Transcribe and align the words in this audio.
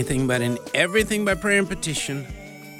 Anything, 0.00 0.26
but 0.26 0.40
in 0.40 0.58
everything 0.72 1.26
by 1.26 1.34
prayer 1.34 1.58
and 1.58 1.68
petition, 1.68 2.26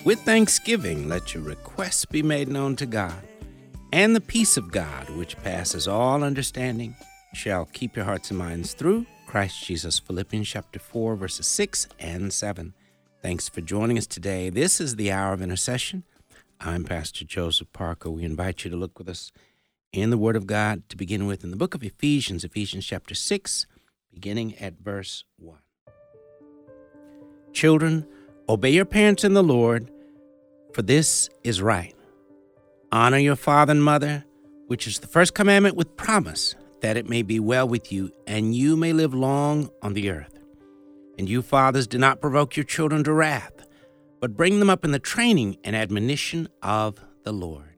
with 0.07 0.23
thanksgiving, 0.23 1.07
let 1.07 1.35
your 1.35 1.43
requests 1.43 2.07
be 2.07 2.23
made 2.23 2.49
known 2.49 2.77
to 2.77 2.87
God. 2.87 3.23
And 3.93 4.17
the 4.17 4.23
peace 4.23 4.57
of 4.57 4.73
God, 4.73 5.11
which 5.11 5.37
passes 5.43 5.87
all 5.87 6.25
understanding, 6.25 6.97
shall 7.35 7.67
keep 7.67 7.95
your 7.95 8.07
hearts 8.07 8.31
and 8.31 8.39
minds 8.39 8.73
through 8.73 9.05
Christ 9.27 9.63
Jesus. 9.63 9.99
Philippians 9.99 10.49
chapter 10.49 10.79
4, 10.79 11.15
verses 11.15 11.47
6 11.47 11.89
and 11.99 12.33
7. 12.33 12.73
Thanks 13.21 13.51
for 13.51 13.61
joining 13.61 13.99
us 13.99 14.07
today. 14.07 14.49
This 14.49 14.81
is 14.81 14.97
the 14.97 15.13
hour 15.13 15.35
of 15.35 15.43
intercession. 15.43 16.05
I'm 16.59 16.85
Pastor 16.85 17.27
Joseph 17.27 17.71
Parker. 17.75 18.11
We 18.11 18.25
invite 18.25 18.65
you 18.65 18.71
to 18.71 18.79
look 18.79 18.99
with 18.99 19.11
us 19.11 19.31
in 19.93 20.09
the 20.09 20.17
Word 20.17 20.37
of 20.37 20.47
God 20.47 20.89
to 20.89 20.97
begin 20.97 21.27
with 21.27 21.45
in 21.45 21.51
the 21.51 21.59
book 21.59 21.75
of 21.75 21.85
Ephesians, 21.85 22.45
Ephesians 22.45 22.87
chapter 22.87 23.15
6, 23.15 23.67
beginning 24.11 24.57
at 24.57 24.81
verse 24.81 25.25
1. 25.37 25.59
Children, 27.53 28.07
obey 28.49 28.71
your 28.71 28.85
parents 28.85 29.25
in 29.25 29.35
the 29.35 29.43
Lord, 29.43 29.91
for 30.73 30.83
this 30.83 31.29
is 31.45 31.61
right. 31.61 31.95
Honor 32.93 33.19
your 33.19 33.37
father 33.37 33.73
and 33.73 33.83
mother, 33.83 34.25
which 34.67 34.87
is 34.87 34.99
the 34.99 35.07
first 35.07 35.35
commandment 35.35 35.77
with 35.77 35.97
promise, 35.97 36.55
that 36.81 36.97
it 36.97 37.09
may 37.09 37.23
be 37.23 37.39
well 37.39 37.69
with 37.69 37.93
you 37.93 38.11
and 38.27 38.55
you 38.55 38.77
may 38.77 38.93
live 38.93 39.15
long 39.15 39.71
on 39.83 39.95
the 39.95 40.11
earth. 40.11 40.39
And 41.19 41.29
you, 41.29 41.43
fathers, 41.43 41.87
do 41.87 41.99
not 41.99 42.21
provoke 42.21 42.57
your 42.57 42.65
children 42.65 43.05
to 43.05 43.13
wrath, 43.13 43.67
but 44.21 44.37
bring 44.37 44.59
them 44.59 44.71
up 44.71 44.85
in 44.85 44.93
the 44.93 44.99
training 44.99 45.59
and 45.65 45.77
admonition 45.77 46.49
of 46.63 46.99
the 47.25 47.33
Lord. 47.33 47.77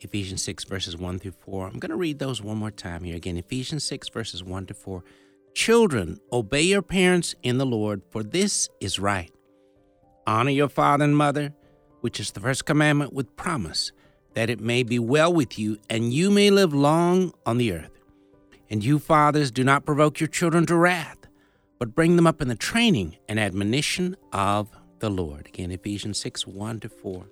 Ephesians 0.00 0.42
6, 0.42 0.64
verses 0.64 0.96
1 0.96 1.18
through 1.18 1.32
4. 1.32 1.66
I'm 1.66 1.78
going 1.78 1.90
to 1.90 1.96
read 1.96 2.18
those 2.18 2.42
one 2.42 2.58
more 2.58 2.70
time 2.70 3.04
here 3.04 3.16
again. 3.16 3.36
Ephesians 3.36 3.84
6, 3.84 4.08
verses 4.10 4.44
1 4.44 4.66
to 4.66 4.74
4. 4.74 5.02
Children, 5.58 6.20
obey 6.32 6.62
your 6.62 6.82
parents 6.82 7.34
in 7.42 7.58
the 7.58 7.66
Lord, 7.66 8.02
for 8.10 8.22
this 8.22 8.68
is 8.80 9.00
right. 9.00 9.32
Honor 10.24 10.52
your 10.52 10.68
father 10.68 11.02
and 11.02 11.16
mother, 11.16 11.52
which 12.00 12.20
is 12.20 12.30
the 12.30 12.38
first 12.38 12.64
commandment 12.64 13.12
with 13.12 13.34
promise, 13.34 13.90
that 14.34 14.50
it 14.50 14.60
may 14.60 14.84
be 14.84 15.00
well 15.00 15.32
with 15.34 15.58
you 15.58 15.76
and 15.90 16.14
you 16.14 16.30
may 16.30 16.50
live 16.50 16.72
long 16.72 17.32
on 17.44 17.58
the 17.58 17.72
earth. 17.72 17.90
And 18.70 18.84
you, 18.84 19.00
fathers, 19.00 19.50
do 19.50 19.64
not 19.64 19.84
provoke 19.84 20.20
your 20.20 20.28
children 20.28 20.64
to 20.66 20.76
wrath, 20.76 21.26
but 21.80 21.92
bring 21.92 22.14
them 22.14 22.28
up 22.28 22.40
in 22.40 22.46
the 22.46 22.54
training 22.54 23.16
and 23.28 23.40
admonition 23.40 24.16
of 24.32 24.70
the 25.00 25.10
Lord. 25.10 25.48
Again, 25.48 25.72
Ephesians 25.72 26.20
6 26.20 26.46
1 26.46 26.78
to 26.80 26.88
4. 26.88 27.26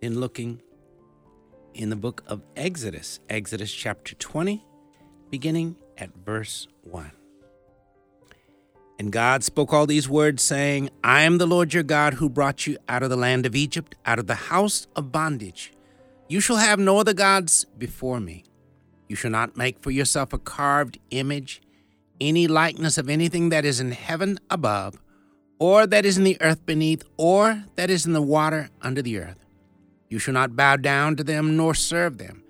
Then 0.00 0.18
looking 0.18 0.62
in 1.74 1.90
the 1.90 1.96
book 1.96 2.24
of 2.26 2.40
Exodus, 2.56 3.20
Exodus 3.28 3.70
chapter 3.70 4.14
20, 4.14 4.64
beginning 5.28 5.76
at 5.98 6.16
verse 6.16 6.66
1. 6.84 7.12
And 8.98 9.10
God 9.10 9.42
spoke 9.42 9.72
all 9.72 9.86
these 9.86 10.08
words, 10.08 10.42
saying, 10.42 10.90
I 11.02 11.22
am 11.22 11.38
the 11.38 11.46
Lord 11.46 11.74
your 11.74 11.82
God 11.82 12.14
who 12.14 12.28
brought 12.28 12.66
you 12.66 12.76
out 12.88 13.02
of 13.02 13.10
the 13.10 13.16
land 13.16 13.46
of 13.46 13.56
Egypt, 13.56 13.94
out 14.06 14.18
of 14.18 14.26
the 14.26 14.34
house 14.34 14.86
of 14.94 15.10
bondage. 15.10 15.72
You 16.28 16.40
shall 16.40 16.56
have 16.56 16.78
no 16.78 16.98
other 16.98 17.14
gods 17.14 17.66
before 17.78 18.20
me. 18.20 18.44
You 19.08 19.16
shall 19.16 19.30
not 19.30 19.56
make 19.56 19.80
for 19.80 19.90
yourself 19.90 20.32
a 20.32 20.38
carved 20.38 20.98
image, 21.10 21.60
any 22.20 22.46
likeness 22.46 22.96
of 22.96 23.08
anything 23.08 23.48
that 23.48 23.64
is 23.64 23.80
in 23.80 23.92
heaven 23.92 24.38
above, 24.48 25.00
or 25.58 25.86
that 25.86 26.04
is 26.04 26.16
in 26.16 26.24
the 26.24 26.40
earth 26.40 26.64
beneath, 26.64 27.02
or 27.16 27.64
that 27.76 27.90
is 27.90 28.06
in 28.06 28.12
the 28.12 28.22
water 28.22 28.70
under 28.80 29.02
the 29.02 29.18
earth. 29.18 29.44
You 30.08 30.18
shall 30.18 30.34
not 30.34 30.56
bow 30.56 30.76
down 30.76 31.16
to 31.16 31.24
them 31.24 31.56
nor 31.56 31.74
serve 31.74 32.18
them. 32.18 32.42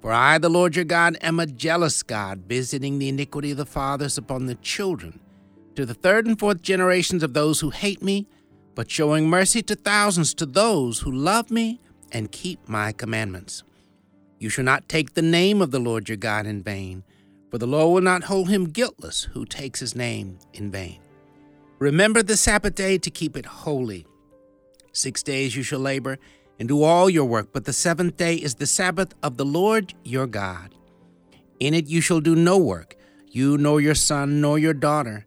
For 0.00 0.12
I, 0.12 0.38
the 0.38 0.48
Lord 0.48 0.76
your 0.76 0.86
God, 0.86 1.18
am 1.20 1.38
a 1.38 1.46
jealous 1.46 2.02
God, 2.02 2.40
visiting 2.48 2.98
the 2.98 3.08
iniquity 3.10 3.50
of 3.50 3.58
the 3.58 3.66
fathers 3.66 4.18
upon 4.18 4.46
the 4.46 4.54
children 4.56 5.20
to 5.74 5.86
the 5.86 5.94
third 5.94 6.26
and 6.26 6.38
fourth 6.38 6.62
generations 6.62 7.22
of 7.22 7.34
those 7.34 7.60
who 7.60 7.70
hate 7.70 8.02
me, 8.02 8.26
but 8.74 8.90
showing 8.90 9.28
mercy 9.28 9.62
to 9.62 9.74
thousands 9.74 10.34
to 10.34 10.46
those 10.46 11.00
who 11.00 11.12
love 11.12 11.50
me 11.50 11.80
and 12.12 12.32
keep 12.32 12.68
my 12.68 12.92
commandments. 12.92 13.62
You 14.38 14.48
shall 14.48 14.64
not 14.64 14.88
take 14.88 15.14
the 15.14 15.22
name 15.22 15.60
of 15.60 15.70
the 15.70 15.78
Lord 15.78 16.08
your 16.08 16.16
God 16.16 16.46
in 16.46 16.62
vain, 16.62 17.04
for 17.50 17.58
the 17.58 17.66
Lord 17.66 17.94
will 17.94 18.00
not 18.02 18.24
hold 18.24 18.48
him 18.48 18.66
guiltless 18.66 19.24
who 19.32 19.44
takes 19.44 19.80
his 19.80 19.94
name 19.94 20.38
in 20.54 20.70
vain. 20.70 20.98
Remember 21.78 22.22
the 22.22 22.36
Sabbath 22.36 22.74
day 22.74 22.98
to 22.98 23.10
keep 23.10 23.36
it 23.36 23.46
holy. 23.46 24.06
Six 24.92 25.22
days 25.22 25.56
you 25.56 25.62
shall 25.62 25.80
labor 25.80 26.18
and 26.58 26.68
do 26.68 26.82
all 26.82 27.08
your 27.08 27.24
work, 27.24 27.52
but 27.52 27.64
the 27.64 27.72
seventh 27.72 28.16
day 28.16 28.34
is 28.34 28.56
the 28.56 28.66
Sabbath 28.66 29.14
of 29.22 29.36
the 29.36 29.44
Lord 29.44 29.94
your 30.04 30.26
God. 30.26 30.74
In 31.58 31.74
it 31.74 31.86
you 31.86 32.00
shall 32.00 32.20
do 32.20 32.34
no 32.34 32.58
work, 32.58 32.96
you 33.28 33.56
nor 33.56 33.80
your 33.80 33.94
son 33.94 34.40
nor 34.40 34.58
your 34.58 34.74
daughter 34.74 35.26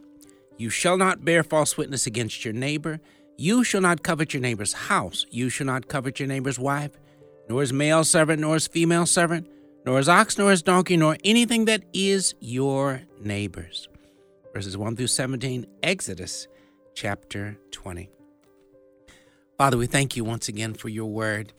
You 0.61 0.69
shall 0.69 0.95
not 0.95 1.25
bear 1.25 1.41
false 1.41 1.75
witness 1.75 2.05
against 2.05 2.45
your 2.45 2.53
neighbor. 2.53 3.01
You 3.35 3.63
shall 3.63 3.81
not 3.81 4.03
covet 4.03 4.31
your 4.31 4.41
neighbor's 4.41 4.73
house. 4.73 5.25
You 5.31 5.49
shall 5.49 5.65
not 5.65 5.87
covet 5.87 6.19
your 6.19 6.27
neighbor's 6.27 6.59
wife, 6.59 6.91
nor 7.49 7.61
his 7.61 7.73
male 7.73 8.03
servant, 8.03 8.41
nor 8.41 8.53
his 8.53 8.67
female 8.67 9.07
servant, 9.07 9.49
nor 9.87 9.97
his 9.97 10.07
ox, 10.07 10.37
nor 10.37 10.51
his 10.51 10.61
donkey, 10.61 10.97
nor 10.97 11.17
anything 11.23 11.65
that 11.65 11.81
is 11.93 12.35
your 12.39 13.01
neighbor's. 13.19 13.89
Verses 14.53 14.77
1 14.77 14.95
through 14.95 15.07
17, 15.07 15.65
Exodus 15.81 16.47
chapter 16.93 17.57
20. 17.71 18.11
Father, 19.57 19.77
we 19.77 19.87
thank 19.87 20.15
you 20.15 20.23
once 20.23 20.47
again 20.47 20.75
for 20.75 20.89
your 20.89 21.07
word 21.07 21.53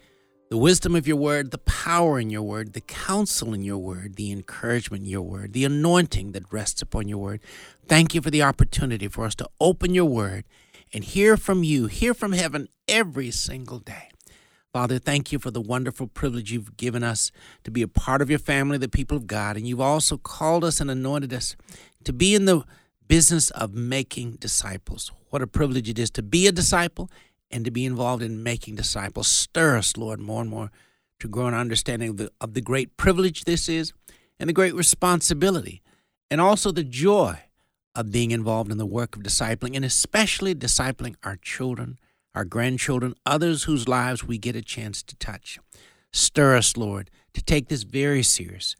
the 0.52 0.58
wisdom 0.58 0.94
of 0.94 1.06
your 1.06 1.16
word, 1.16 1.50
the 1.50 1.56
power 1.56 2.20
in 2.20 2.28
your 2.28 2.42
word, 2.42 2.74
the 2.74 2.82
counsel 2.82 3.54
in 3.54 3.62
your 3.62 3.78
word, 3.78 4.16
the 4.16 4.30
encouragement 4.30 5.04
in 5.04 5.08
your 5.08 5.22
word, 5.22 5.54
the 5.54 5.64
anointing 5.64 6.32
that 6.32 6.42
rests 6.52 6.82
upon 6.82 7.08
your 7.08 7.16
word. 7.16 7.40
Thank 7.92 8.14
you 8.14 8.22
for 8.22 8.30
the 8.30 8.42
opportunity 8.42 9.06
for 9.06 9.26
us 9.26 9.34
to 9.34 9.46
open 9.60 9.92
your 9.92 10.06
word 10.06 10.46
and 10.94 11.04
hear 11.04 11.36
from 11.36 11.62
you, 11.62 11.88
hear 11.88 12.14
from 12.14 12.32
heaven 12.32 12.68
every 12.88 13.30
single 13.30 13.80
day. 13.80 14.08
Father, 14.72 14.98
thank 14.98 15.30
you 15.30 15.38
for 15.38 15.50
the 15.50 15.60
wonderful 15.60 16.06
privilege 16.06 16.50
you've 16.50 16.78
given 16.78 17.04
us 17.04 17.30
to 17.64 17.70
be 17.70 17.82
a 17.82 17.86
part 17.86 18.22
of 18.22 18.30
your 18.30 18.38
family, 18.38 18.78
the 18.78 18.88
people 18.88 19.18
of 19.18 19.26
God. 19.26 19.58
And 19.58 19.66
you've 19.66 19.82
also 19.82 20.16
called 20.16 20.64
us 20.64 20.80
and 20.80 20.90
anointed 20.90 21.34
us 21.34 21.54
to 22.04 22.14
be 22.14 22.34
in 22.34 22.46
the 22.46 22.64
business 23.08 23.50
of 23.50 23.74
making 23.74 24.36
disciples. 24.36 25.12
What 25.28 25.42
a 25.42 25.46
privilege 25.46 25.90
it 25.90 25.98
is 25.98 26.10
to 26.12 26.22
be 26.22 26.46
a 26.46 26.52
disciple 26.52 27.10
and 27.50 27.62
to 27.66 27.70
be 27.70 27.84
involved 27.84 28.22
in 28.22 28.42
making 28.42 28.76
disciples. 28.76 29.28
Stir 29.28 29.76
us, 29.76 29.98
Lord, 29.98 30.18
more 30.18 30.40
and 30.40 30.48
more 30.48 30.70
to 31.20 31.28
grow 31.28 31.46
an 31.46 31.52
understanding 31.52 32.08
of 32.08 32.16
the, 32.16 32.30
of 32.40 32.54
the 32.54 32.62
great 32.62 32.96
privilege 32.96 33.44
this 33.44 33.68
is 33.68 33.92
and 34.38 34.48
the 34.48 34.54
great 34.54 34.74
responsibility 34.74 35.82
and 36.30 36.40
also 36.40 36.72
the 36.72 36.84
joy 36.84 37.38
of 37.94 38.10
being 38.10 38.30
involved 38.30 38.70
in 38.70 38.78
the 38.78 38.86
work 38.86 39.16
of 39.16 39.22
discipling 39.22 39.76
and 39.76 39.84
especially 39.84 40.54
discipling 40.54 41.14
our 41.22 41.36
children, 41.36 41.98
our 42.34 42.44
grandchildren, 42.44 43.14
others 43.26 43.64
whose 43.64 43.88
lives 43.88 44.24
we 44.24 44.38
get 44.38 44.56
a 44.56 44.62
chance 44.62 45.02
to 45.02 45.16
touch. 45.16 45.58
Stir 46.12 46.56
us, 46.56 46.76
Lord, 46.76 47.10
to 47.34 47.42
take 47.42 47.68
this 47.68 47.82
very 47.82 48.22
serious. 48.22 48.76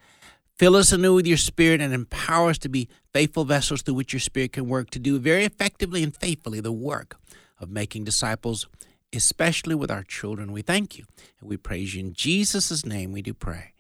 Fill 0.59 0.77
us 0.77 0.93
anew 0.93 1.15
with 1.15 1.27
your 1.27 1.39
Spirit 1.39 1.81
and 1.81 1.93
empower 1.93 2.51
us 2.51 2.59
to 2.59 2.69
be 2.69 2.89
faithful 3.13 3.45
vessels 3.45 3.83
through 3.83 3.95
which 3.95 4.13
your 4.13 4.21
Spirit 4.21 4.53
can 4.53 4.69
work 4.69 4.91
to 4.91 4.99
do 4.99 5.19
very 5.19 5.45
effectively 5.45 6.03
and 6.03 6.17
faithfully 6.17 6.61
the 6.61 6.73
work 6.73 7.17
of 7.59 7.71
making 7.71 8.05
disciples, 8.05 8.69
especially 9.13 9.75
with 9.75 9.91
our 9.91 10.03
children. 10.03 10.53
We 10.53 10.63
thank 10.63 10.99
you 10.99 11.05
and 11.41 11.49
we 11.49 11.57
praise 11.57 11.95
you. 11.95 12.01
In 12.01 12.13
Jesus' 12.13 12.85
name 12.85 13.13
we 13.13 13.23
do 13.23 13.35
pray. 13.35 13.73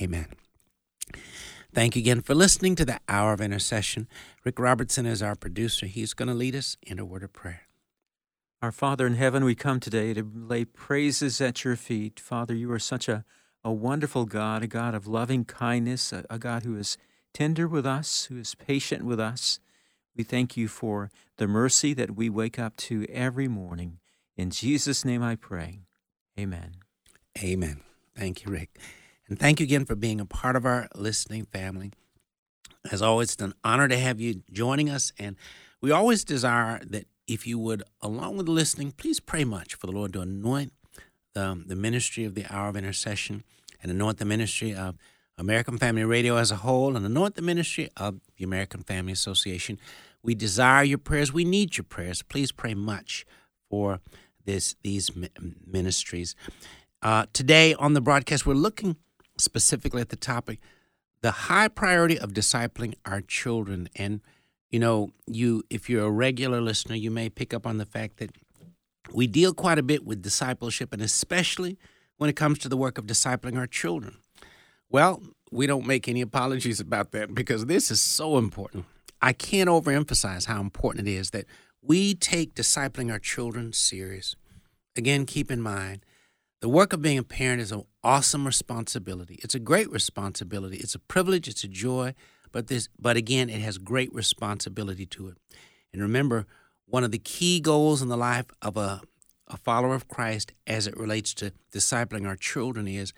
Amen. 0.00 0.26
Thank 1.74 1.96
you 1.96 2.00
again 2.00 2.20
for 2.20 2.34
listening 2.34 2.74
to 2.76 2.84
the 2.84 3.00
Hour 3.08 3.32
of 3.32 3.40
Intercession. 3.40 4.06
Rick 4.44 4.58
Robertson 4.58 5.06
is 5.06 5.22
our 5.22 5.34
producer. 5.34 5.86
He's 5.86 6.12
going 6.12 6.28
to 6.28 6.34
lead 6.34 6.54
us 6.54 6.76
in 6.82 6.98
a 6.98 7.04
word 7.04 7.22
of 7.22 7.32
prayer. 7.32 7.62
Our 8.60 8.72
Father 8.72 9.06
in 9.06 9.14
heaven, 9.14 9.42
we 9.42 9.54
come 9.54 9.80
today 9.80 10.12
to 10.12 10.30
lay 10.34 10.66
praises 10.66 11.40
at 11.40 11.64
your 11.64 11.76
feet. 11.76 12.20
Father, 12.20 12.54
you 12.54 12.70
are 12.72 12.78
such 12.78 13.08
a, 13.08 13.24
a 13.64 13.72
wonderful 13.72 14.26
God, 14.26 14.62
a 14.62 14.66
God 14.66 14.94
of 14.94 15.06
loving 15.06 15.46
kindness, 15.46 16.12
a, 16.12 16.26
a 16.28 16.38
God 16.38 16.64
who 16.64 16.76
is 16.76 16.98
tender 17.32 17.66
with 17.66 17.86
us, 17.86 18.26
who 18.26 18.36
is 18.36 18.54
patient 18.54 19.04
with 19.06 19.18
us. 19.18 19.58
We 20.14 20.24
thank 20.24 20.58
you 20.58 20.68
for 20.68 21.10
the 21.38 21.48
mercy 21.48 21.94
that 21.94 22.14
we 22.14 22.28
wake 22.28 22.58
up 22.58 22.76
to 22.76 23.06
every 23.08 23.48
morning. 23.48 23.98
In 24.36 24.50
Jesus' 24.50 25.06
name 25.06 25.22
I 25.22 25.36
pray. 25.36 25.80
Amen. 26.38 26.72
Amen. 27.42 27.80
Thank 28.14 28.44
you, 28.44 28.52
Rick. 28.52 28.78
And 29.32 29.38
thank 29.38 29.60
you 29.60 29.64
again 29.64 29.86
for 29.86 29.94
being 29.94 30.20
a 30.20 30.26
part 30.26 30.56
of 30.56 30.66
our 30.66 30.88
listening 30.94 31.46
family. 31.46 31.90
As 32.90 33.00
always, 33.00 33.32
it's 33.32 33.40
an 33.40 33.54
honor 33.64 33.88
to 33.88 33.96
have 33.96 34.20
you 34.20 34.42
joining 34.52 34.90
us. 34.90 35.10
And 35.18 35.36
we 35.80 35.90
always 35.90 36.22
desire 36.22 36.82
that 36.90 37.06
if 37.26 37.46
you 37.46 37.58
would, 37.58 37.82
along 38.02 38.36
with 38.36 38.46
listening, 38.46 38.92
please 38.92 39.20
pray 39.20 39.44
much 39.44 39.74
for 39.74 39.86
the 39.86 39.92
Lord 39.94 40.12
to 40.12 40.20
anoint 40.20 40.74
the, 41.32 41.64
the 41.66 41.74
ministry 41.74 42.26
of 42.26 42.34
the 42.34 42.44
hour 42.50 42.68
of 42.68 42.76
intercession 42.76 43.42
and 43.82 43.90
anoint 43.90 44.18
the 44.18 44.26
ministry 44.26 44.74
of 44.74 44.98
American 45.38 45.78
Family 45.78 46.04
Radio 46.04 46.36
as 46.36 46.50
a 46.50 46.56
whole 46.56 46.94
and 46.94 47.06
anoint 47.06 47.34
the 47.34 47.40
ministry 47.40 47.88
of 47.96 48.20
the 48.36 48.44
American 48.44 48.82
Family 48.82 49.14
Association. 49.14 49.80
We 50.22 50.34
desire 50.34 50.84
your 50.84 50.98
prayers. 50.98 51.32
We 51.32 51.46
need 51.46 51.78
your 51.78 51.84
prayers. 51.84 52.20
Please 52.20 52.52
pray 52.52 52.74
much 52.74 53.24
for 53.70 54.00
this 54.44 54.76
these 54.82 55.10
ministries. 55.66 56.36
Uh, 57.00 57.24
today 57.32 57.72
on 57.72 57.94
the 57.94 58.02
broadcast, 58.02 58.44
we're 58.44 58.52
looking 58.52 58.96
specifically 59.38 60.00
at 60.00 60.10
the 60.10 60.16
topic 60.16 60.60
the 61.22 61.30
high 61.30 61.68
priority 61.68 62.18
of 62.18 62.32
discipling 62.32 62.94
our 63.06 63.20
children. 63.20 63.88
And 63.96 64.20
you 64.70 64.78
know, 64.78 65.10
you 65.26 65.62
if 65.70 65.88
you're 65.88 66.06
a 66.06 66.10
regular 66.10 66.60
listener, 66.60 66.96
you 66.96 67.10
may 67.10 67.30
pick 67.30 67.54
up 67.54 67.66
on 67.66 67.78
the 67.78 67.86
fact 67.86 68.18
that 68.18 68.30
we 69.12 69.26
deal 69.26 69.54
quite 69.54 69.78
a 69.78 69.82
bit 69.82 70.04
with 70.04 70.22
discipleship, 70.22 70.92
and 70.92 71.02
especially 71.02 71.78
when 72.16 72.30
it 72.30 72.36
comes 72.36 72.58
to 72.58 72.68
the 72.68 72.76
work 72.76 72.98
of 72.98 73.06
discipling 73.06 73.56
our 73.56 73.66
children. 73.66 74.16
Well, 74.90 75.22
we 75.50 75.66
don't 75.66 75.86
make 75.86 76.08
any 76.08 76.20
apologies 76.20 76.80
about 76.80 77.12
that 77.12 77.34
because 77.34 77.66
this 77.66 77.90
is 77.90 78.00
so 78.00 78.38
important. 78.38 78.86
I 79.20 79.32
can't 79.32 79.68
overemphasize 79.68 80.46
how 80.46 80.60
important 80.60 81.06
it 81.06 81.12
is 81.12 81.30
that 81.30 81.46
we 81.82 82.14
take 82.14 82.54
discipling 82.54 83.10
our 83.10 83.18
children 83.18 83.72
serious. 83.72 84.36
Again, 84.96 85.26
keep 85.26 85.50
in 85.50 85.60
mind, 85.60 86.04
the 86.62 86.68
work 86.68 86.92
of 86.92 87.02
being 87.02 87.18
a 87.18 87.24
parent 87.24 87.60
is 87.60 87.72
an 87.72 87.82
awesome 88.04 88.46
responsibility. 88.46 89.40
It's 89.42 89.54
a 89.54 89.58
great 89.58 89.90
responsibility. 89.90 90.76
It's 90.76 90.94
a 90.94 91.00
privilege, 91.00 91.48
it's 91.48 91.64
a 91.64 91.68
joy, 91.68 92.14
but 92.52 92.68
this 92.68 92.88
but 93.00 93.16
again, 93.16 93.50
it 93.50 93.60
has 93.60 93.78
great 93.78 94.14
responsibility 94.14 95.04
to 95.06 95.26
it. 95.26 95.38
And 95.92 96.00
remember, 96.00 96.46
one 96.86 97.02
of 97.02 97.10
the 97.10 97.18
key 97.18 97.58
goals 97.58 98.00
in 98.00 98.08
the 98.08 98.16
life 98.16 98.46
of 98.62 98.76
a, 98.76 99.00
a 99.48 99.56
follower 99.56 99.94
of 99.94 100.06
Christ 100.06 100.52
as 100.68 100.86
it 100.86 100.96
relates 100.96 101.34
to 101.34 101.52
discipling 101.74 102.28
our 102.28 102.36
children 102.36 102.86
is 102.86 103.12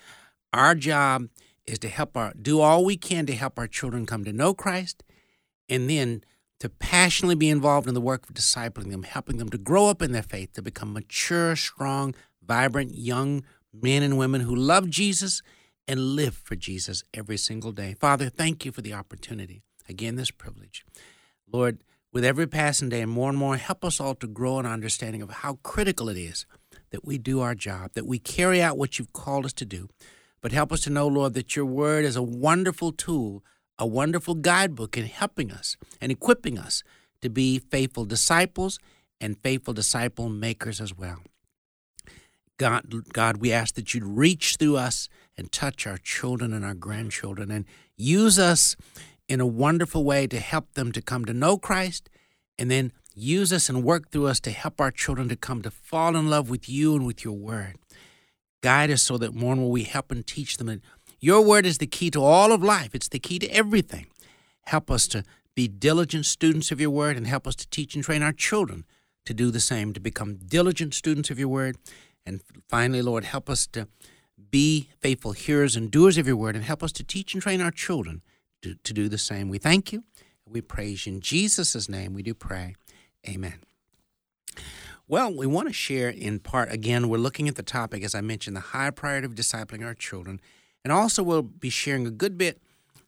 our 0.55 0.75
job 0.75 1.29
is 1.67 1.79
to 1.81 1.89
help 1.89 2.17
our 2.17 2.33
do 2.41 2.63
all 2.63 2.83
we 2.83 2.97
can 2.97 3.27
to 3.27 3.35
help 3.35 3.59
our 3.59 3.69
children 3.69 4.07
come 4.07 4.25
to 4.25 4.33
know 4.33 4.55
Christ 4.55 5.05
and 5.69 5.91
then 5.91 6.25
to 6.61 6.71
passionately 6.71 7.35
be 7.35 7.51
involved 7.51 7.89
in 7.89 7.93
the 7.93 8.01
work 8.01 8.27
of 8.27 8.35
discipling 8.35 8.91
them, 8.91 9.03
helping 9.03 9.37
them 9.37 9.51
to 9.51 9.59
grow 9.59 9.89
up 9.91 10.01
in 10.01 10.13
their 10.13 10.23
faith, 10.23 10.55
to 10.55 10.63
become 10.63 10.95
mature, 10.95 11.55
strong, 11.57 12.15
vibrant 12.47 12.95
young 12.95 13.43
men 13.73 14.03
and 14.03 14.19
women 14.19 14.43
who 14.43 14.55
love 14.55 14.89
Jesus 14.89 15.43
and 15.87 16.01
live 16.01 16.35
for 16.35 16.57
Jesus 16.57 17.03
every 17.13 17.37
single 17.37 17.73
day. 17.73 17.95
Father, 17.95 18.29
thank 18.29 18.65
you 18.65 18.73
for 18.73 18.81
the 18.81 18.95
opportunity. 18.95 19.63
Again, 19.89 20.17
this 20.17 20.31
privilege. 20.31 20.85
Lord, 21.51 21.79
with 22.13 22.25
every 22.25 22.47
passing 22.47 22.89
day 22.89 23.01
and 23.01 23.11
more 23.11 23.29
and 23.29 23.39
more, 23.39 23.57
help 23.57 23.85
us 23.85 24.01
all 24.01 24.15
to 24.17 24.27
grow 24.27 24.59
in 24.61 24.67
understanding 24.67 25.21
of 25.21 25.31
how 25.31 25.59
critical 25.63 26.09
it 26.09 26.17
is 26.17 26.47
that 26.91 27.05
we 27.05 27.19
do 27.19 27.41
our 27.41 27.55
job, 27.55 27.91
that 27.95 28.07
we 28.07 28.19
carry 28.19 28.63
out 28.63 28.79
what 28.79 28.99
you've 28.99 29.13
called 29.13 29.45
us 29.45 29.53
to 29.55 29.65
do. 29.65 29.89
But 30.41 30.53
help 30.53 30.73
us 30.73 30.83
to 30.83 30.91
know, 30.91 31.09
Lord, 31.09 31.35
that 31.35 31.57
your 31.57 31.65
word 31.65 32.05
is 32.05 32.17
a 32.17 32.23
wonderful 32.23 32.93
tool, 32.93 33.43
a 33.79 33.87
wonderful 33.87 34.37
guidebook 34.37 34.97
in 34.97 35.07
helping 35.07 35.51
us 35.51 35.77
and 36.01 36.13
equipping 36.13 36.59
us 36.59 36.85
to 37.21 37.29
be 37.29 37.59
faithful 37.59 38.05
disciples 38.05 38.79
and 39.21 39.39
faithful 39.43 39.75
disciple 39.75 40.29
makers 40.29 40.81
as 40.81 40.97
well. 40.97 41.23
God, 42.57 43.13
God, 43.13 43.39
we 43.39 43.53
ask 43.53 43.75
that 43.75 43.95
you'd 43.95 44.05
reach 44.05 44.57
through 44.57 44.77
us 44.77 45.09
and 45.37 45.51
touch 45.51 45.87
our 45.87 45.99
children 45.99 46.53
and 46.53 46.65
our 46.65 46.75
grandchildren 46.75 47.51
and 47.51 47.65
use 47.97 48.39
us 48.39 48.77
in 49.29 49.41
a 49.41 49.47
wonderful 49.47 50.05
way 50.05 50.27
to 50.27 50.39
help 50.39 50.73
them 50.75 50.93
to 50.93 51.03
come 51.03 51.25
to 51.25 51.33
know 51.33 51.57
Christ 51.57 52.09
and 52.59 52.71
then 52.71 52.93
use 53.15 53.53
us 53.53 53.69
and 53.69 53.83
work 53.83 54.11
through 54.11 54.27
us 54.27 54.41
to 54.41 54.51
help 54.51 54.81
our 54.81 54.91
children 54.91 55.29
to 55.29 55.37
come 55.37 55.63
to 55.63 55.71
fall 55.71 56.17
in 56.17 56.29
love 56.29 56.51
with 56.51 56.69
you 56.69 56.95
and 56.95 57.07
with 57.07 57.25
your 57.25 57.35
word. 57.35 57.77
Guide 58.63 58.91
us 58.91 59.03
so 59.03 59.19
that 59.19 59.35
more 59.35 59.53
and 59.53 59.61
more 59.61 59.71
we 59.71 59.85
help 59.85 60.11
and 60.11 60.27
teach 60.27 60.57
them. 60.57 60.69
And 60.69 60.81
your 61.21 61.41
word 61.41 61.67
is 61.67 61.79
the 61.79 61.87
key 61.87 62.11
to 62.11 62.23
all 62.23 62.53
of 62.53 62.63
life, 62.63 62.95
it's 62.95 63.09
the 63.09 63.19
key 63.19 63.39
to 63.41 63.49
everything. 63.49 64.07
Help 64.67 64.91
us 64.91 65.07
to 65.09 65.25
be 65.55 65.69
diligent 65.69 66.27
students 66.27 66.71
of 66.73 66.81
your 66.81 66.91
word 66.91 67.17
and 67.17 67.27
help 67.27 67.47
us 67.47 67.55
to 67.57 67.69
teach 67.69 67.95
and 67.95 68.03
train 68.03 68.23
our 68.23 68.33
children 68.33 68.85
to 69.27 69.35
do 69.35 69.51
the 69.51 69.61
same, 69.61 69.93
to 69.93 70.01
become 70.01 70.37
diligent 70.37 70.95
students 70.95 71.31
of 71.31 71.39
your 71.39 71.49
word. 71.49 71.77
And 72.27 72.41
finally, 72.69 73.03
Lord, 73.03 73.25
help 73.25 73.51
us 73.51 73.67
to 73.69 73.89
be 74.51 74.89
faithful 75.01 75.33
hearers 75.33 75.77
and 75.77 75.91
doers 75.91 76.19
of 76.19 76.27
your 76.27 76.37
word 76.37 76.57
and 76.57 76.65
help 76.65 76.83
us 76.83 76.93
to 76.93 77.05
teach 77.05 77.35
and 77.35 77.43
train 77.43 77.61
our 77.61 77.71
children 77.71 78.23
to, 78.63 78.75
to 78.83 78.93
do 78.93 79.09
the 79.09 79.19
same. 79.19 79.49
We 79.49 79.59
thank 79.59 79.93
you. 79.93 80.05
We 80.47 80.61
praise 80.61 81.07
you. 81.07 81.15
In 81.15 81.21
Jesus' 81.21 81.89
name, 81.89 82.15
we 82.15 82.23
do 82.23 82.35
pray. 82.35 82.75
Amen. 83.29 83.61
Well, 85.07 85.35
we 85.35 85.47
want 85.47 85.69
to 85.69 85.75
share 85.75 86.09
in 86.09 86.39
part, 86.39 86.73
again, 86.73 87.09
we're 87.09 87.19
looking 87.19 87.47
at 87.47 87.57
the 87.57 87.63
topic, 87.63 88.03
as 88.03 88.15
I 88.15 88.23
mentioned, 88.23 88.57
the 88.57 88.61
high 88.61 88.91
priority 88.91 89.27
of 89.27 89.35
discipling 89.35 89.85
our 89.85 89.95
children. 89.95 90.41
And 90.83 90.93
also, 90.93 91.23
we'll 91.23 91.43
be 91.43 91.71
sharing 91.71 92.07
a 92.07 92.11
good 92.11 92.39
bit 92.39 92.61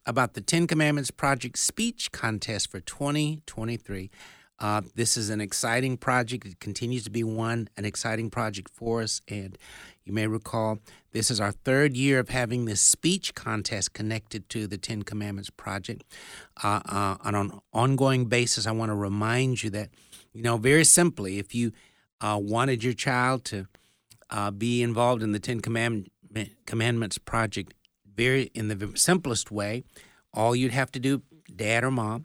about 0.05 0.35
the 0.35 0.41
Ten 0.41 0.67
Commandments 0.67 1.11
Project 1.11 1.59
Speech 1.59 2.13
Contest 2.13 2.71
for 2.71 2.81
2023. 2.81 4.11
Uh, 4.59 4.81
this 4.95 5.17
is 5.17 5.29
an 5.31 5.41
exciting 5.41 5.97
project. 5.97 6.47
It 6.47 6.61
continues 6.61 7.05
to 7.05 7.11
be 7.11 7.23
one, 7.23 7.69
an 7.77 7.85
exciting 7.85 8.31
project 8.31 8.71
for 8.73 9.03
us. 9.03 9.21
And 9.29 9.59
you 10.05 10.13
may 10.13 10.27
recall 10.27 10.79
this 11.13 11.31
is 11.31 11.41
our 11.41 11.53
third 11.53 11.97
year 11.97 12.19
of 12.19 12.31
having 12.31 12.65
this 12.65 12.81
speech 12.81 13.35
contest 13.35 13.93
connected 13.93 14.49
to 14.51 14.67
the 14.67 14.79
Ten 14.79 15.03
Commandments 15.03 15.51
Project. 15.51 16.05
Uh, 16.63 16.81
uh, 16.87 17.17
on 17.23 17.35
an 17.35 17.53
ongoing 17.73 18.27
basis, 18.27 18.67
I 18.67 18.73
want 18.73 18.91
to 18.91 18.95
remind 18.95 19.63
you 19.63 19.71
that, 19.71 19.91
you 20.33 20.43
know, 20.43 20.57
very 20.57 20.85
simply, 20.85 21.39
if 21.39 21.55
you 21.55 21.73
uh, 22.21 22.39
wanted 22.41 22.83
your 22.83 22.95
child 22.95 23.45
to 23.47 23.67
uh, 24.31 24.51
be 24.51 24.83
involved 24.83 25.23
in 25.23 25.33
the 25.33 25.39
Ten 25.39 25.61
Command- 25.61 26.09
Commandments 26.65 27.19
Project, 27.19 27.75
very 28.15 28.51
in 28.55 28.69
the 28.69 28.93
simplest 28.95 29.51
way, 29.51 29.85
all 30.33 30.57
you'd 30.57 30.73
have 30.73 30.91
to 30.93 30.99
do, 30.99 31.23
dad 31.55 31.85
or 31.85 31.91
mom, 31.91 32.25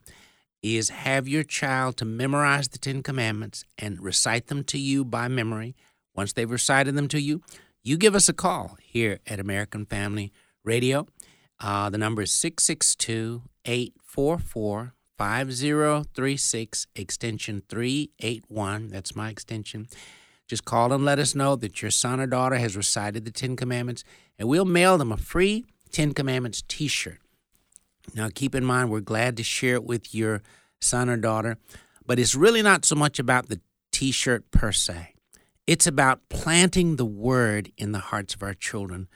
is 0.62 0.89
have 0.89 1.27
your 1.27 1.44
child 1.44 1.98
to 1.98 2.06
memorize 2.06 2.68
the 2.68 2.77
Ten 2.77 3.01
Commandments 3.03 3.65
and 3.77 4.01
recite 4.01 4.48
them 4.48 4.63
to 4.65 4.77
you 4.77 5.03
by 5.03 5.27
memory. 5.27 5.75
Once 6.15 6.34
they've 6.34 6.50
recited 6.50 6.96
them 6.96 7.08
to 7.08 7.22
you, 7.22 7.41
you 7.84 7.98
give 7.98 8.15
us 8.15 8.30
a 8.30 8.34
call 8.34 8.77
here 8.82 9.20
at 9.25 9.39
American 9.39 9.86
Family 9.86 10.32
Radio. 10.63 11.08
Uh, 11.60 11.89
the 11.89 11.98
number 11.98 12.22
is 12.22 12.32
662 12.32 13.44
844 13.65 14.94
5036, 15.18 16.88
extension 16.96 17.62
381. 17.70 18.88
That's 18.89 19.15
my 19.15 19.30
extension. 19.30 19.88
Just 20.48 20.65
call 20.65 20.91
and 20.91 21.06
let 21.06 21.20
us 21.20 21.36
know 21.36 21.56
that 21.56 21.82
your 21.82 21.91
son 21.91 22.20
or 22.20 22.25
daughter 22.27 22.56
has 22.56 22.75
recited 22.75 23.24
the 23.24 23.32
Ten 23.32 23.56
Commandments, 23.56 24.03
and 24.39 24.50
we'll 24.50 24.65
mail 24.65 24.98
them 24.98 25.12
a 25.12 25.18
free 25.18 25.65
Ten 25.91 26.13
Commandments 26.13 26.63
t 26.68 26.88
shirt. 26.88 27.20
Now, 28.13 28.29
keep 28.34 28.55
in 28.55 28.65
mind, 28.65 28.89
we're 28.89 29.00
glad 29.00 29.38
to 29.38 29.43
share 29.43 29.75
it 29.75 29.84
with 29.84 30.13
your 30.13 30.41
son 30.79 31.10
or 31.10 31.17
daughter, 31.17 31.58
but 32.05 32.20
it's 32.20 32.36
really 32.36 32.62
not 32.62 32.86
so 32.86 32.96
much 32.96 33.20
about 33.20 33.50
the 33.50 33.62
t 33.91 34.12
shirt 34.12 34.50
per 34.51 34.72
se. 34.72 35.13
It's 35.67 35.88
about 35.88 36.22
planting 36.29 36.96
the 36.96 37.05
word 37.05 37.72
in 37.77 37.91
the 37.91 38.00
hearts 38.00 38.34
of 38.34 38.43
our 38.43 38.53
children. 38.53 39.08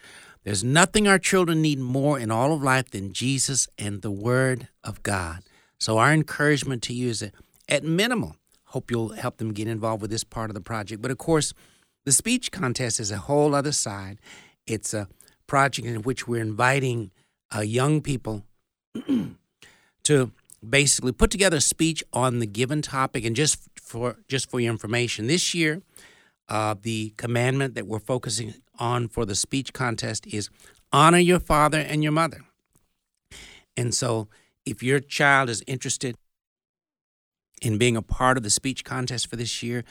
There's 0.45 0.63
nothing 0.63 1.07
our 1.07 1.17
children 1.17 1.63
need 1.63 1.79
more 1.79 2.19
in 2.19 2.29
all 2.29 2.53
of 2.53 2.61
life 2.61 2.91
than 2.91 3.13
Jesus 3.13 3.67
and 3.79 4.03
the 4.03 4.11
Word 4.11 4.67
of 4.83 5.01
God. 5.01 5.39
So, 5.79 5.97
our 5.97 6.13
encouragement 6.13 6.83
to 6.83 6.93
you 6.93 7.09
is 7.09 7.21
that, 7.21 7.33
at 7.67 7.83
minimum, 7.83 8.37
hope 8.65 8.91
you'll 8.91 9.13
help 9.13 9.37
them 9.37 9.53
get 9.53 9.67
involved 9.67 10.03
with 10.03 10.11
this 10.11 10.23
part 10.23 10.51
of 10.51 10.53
the 10.53 10.61
project. 10.61 11.01
But 11.01 11.09
of 11.09 11.17
course, 11.17 11.51
the 12.05 12.11
speech 12.11 12.51
contest 12.51 12.99
is 12.99 13.09
a 13.09 13.17
whole 13.17 13.55
other 13.55 13.71
side. 13.71 14.19
It's 14.67 14.93
a 14.93 15.07
project 15.47 15.87
in 15.87 16.03
which 16.03 16.27
we're 16.27 16.41
inviting 16.41 17.11
uh, 17.55 17.61
young 17.61 18.01
people 18.01 18.43
to 20.03 20.31
basically 20.67 21.11
put 21.11 21.31
together 21.31 21.57
a 21.57 21.61
speech 21.61 22.03
on 22.13 22.39
the 22.39 22.45
given 22.45 22.81
topic. 22.81 23.25
And 23.25 23.35
just 23.35 23.59
for 23.79 24.17
just 24.27 24.49
for 24.49 24.59
your 24.59 24.71
information, 24.71 25.27
this 25.27 25.53
year 25.53 25.81
uh, 26.47 26.75
the 26.81 27.13
commandment 27.17 27.75
that 27.75 27.87
we're 27.87 27.99
focusing 27.99 28.53
on 28.77 29.07
for 29.07 29.25
the 29.25 29.35
speech 29.35 29.73
contest 29.73 30.27
is 30.27 30.49
honor 30.91 31.17
your 31.17 31.39
father 31.39 31.79
and 31.79 32.03
your 32.03 32.11
mother. 32.11 32.41
And 33.77 33.93
so, 33.93 34.27
if 34.65 34.81
your 34.81 34.99
child 34.99 35.49
is 35.49 35.63
interested 35.67 36.15
in 37.61 37.77
being 37.77 37.97
a 37.97 38.01
part 38.01 38.37
of 38.37 38.43
the 38.43 38.49
speech 38.49 38.83
contest 38.83 39.29
for 39.29 39.35
this 39.35 39.61
year, 39.61 39.83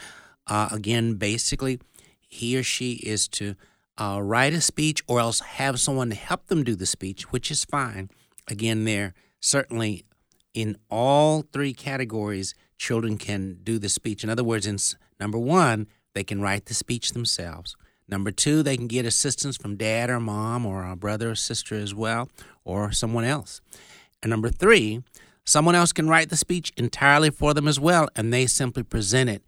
uh, 0.46 0.68
again, 0.70 1.14
basically, 1.14 1.80
he 2.28 2.56
or 2.56 2.62
she 2.62 2.94
is 2.94 3.28
to 3.28 3.54
uh, 3.98 4.20
write 4.22 4.52
a 4.52 4.60
speech 4.60 5.02
or 5.06 5.20
else 5.20 5.40
have 5.40 5.78
someone 5.78 6.10
help 6.10 6.46
them 6.46 6.64
do 6.64 6.74
the 6.74 6.86
speech, 6.86 7.30
which 7.32 7.50
is 7.50 7.64
fine. 7.64 8.10
Again, 8.48 8.84
there 8.84 9.14
certainly 9.40 10.04
in 10.52 10.76
all 10.88 11.42
three 11.52 11.74
categories, 11.74 12.54
children 12.78 13.18
can 13.18 13.58
do 13.62 13.78
the 13.78 13.88
speech. 13.88 14.22
In 14.24 14.30
other 14.30 14.44
words, 14.44 14.66
in 14.66 14.78
number 15.18 15.38
one, 15.38 15.86
they 16.14 16.24
can 16.24 16.40
write 16.40 16.66
the 16.66 16.74
speech 16.74 17.12
themselves. 17.12 17.76
Number 18.08 18.30
two, 18.30 18.62
they 18.62 18.76
can 18.76 18.86
get 18.86 19.06
assistance 19.06 19.56
from 19.56 19.76
dad 19.76 20.10
or 20.10 20.20
mom 20.20 20.64
or 20.66 20.84
a 20.84 20.94
brother 20.94 21.30
or 21.30 21.34
sister 21.34 21.74
as 21.74 21.94
well, 21.94 22.28
or 22.64 22.92
someone 22.92 23.24
else. 23.24 23.60
And 24.22 24.30
number 24.30 24.50
three, 24.50 25.02
someone 25.44 25.74
else 25.74 25.92
can 25.92 26.08
write 26.08 26.28
the 26.28 26.36
speech 26.36 26.72
entirely 26.76 27.30
for 27.30 27.54
them 27.54 27.66
as 27.66 27.80
well, 27.80 28.08
and 28.14 28.32
they 28.32 28.46
simply 28.46 28.82
present 28.82 29.30
it 29.30 29.42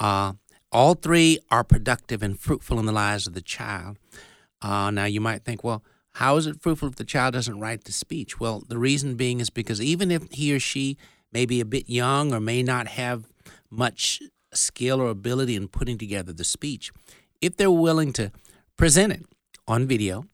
Uh, 0.00 0.32
all 0.72 0.94
three 0.94 1.38
are 1.50 1.62
productive 1.62 2.22
and 2.22 2.40
fruitful 2.40 2.78
in 2.78 2.86
the 2.86 2.92
lives 2.92 3.26
of 3.26 3.34
the 3.34 3.42
child. 3.42 3.98
Uh, 4.62 4.90
now, 4.90 5.04
you 5.04 5.20
might 5.20 5.44
think, 5.44 5.62
well, 5.62 5.82
how 6.14 6.36
is 6.36 6.46
it 6.46 6.60
fruitful 6.60 6.88
if 6.88 6.96
the 6.96 7.04
child 7.04 7.34
doesn't 7.34 7.60
write 7.60 7.84
the 7.84 7.92
speech? 7.92 8.40
Well, 8.40 8.62
the 8.68 8.78
reason 8.78 9.14
being 9.14 9.40
is 9.40 9.50
because 9.50 9.80
even 9.80 10.10
if 10.10 10.30
he 10.32 10.54
or 10.54 10.60
she 10.60 10.96
may 11.32 11.46
be 11.46 11.60
a 11.60 11.64
bit 11.64 11.88
young 11.88 12.32
or 12.32 12.40
may 12.40 12.62
not 12.62 12.88
have 12.88 13.26
much 13.70 14.20
skill 14.52 15.00
or 15.00 15.08
ability 15.08 15.54
in 15.54 15.68
putting 15.68 15.98
together 15.98 16.32
the 16.32 16.44
speech, 16.44 16.90
if 17.40 17.56
they're 17.56 17.70
willing 17.70 18.12
to 18.14 18.32
present 18.76 19.12
it 19.12 19.24
on 19.68 19.86
video, 19.86 20.24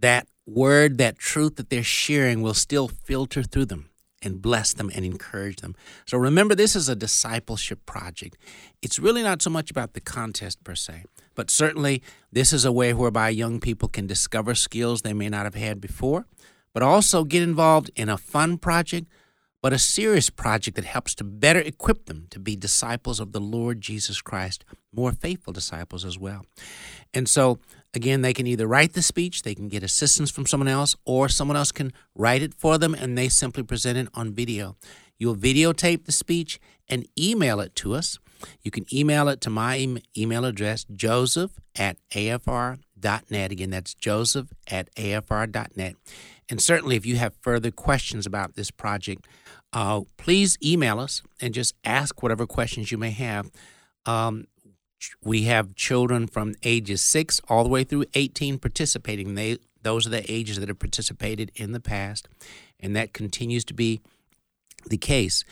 that 0.00 0.26
word, 0.46 0.98
that 0.98 1.18
truth 1.18 1.56
that 1.56 1.70
they're 1.70 1.82
sharing 1.82 2.40
will 2.40 2.54
still 2.54 2.88
filter 2.88 3.42
through 3.42 3.66
them 3.66 3.90
and 4.22 4.42
bless 4.42 4.72
them 4.72 4.90
and 4.94 5.04
encourage 5.04 5.56
them. 5.56 5.76
So 6.06 6.18
remember, 6.18 6.54
this 6.54 6.74
is 6.74 6.88
a 6.88 6.96
discipleship 6.96 7.84
project. 7.86 8.36
It's 8.82 8.98
really 8.98 9.22
not 9.22 9.42
so 9.42 9.50
much 9.50 9.70
about 9.70 9.92
the 9.92 10.00
contest 10.00 10.64
per 10.64 10.74
se, 10.74 11.04
but 11.38 11.50
certainly 11.52 12.02
this 12.32 12.52
is 12.52 12.64
a 12.64 12.72
way 12.72 12.92
whereby 12.92 13.28
young 13.28 13.60
people 13.60 13.88
can 13.88 14.08
discover 14.08 14.56
skills 14.56 15.02
they 15.02 15.12
may 15.12 15.28
not 15.28 15.46
have 15.46 15.54
had 15.54 15.80
before, 15.80 16.26
but 16.74 16.82
also 16.82 17.22
get 17.22 17.42
involved 17.42 17.92
in 17.94 18.08
a 18.08 18.18
fun 18.18 18.58
project 18.58 19.06
but 19.60 19.72
a 19.72 19.78
serious 19.78 20.30
project 20.30 20.76
that 20.76 20.84
helps 20.84 21.14
to 21.16 21.24
better 21.24 21.58
equip 21.58 22.06
them 22.06 22.26
to 22.30 22.38
be 22.38 22.54
disciples 22.54 23.18
of 23.18 23.32
the 23.32 23.40
Lord 23.40 23.80
Jesus 23.80 24.22
Christ, 24.22 24.64
more 24.92 25.12
faithful 25.12 25.52
disciples 25.52 26.04
as 26.04 26.18
well. 26.18 26.46
And 27.12 27.28
so, 27.28 27.58
again, 27.92 28.22
they 28.22 28.32
can 28.32 28.46
either 28.46 28.68
write 28.68 28.92
the 28.92 29.02
speech, 29.02 29.42
they 29.42 29.54
can 29.54 29.68
get 29.68 29.82
assistance 29.82 30.30
from 30.30 30.46
someone 30.46 30.68
else, 30.68 30.94
or 31.04 31.28
someone 31.28 31.56
else 31.56 31.72
can 31.72 31.92
write 32.14 32.42
it 32.42 32.54
for 32.54 32.78
them 32.78 32.94
and 32.94 33.18
they 33.18 33.28
simply 33.28 33.62
present 33.62 33.98
it 33.98 34.08
on 34.14 34.32
video. 34.32 34.76
You'll 35.18 35.36
videotape 35.36 36.04
the 36.04 36.12
speech 36.12 36.60
and 36.88 37.06
email 37.18 37.58
it 37.60 37.74
to 37.76 37.94
us. 37.94 38.18
You 38.62 38.70
can 38.70 38.86
email 38.92 39.28
it 39.28 39.40
to 39.42 39.50
my 39.50 39.96
email 40.16 40.44
address, 40.44 40.84
joseph 40.84 41.52
at 41.76 41.96
afr.net. 42.10 43.52
Again, 43.52 43.70
that's 43.70 43.94
joseph 43.94 44.48
at 44.68 44.94
afr.net. 44.94 45.96
And 46.48 46.60
certainly, 46.60 46.96
if 46.96 47.04
you 47.04 47.16
have 47.16 47.34
further 47.40 47.70
questions 47.70 48.26
about 48.26 48.54
this 48.54 48.70
project, 48.70 49.26
uh, 49.72 50.02
please 50.16 50.56
email 50.64 50.98
us 50.98 51.22
and 51.40 51.52
just 51.52 51.74
ask 51.84 52.22
whatever 52.22 52.46
questions 52.46 52.90
you 52.90 52.98
may 52.98 53.10
have. 53.10 53.50
Um, 54.06 54.46
we 55.22 55.42
have 55.42 55.74
children 55.74 56.26
from 56.26 56.54
ages 56.62 57.02
6 57.02 57.40
all 57.48 57.62
the 57.62 57.68
way 57.68 57.84
through 57.84 58.06
18 58.14 58.58
participating. 58.58 59.34
They, 59.34 59.58
those 59.82 60.06
are 60.06 60.10
the 60.10 60.30
ages 60.30 60.58
that 60.58 60.68
have 60.68 60.78
participated 60.78 61.52
in 61.54 61.72
the 61.72 61.80
past, 61.80 62.28
and 62.80 62.96
that 62.96 63.12
continues 63.12 63.64
to 63.66 63.74
be 63.74 64.00
the 64.86 64.96
case. 64.96 65.44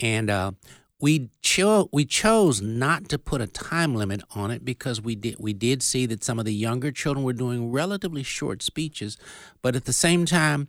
And 0.00 0.30
uh, 0.30 0.52
we 1.00 1.28
cho- 1.42 1.88
we 1.92 2.04
chose 2.04 2.62
not 2.62 3.08
to 3.10 3.18
put 3.18 3.40
a 3.40 3.46
time 3.46 3.94
limit 3.94 4.22
on 4.34 4.50
it 4.50 4.64
because 4.64 5.00
we 5.00 5.14
did 5.14 5.36
we 5.38 5.52
did 5.52 5.82
see 5.82 6.06
that 6.06 6.24
some 6.24 6.38
of 6.38 6.44
the 6.44 6.54
younger 6.54 6.90
children 6.90 7.24
were 7.24 7.34
doing 7.34 7.70
relatively 7.70 8.22
short 8.22 8.62
speeches, 8.62 9.18
but 9.60 9.76
at 9.76 9.84
the 9.84 9.92
same 9.92 10.24
time, 10.24 10.68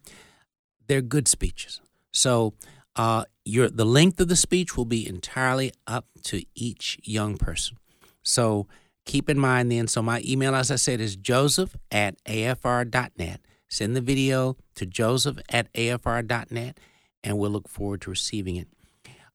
they're 0.87 1.01
good 1.01 1.27
speeches. 1.27 1.79
So 2.11 2.53
uh, 2.95 3.23
your 3.45 3.69
the 3.69 3.85
length 3.85 4.19
of 4.19 4.27
the 4.27 4.35
speech 4.35 4.75
will 4.75 4.85
be 4.85 5.07
entirely 5.07 5.71
up 5.85 6.07
to 6.23 6.43
each 6.55 6.99
young 7.03 7.37
person. 7.37 7.77
So 8.21 8.67
keep 9.05 9.29
in 9.29 9.39
mind 9.39 9.71
then. 9.71 9.87
So 9.87 10.01
my 10.01 10.21
email, 10.25 10.55
as 10.55 10.71
I 10.71 10.75
said, 10.75 10.99
is 10.99 11.15
joseph 11.15 11.77
at 11.89 12.21
afr.net. 12.25 13.39
Send 13.69 13.95
the 13.95 14.01
video 14.01 14.57
to 14.75 14.85
joseph 14.85 15.37
at 15.49 15.71
afr.net, 15.73 16.77
and 17.23 17.37
we'll 17.37 17.51
look 17.51 17.69
forward 17.69 18.01
to 18.01 18.09
receiving 18.09 18.57
it. 18.57 18.67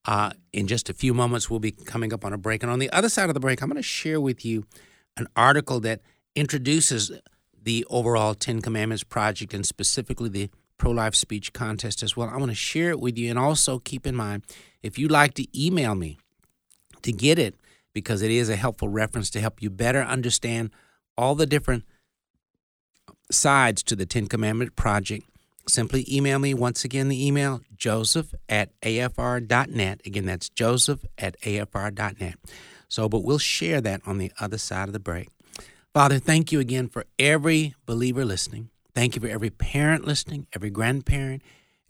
Uh, 0.04 0.32
in 0.52 0.66
just 0.66 0.88
a 0.88 0.94
few 0.94 1.14
moments, 1.14 1.48
we'll 1.48 1.60
be 1.60 1.70
coming 1.70 2.12
up 2.12 2.24
on 2.24 2.32
a 2.32 2.38
break. 2.38 2.62
And 2.62 2.72
on 2.72 2.78
the 2.78 2.90
other 2.90 3.08
side 3.08 3.30
of 3.30 3.34
the 3.34 3.40
break, 3.40 3.62
I'm 3.62 3.68
going 3.68 3.76
to 3.76 3.82
share 3.82 4.20
with 4.20 4.44
you 4.44 4.64
an 5.16 5.28
article 5.36 5.80
that 5.80 6.00
introduces 6.34 7.12
the 7.60 7.86
overall 7.88 8.34
Ten 8.34 8.60
Commandments 8.60 9.04
project 9.04 9.54
and 9.54 9.64
specifically 9.64 10.28
the 10.28 10.50
pro 10.78 10.90
life 10.90 11.14
speech 11.14 11.52
contest 11.52 12.02
as 12.02 12.16
well. 12.16 12.28
I 12.28 12.36
want 12.36 12.50
to 12.50 12.56
share 12.56 12.90
it 12.90 13.00
with 13.00 13.16
you. 13.16 13.30
And 13.30 13.38
also 13.38 13.78
keep 13.78 14.06
in 14.06 14.16
mind, 14.16 14.42
if 14.82 14.98
you'd 14.98 15.12
like 15.12 15.34
to 15.34 15.46
email 15.66 15.94
me 15.94 16.18
to 17.02 17.12
get 17.12 17.38
it, 17.38 17.54
because 17.92 18.22
it 18.22 18.30
is 18.30 18.48
a 18.48 18.56
helpful 18.56 18.88
reference 18.88 19.30
to 19.30 19.40
help 19.40 19.62
you 19.62 19.70
better 19.70 20.00
understand 20.00 20.70
all 21.16 21.34
the 21.34 21.46
different 21.46 21.84
sides 23.30 23.82
to 23.84 23.94
the 23.94 24.06
Ten 24.06 24.26
Commandment 24.26 24.76
Project, 24.76 25.26
simply 25.68 26.06
email 26.10 26.38
me 26.38 26.54
once 26.54 26.84
again 26.84 27.08
the 27.08 27.26
email 27.26 27.60
joseph 27.76 28.34
at 28.48 28.78
afr.net. 28.80 30.00
Again, 30.04 30.26
that's 30.26 30.48
joseph 30.48 31.04
at 31.18 31.40
afr.net. 31.40 32.34
So, 32.88 33.08
but 33.08 33.24
we'll 33.24 33.38
share 33.38 33.80
that 33.80 34.02
on 34.06 34.18
the 34.18 34.32
other 34.38 34.58
side 34.58 34.88
of 34.88 34.92
the 34.92 35.00
break. 35.00 35.28
Father, 35.94 36.18
thank 36.18 36.52
you 36.52 36.60
again 36.60 36.88
for 36.88 37.04
every 37.18 37.74
believer 37.86 38.24
listening. 38.24 38.70
Thank 38.94 39.14
you 39.14 39.20
for 39.20 39.28
every 39.28 39.50
parent 39.50 40.06
listening, 40.06 40.46
every 40.54 40.70
grandparent, 40.70 41.42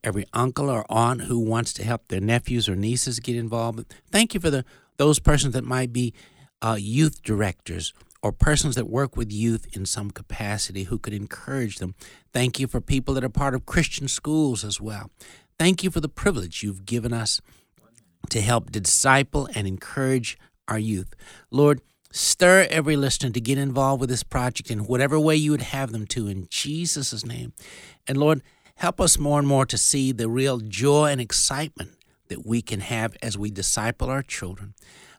every 0.05 0.27
uncle 0.33 0.71
or 0.71 0.85
aunt 0.89 1.23
who 1.23 1.39
wants 1.39 1.73
to 1.75 1.85
help 1.85 2.09
their 2.09 2.21
nephews 2.21 2.69
or 2.69 2.77
nieces 2.77 3.21
get 3.21 3.37
involved. 3.37 3.93
Thank 4.11 4.35
you 4.35 4.41
for 4.41 4.51
the 4.51 4.65
those 4.99 5.19
persons 5.19 5.55
that 5.55 5.65
might 5.65 5.93
be 5.93 6.15
uh, 6.61 6.77
youth 6.79 7.23
directors 7.23 7.93
or 8.23 8.33
persons 8.33 8.75
that 8.77 8.89
work 8.89 9.17
with 9.17 9.33
youth 9.33 9.67
in 9.77 9.85
some 9.85 10.11
capacity 10.11 10.85
who 10.85 10.99
could 10.99 11.13
encourage 11.13 11.79
them. 11.79 11.95
Thank 12.33 12.61
you 12.61 12.67
for 12.67 12.81
people 12.81 13.15
that 13.15 13.25
are 13.25 13.29
part 13.29 13.55
of 13.55 13.67
Christian 13.67 14.09
schools 14.09 14.65
as 14.65 14.81
well. 14.81 15.11
Thank 15.59 15.83
you 15.83 15.91
for 15.91 16.01
the 16.01 16.09
privilege 16.09 16.63
you've 16.63 16.87
given 16.87 17.13
us 17.13 17.41
to 18.31 18.41
help 18.41 18.71
disciple 18.71 19.49
and 19.55 19.67
encourage 19.67 20.39
our 20.69 20.79
youth. 20.79 21.15
Lord, 21.51 21.81
Stir 22.15 22.67
every 22.71 22.95
listener 22.95 23.31
to 23.31 23.41
get 23.41 23.57
involved 23.57 24.03
with 24.03 24.11
this 24.11 24.23
project 24.23 24.71
in 24.71 24.81
whatever 24.81 25.19
way 25.19 25.35
you 25.35 25.51
would 25.51 25.63
have 25.63 25.93
them 25.93 26.07
to 26.09 26.29
in 26.29 26.47
Jesus' 26.51 27.25
name. 27.25 27.55
And 28.07 28.19
Lord, 28.19 28.43
help 28.77 29.01
us 29.01 29.19
more 29.19 29.39
and 29.39 29.49
more 29.49 29.65
to 29.65 29.79
see 29.79 30.13
the 30.13 30.29
real 30.29 30.61
joy 30.61 31.07
and 31.07 31.23
excitement 31.23 31.93
that 32.29 32.45
we 32.45 32.61
can 32.61 32.81
have 32.81 33.17
as 33.23 33.39
we 33.39 33.51
disciple 33.51 34.11
our 34.11 34.23
children. 34.23 34.75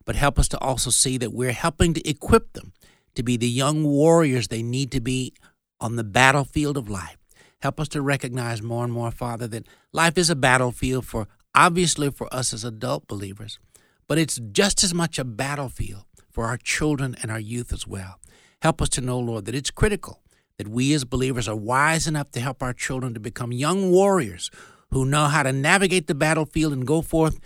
But 0.06 0.16
help 0.16 0.38
us 0.38 0.48
to 0.50 0.60
also 0.60 0.92
see 0.92 1.18
that 1.18 1.34
we're 1.34 1.52
helping 1.52 1.96
to 1.96 2.08
equip 2.08 2.54
them 2.54 2.74
to 3.16 3.24
be 3.24 3.38
the 3.38 3.50
young 3.50 3.84
warriors 3.84 4.48
they 4.48 4.64
need 4.64 4.92
to 4.92 5.02
be 5.02 5.34
on 5.80 5.96
the 5.96 6.04
battlefield 6.04 6.78
of 6.78 6.90
life. 6.90 7.18
Help 7.62 7.80
us 7.80 7.88
to 7.90 8.02
recognize 8.02 8.62
more 8.62 8.84
and 8.84 8.94
more, 8.94 9.12
Father, 9.12 9.48
that 9.48 9.68
life 9.92 10.18
is 10.18 10.30
a 10.30 10.36
battlefield 10.36 11.06
for 11.06 11.28
obviously 11.56 12.10
for 12.10 12.34
us 12.34 12.54
as 12.54 12.64
adult 12.64 13.08
believers, 13.08 13.60
but 14.08 14.18
it's 14.18 14.40
just 14.52 14.84
as 14.84 14.94
much 14.94 15.18
a 15.18 15.24
battlefield 15.24 16.04
for 16.30 16.46
our 16.46 16.58
children 16.58 17.16
and 17.22 17.32
our 17.32 17.40
youth 17.40 17.72
as 17.72 17.88
well. 17.88 18.20
Help 18.62 18.82
us 18.82 18.90
to 18.90 19.02
know, 19.02 19.20
Lord, 19.20 19.46
that 19.46 19.56
it's 19.56 19.72
critical 19.72 20.24
that 20.58 20.68
we 20.68 20.94
as 20.94 21.04
believers 21.04 21.48
are 21.48 21.56
wise 21.56 22.08
enough 22.08 22.32
to 22.32 22.40
help 22.40 22.62
our 22.62 22.74
children 22.74 23.14
to 23.14 23.20
become 23.20 23.52
young 23.52 23.92
warriors 23.92 24.52
who 24.92 25.06
know 25.06 25.26
how 25.26 25.44
to 25.44 25.52
navigate 25.52 26.08
the 26.08 26.16
battlefield 26.16 26.74
and 26.74 26.86
go 26.86 27.02
forth 27.02 27.40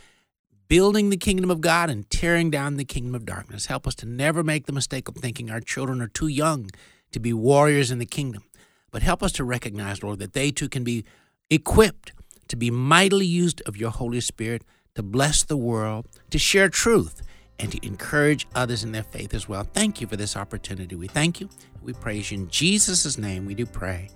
building 0.67 1.09
the 1.09 1.17
kingdom 1.17 1.49
of 1.49 1.61
God 1.61 1.89
and 1.89 2.09
tearing 2.09 2.49
down 2.49 2.75
the 2.75 2.85
kingdom 2.85 3.15
of 3.15 3.25
darkness. 3.25 3.67
Help 3.67 3.87
us 3.87 3.95
to 3.95 4.05
never 4.05 4.43
make 4.43 4.65
the 4.65 4.73
mistake 4.73 5.07
of 5.07 5.15
thinking 5.15 5.49
our 5.49 5.61
children 5.61 6.01
are 6.01 6.07
too 6.07 6.27
young 6.27 6.69
to 7.11 7.19
be 7.19 7.33
warriors 7.33 7.91
in 7.91 7.99
the 7.99 8.05
kingdom. 8.05 8.43
But 8.91 9.01
help 9.01 9.23
us 9.23 9.31
to 9.33 9.43
recognize, 9.43 10.03
Lord, 10.03 10.19
that 10.19 10.33
they 10.33 10.51
too 10.51 10.69
can 10.69 10.83
be 10.83 11.05
equipped 11.49 12.13
to 12.47 12.55
be 12.55 12.71
mightily 12.71 13.25
used 13.25 13.61
of 13.65 13.77
your 13.77 13.91
Holy 13.91 14.21
Spirit 14.21 14.63
to 14.95 15.03
bless 15.03 15.43
the 15.43 15.57
world, 15.57 16.07
to 16.31 16.39
share 16.39 16.69
truth, 16.69 17.21
and 17.59 17.71
to 17.71 17.85
encourage 17.85 18.47
others 18.55 18.83
in 18.83 18.91
their 18.91 19.03
faith 19.03 19.33
as 19.33 19.47
well. 19.47 19.63
Thank 19.63 20.01
you 20.01 20.07
for 20.07 20.15
this 20.15 20.35
opportunity. 20.35 20.95
We 20.95 21.07
thank 21.07 21.39
you. 21.39 21.49
We 21.81 21.93
praise 21.93 22.31
you. 22.31 22.39
In 22.39 22.49
Jesus' 22.49 23.17
name, 23.17 23.45
we 23.45 23.55
do 23.55 23.65
pray. 23.65 24.09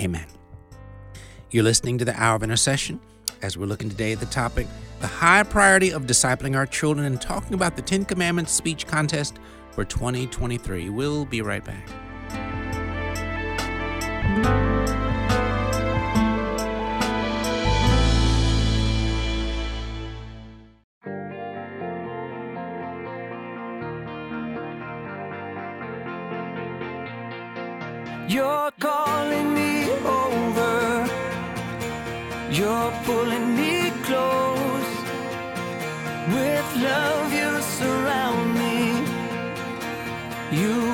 Amen. 0.00 0.26
You're 1.50 1.64
listening 1.64 1.98
to 1.98 2.04
the 2.04 2.20
Hour 2.20 2.36
of 2.36 2.42
Intercession 2.42 3.00
as 3.42 3.58
we're 3.58 3.66
looking 3.66 3.90
today 3.90 4.12
at 4.12 4.20
the 4.20 4.26
topic 4.26 4.66
the 5.02 5.08
high 5.08 5.42
priority 5.42 5.90
of 5.90 6.04
discipling 6.04 6.56
our 6.56 6.64
children 6.64 7.06
and 7.06 7.20
talking 7.20 7.54
about 7.54 7.74
the 7.74 7.82
Ten 7.82 8.04
Commandments 8.04 8.52
speech 8.52 8.86
contest 8.86 9.40
for 9.72 9.84
2023. 9.84 10.90
We'll 10.90 11.24
be 11.24 11.42
right 11.42 11.64
back. 11.64 11.88
You're 28.28 28.70
calling 28.78 29.52
me. 29.52 29.81
You're 32.52 32.92
pulling 33.06 33.56
me 33.56 33.90
close. 34.04 34.92
With 36.34 36.76
love, 36.76 37.32
you 37.32 37.62
surround 37.62 38.54
me. 38.60 38.92
You 40.60 40.91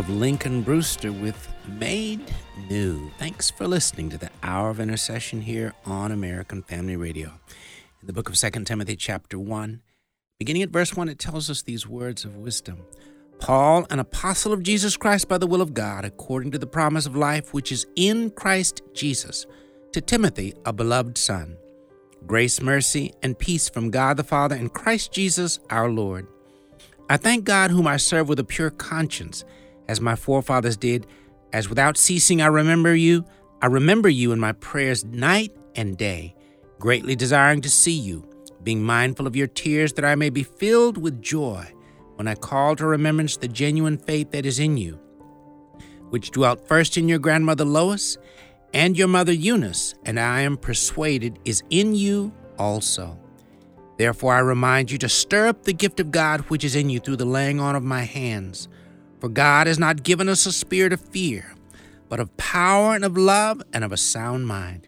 of 0.00 0.08
Lincoln 0.08 0.62
Brewster 0.62 1.12
with 1.12 1.52
Made 1.78 2.32
New. 2.70 3.10
Thanks 3.18 3.50
for 3.50 3.68
listening 3.68 4.08
to 4.08 4.16
the 4.16 4.30
Hour 4.42 4.70
of 4.70 4.80
Intercession 4.80 5.42
here 5.42 5.74
on 5.84 6.10
American 6.10 6.62
Family 6.62 6.96
Radio. 6.96 7.28
In 8.00 8.06
the 8.06 8.14
book 8.14 8.30
of 8.30 8.34
2 8.34 8.50
Timothy, 8.64 8.96
chapter 8.96 9.38
1, 9.38 9.82
beginning 10.38 10.62
at 10.62 10.70
verse 10.70 10.96
1, 10.96 11.10
it 11.10 11.18
tells 11.18 11.50
us 11.50 11.60
these 11.60 11.86
words 11.86 12.24
of 12.24 12.38
wisdom 12.38 12.78
Paul, 13.40 13.86
an 13.90 13.98
apostle 13.98 14.54
of 14.54 14.62
Jesus 14.62 14.96
Christ 14.96 15.28
by 15.28 15.36
the 15.36 15.46
will 15.46 15.60
of 15.60 15.74
God, 15.74 16.06
according 16.06 16.52
to 16.52 16.58
the 16.58 16.66
promise 16.66 17.04
of 17.04 17.14
life 17.14 17.52
which 17.52 17.70
is 17.70 17.86
in 17.94 18.30
Christ 18.30 18.80
Jesus, 18.94 19.44
to 19.92 20.00
Timothy, 20.00 20.54
a 20.64 20.72
beloved 20.72 21.18
son. 21.18 21.58
Grace, 22.26 22.62
mercy, 22.62 23.12
and 23.22 23.38
peace 23.38 23.68
from 23.68 23.90
God 23.90 24.16
the 24.16 24.24
Father 24.24 24.56
and 24.56 24.72
Christ 24.72 25.12
Jesus 25.12 25.60
our 25.68 25.90
Lord. 25.90 26.26
I 27.10 27.18
thank 27.18 27.44
God, 27.44 27.70
whom 27.70 27.86
I 27.86 27.98
serve 27.98 28.30
with 28.30 28.38
a 28.38 28.44
pure 28.44 28.70
conscience, 28.70 29.44
as 29.90 30.00
my 30.00 30.14
forefathers 30.14 30.76
did, 30.76 31.04
as 31.52 31.68
without 31.68 31.96
ceasing 31.96 32.40
I 32.40 32.46
remember 32.46 32.94
you. 32.94 33.24
I 33.60 33.66
remember 33.66 34.08
you 34.08 34.30
in 34.30 34.38
my 34.38 34.52
prayers 34.52 35.04
night 35.04 35.52
and 35.74 35.98
day, 35.98 36.36
greatly 36.78 37.16
desiring 37.16 37.60
to 37.62 37.68
see 37.68 37.98
you, 37.98 38.24
being 38.62 38.84
mindful 38.84 39.26
of 39.26 39.34
your 39.34 39.48
tears, 39.48 39.92
that 39.94 40.04
I 40.04 40.14
may 40.14 40.30
be 40.30 40.44
filled 40.44 40.96
with 40.96 41.20
joy 41.20 41.66
when 42.14 42.28
I 42.28 42.36
call 42.36 42.76
to 42.76 42.86
remembrance 42.86 43.36
the 43.36 43.48
genuine 43.48 43.98
faith 43.98 44.30
that 44.30 44.46
is 44.46 44.60
in 44.60 44.76
you, 44.76 45.00
which 46.10 46.30
dwelt 46.30 46.68
first 46.68 46.96
in 46.96 47.08
your 47.08 47.18
grandmother 47.18 47.64
Lois 47.64 48.16
and 48.72 48.96
your 48.96 49.08
mother 49.08 49.32
Eunice, 49.32 49.96
and 50.04 50.20
I 50.20 50.42
am 50.42 50.56
persuaded 50.56 51.40
is 51.44 51.64
in 51.68 51.96
you 51.96 52.32
also. 52.60 53.18
Therefore, 53.98 54.34
I 54.34 54.38
remind 54.38 54.92
you 54.92 54.98
to 54.98 55.08
stir 55.08 55.48
up 55.48 55.64
the 55.64 55.72
gift 55.72 55.98
of 55.98 56.12
God 56.12 56.42
which 56.42 56.62
is 56.62 56.76
in 56.76 56.90
you 56.90 57.00
through 57.00 57.16
the 57.16 57.24
laying 57.24 57.58
on 57.58 57.74
of 57.74 57.82
my 57.82 58.02
hands. 58.02 58.68
For 59.20 59.28
God 59.28 59.66
has 59.66 59.78
not 59.78 60.02
given 60.02 60.28
us 60.28 60.46
a 60.46 60.52
spirit 60.52 60.92
of 60.92 61.00
fear, 61.00 61.54
but 62.08 62.20
of 62.20 62.36
power 62.36 62.94
and 62.94 63.04
of 63.04 63.16
love 63.16 63.62
and 63.72 63.84
of 63.84 63.92
a 63.92 63.96
sound 63.96 64.46
mind. 64.46 64.86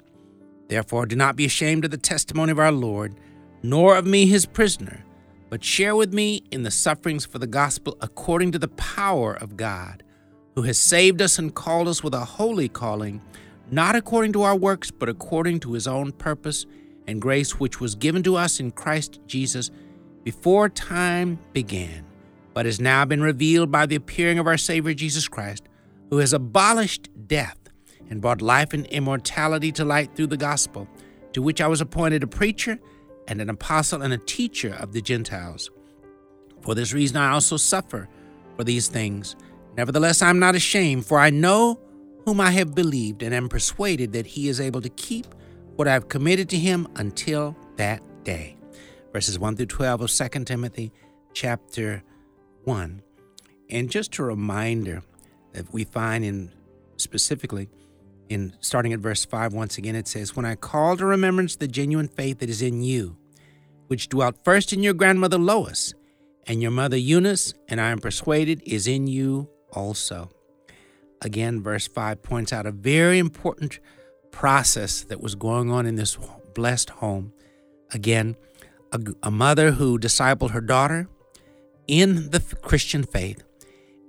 Therefore, 0.68 1.04
do 1.04 1.14
not 1.14 1.36
be 1.36 1.44
ashamed 1.44 1.84
of 1.84 1.90
the 1.90 1.98
testimony 1.98 2.50
of 2.50 2.58
our 2.58 2.72
Lord, 2.72 3.14
nor 3.62 3.94
of 3.96 4.06
me 4.06 4.24
his 4.26 4.46
prisoner, 4.46 5.04
but 5.50 5.62
share 5.62 5.94
with 5.94 6.14
me 6.14 6.42
in 6.50 6.62
the 6.62 6.70
sufferings 6.70 7.26
for 7.26 7.38
the 7.38 7.46
gospel 7.46 7.98
according 8.00 8.52
to 8.52 8.58
the 8.58 8.68
power 8.68 9.34
of 9.34 9.58
God, 9.58 10.02
who 10.54 10.62
has 10.62 10.78
saved 10.78 11.20
us 11.20 11.38
and 11.38 11.54
called 11.54 11.88
us 11.88 12.02
with 12.02 12.14
a 12.14 12.24
holy 12.24 12.70
calling, 12.70 13.20
not 13.70 13.94
according 13.94 14.32
to 14.32 14.42
our 14.42 14.56
works, 14.56 14.90
but 14.90 15.10
according 15.10 15.60
to 15.60 15.74
his 15.74 15.86
own 15.86 16.10
purpose 16.12 16.64
and 17.06 17.20
grace 17.20 17.60
which 17.60 17.80
was 17.80 17.94
given 17.94 18.22
to 18.22 18.36
us 18.36 18.60
in 18.60 18.70
Christ 18.70 19.20
Jesus 19.26 19.70
before 20.24 20.68
time 20.70 21.38
began, 21.52 22.04
but 22.54 22.66
has 22.66 22.80
now 22.80 23.04
been 23.04 23.22
revealed 23.22 23.70
by 23.70 23.86
the 23.86 23.96
appearing 23.96 24.38
of 24.38 24.46
our 24.46 24.58
Savior 24.58 24.94
Jesus 24.94 25.28
Christ, 25.28 25.64
who 26.10 26.18
has 26.18 26.32
abolished 26.32 27.08
death 27.26 27.58
and 28.10 28.20
brought 28.20 28.42
life 28.42 28.72
and 28.72 28.86
immortality 28.86 29.72
to 29.72 29.84
light 29.84 30.14
through 30.14 30.26
the 30.26 30.36
gospel, 30.36 30.86
to 31.32 31.40
which 31.40 31.60
I 31.60 31.66
was 31.66 31.80
appointed 31.80 32.22
a 32.22 32.26
preacher 32.26 32.78
and 33.28 33.40
an 33.40 33.48
apostle 33.48 34.02
and 34.02 34.12
a 34.12 34.18
teacher 34.18 34.76
of 34.78 34.92
the 34.92 35.00
Gentiles. 35.00 35.70
For 36.60 36.74
this 36.74 36.92
reason 36.92 37.16
I 37.16 37.30
also 37.30 37.56
suffer 37.56 38.08
for 38.56 38.64
these 38.64 38.88
things. 38.88 39.36
Nevertheless, 39.76 40.22
I 40.22 40.30
am 40.30 40.38
not 40.38 40.54
ashamed, 40.54 41.06
for 41.06 41.18
I 41.18 41.30
know 41.30 41.80
whom 42.24 42.40
I 42.40 42.50
have 42.50 42.74
believed 42.74 43.22
and 43.22 43.34
am 43.34 43.48
persuaded 43.48 44.12
that 44.12 44.26
he 44.26 44.48
is 44.48 44.60
able 44.60 44.80
to 44.82 44.88
keep 44.90 45.26
what 45.76 45.88
I 45.88 45.92
have 45.92 46.08
committed 46.08 46.48
to 46.50 46.58
him 46.58 46.86
until 46.96 47.56
that 47.76 48.02
day. 48.24 48.56
Verses 49.12 49.38
1 49.38 49.56
through 49.56 49.66
12 49.66 50.02
of 50.02 50.10
2 50.10 50.44
Timothy 50.44 50.92
chapter 51.32 52.02
1. 52.64 53.02
And 53.70 53.90
just 53.90 54.18
a 54.18 54.24
reminder 54.24 55.02
that 55.52 55.72
we 55.72 55.84
find 55.84 56.24
in 56.24 56.50
specifically 56.96 57.68
in 58.28 58.54
starting 58.60 58.92
at 58.92 59.00
verse 59.00 59.24
5 59.24 59.52
once 59.52 59.76
again 59.76 59.96
it 59.96 60.06
says 60.06 60.36
when 60.36 60.44
i 60.44 60.54
call 60.54 60.96
to 60.96 61.04
remembrance 61.04 61.56
the 61.56 61.66
genuine 61.66 62.06
faith 62.06 62.38
that 62.38 62.48
is 62.48 62.62
in 62.62 62.80
you 62.80 63.16
which 63.88 64.08
dwelt 64.08 64.36
first 64.44 64.72
in 64.72 64.84
your 64.84 64.94
grandmother 64.94 65.36
lois 65.36 65.92
and 66.46 66.62
your 66.62 66.70
mother 66.70 66.96
eunice 66.96 67.54
and 67.68 67.80
i 67.80 67.90
am 67.90 67.98
persuaded 67.98 68.62
is 68.64 68.86
in 68.86 69.08
you 69.08 69.50
also 69.72 70.30
again 71.22 71.60
verse 71.60 71.88
5 71.88 72.22
points 72.22 72.52
out 72.52 72.64
a 72.64 72.70
very 72.70 73.18
important 73.18 73.80
process 74.32 75.02
that 75.02 75.20
was 75.20 75.36
going 75.36 75.70
on 75.70 75.86
in 75.86 75.94
this 75.94 76.16
blessed 76.54 76.90
home. 76.90 77.32
Again, 77.92 78.36
a, 78.90 79.00
a 79.22 79.30
mother 79.30 79.72
who 79.72 79.98
discipled 79.98 80.50
her 80.50 80.60
daughter 80.60 81.08
in 81.86 82.30
the 82.30 82.40
Christian 82.62 83.02
faith, 83.02 83.42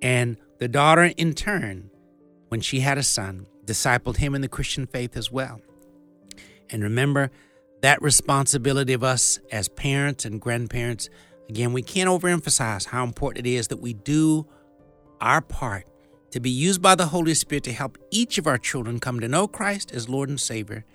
and 0.01 0.38
the 0.59 0.67
daughter, 0.67 1.12
in 1.17 1.33
turn, 1.33 1.89
when 2.49 2.62
she 2.62 2.81
had 2.81 2.97
a 2.97 3.03
son, 3.03 3.47
discipled 3.65 4.17
him 4.17 4.36
in 4.36 4.41
the 4.41 4.47
Christian 4.47 4.86
faith 4.86 5.17
as 5.17 5.31
well. 5.31 5.62
And 6.69 6.83
remember 6.83 7.31
that 7.81 8.01
responsibility 8.01 8.93
of 8.93 9.03
us 9.03 9.39
as 9.51 9.67
parents 9.67 10.25
and 10.25 10.39
grandparents. 10.39 11.09
Again, 11.49 11.73
we 11.73 11.81
can't 11.81 12.09
overemphasize 12.09 12.88
how 12.88 13.03
important 13.03 13.45
it 13.45 13.49
is 13.49 13.67
that 13.67 13.81
we 13.81 13.93
do 13.93 14.47
our 15.19 15.41
part 15.41 15.86
to 16.31 16.39
be 16.39 16.49
used 16.49 16.81
by 16.81 16.95
the 16.95 17.07
Holy 17.07 17.33
Spirit 17.33 17.63
to 17.65 17.73
help 17.73 17.97
each 18.09 18.38
of 18.38 18.47
our 18.47 18.57
children 18.57 18.99
come 18.99 19.19
to 19.19 19.27
know 19.27 19.47
Christ 19.47 19.91
as 19.91 20.09
Lord 20.09 20.29
and 20.29 20.39
Savior 20.39 20.86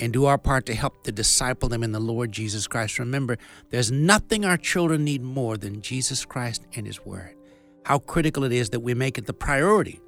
and 0.00 0.12
do 0.12 0.26
our 0.26 0.38
part 0.38 0.66
to 0.66 0.74
help 0.74 1.04
to 1.04 1.12
disciple 1.12 1.68
them 1.68 1.82
in 1.82 1.92
the 1.92 2.00
Lord 2.00 2.32
Jesus 2.32 2.66
Christ. 2.66 2.98
Remember, 2.98 3.38
there's 3.70 3.90
nothing 3.90 4.44
our 4.44 4.56
children 4.56 5.04
need 5.04 5.22
more 5.22 5.56
than 5.56 5.82
Jesus 5.82 6.24
Christ 6.24 6.66
and 6.74 6.86
His 6.86 7.04
Word. 7.04 7.34
How 7.84 7.98
critical 7.98 8.44
it 8.44 8.52
is 8.52 8.70
that 8.70 8.80
we 8.80 8.94
make 8.94 9.16
it 9.16 9.26
the 9.26 9.32
priority 9.32 10.00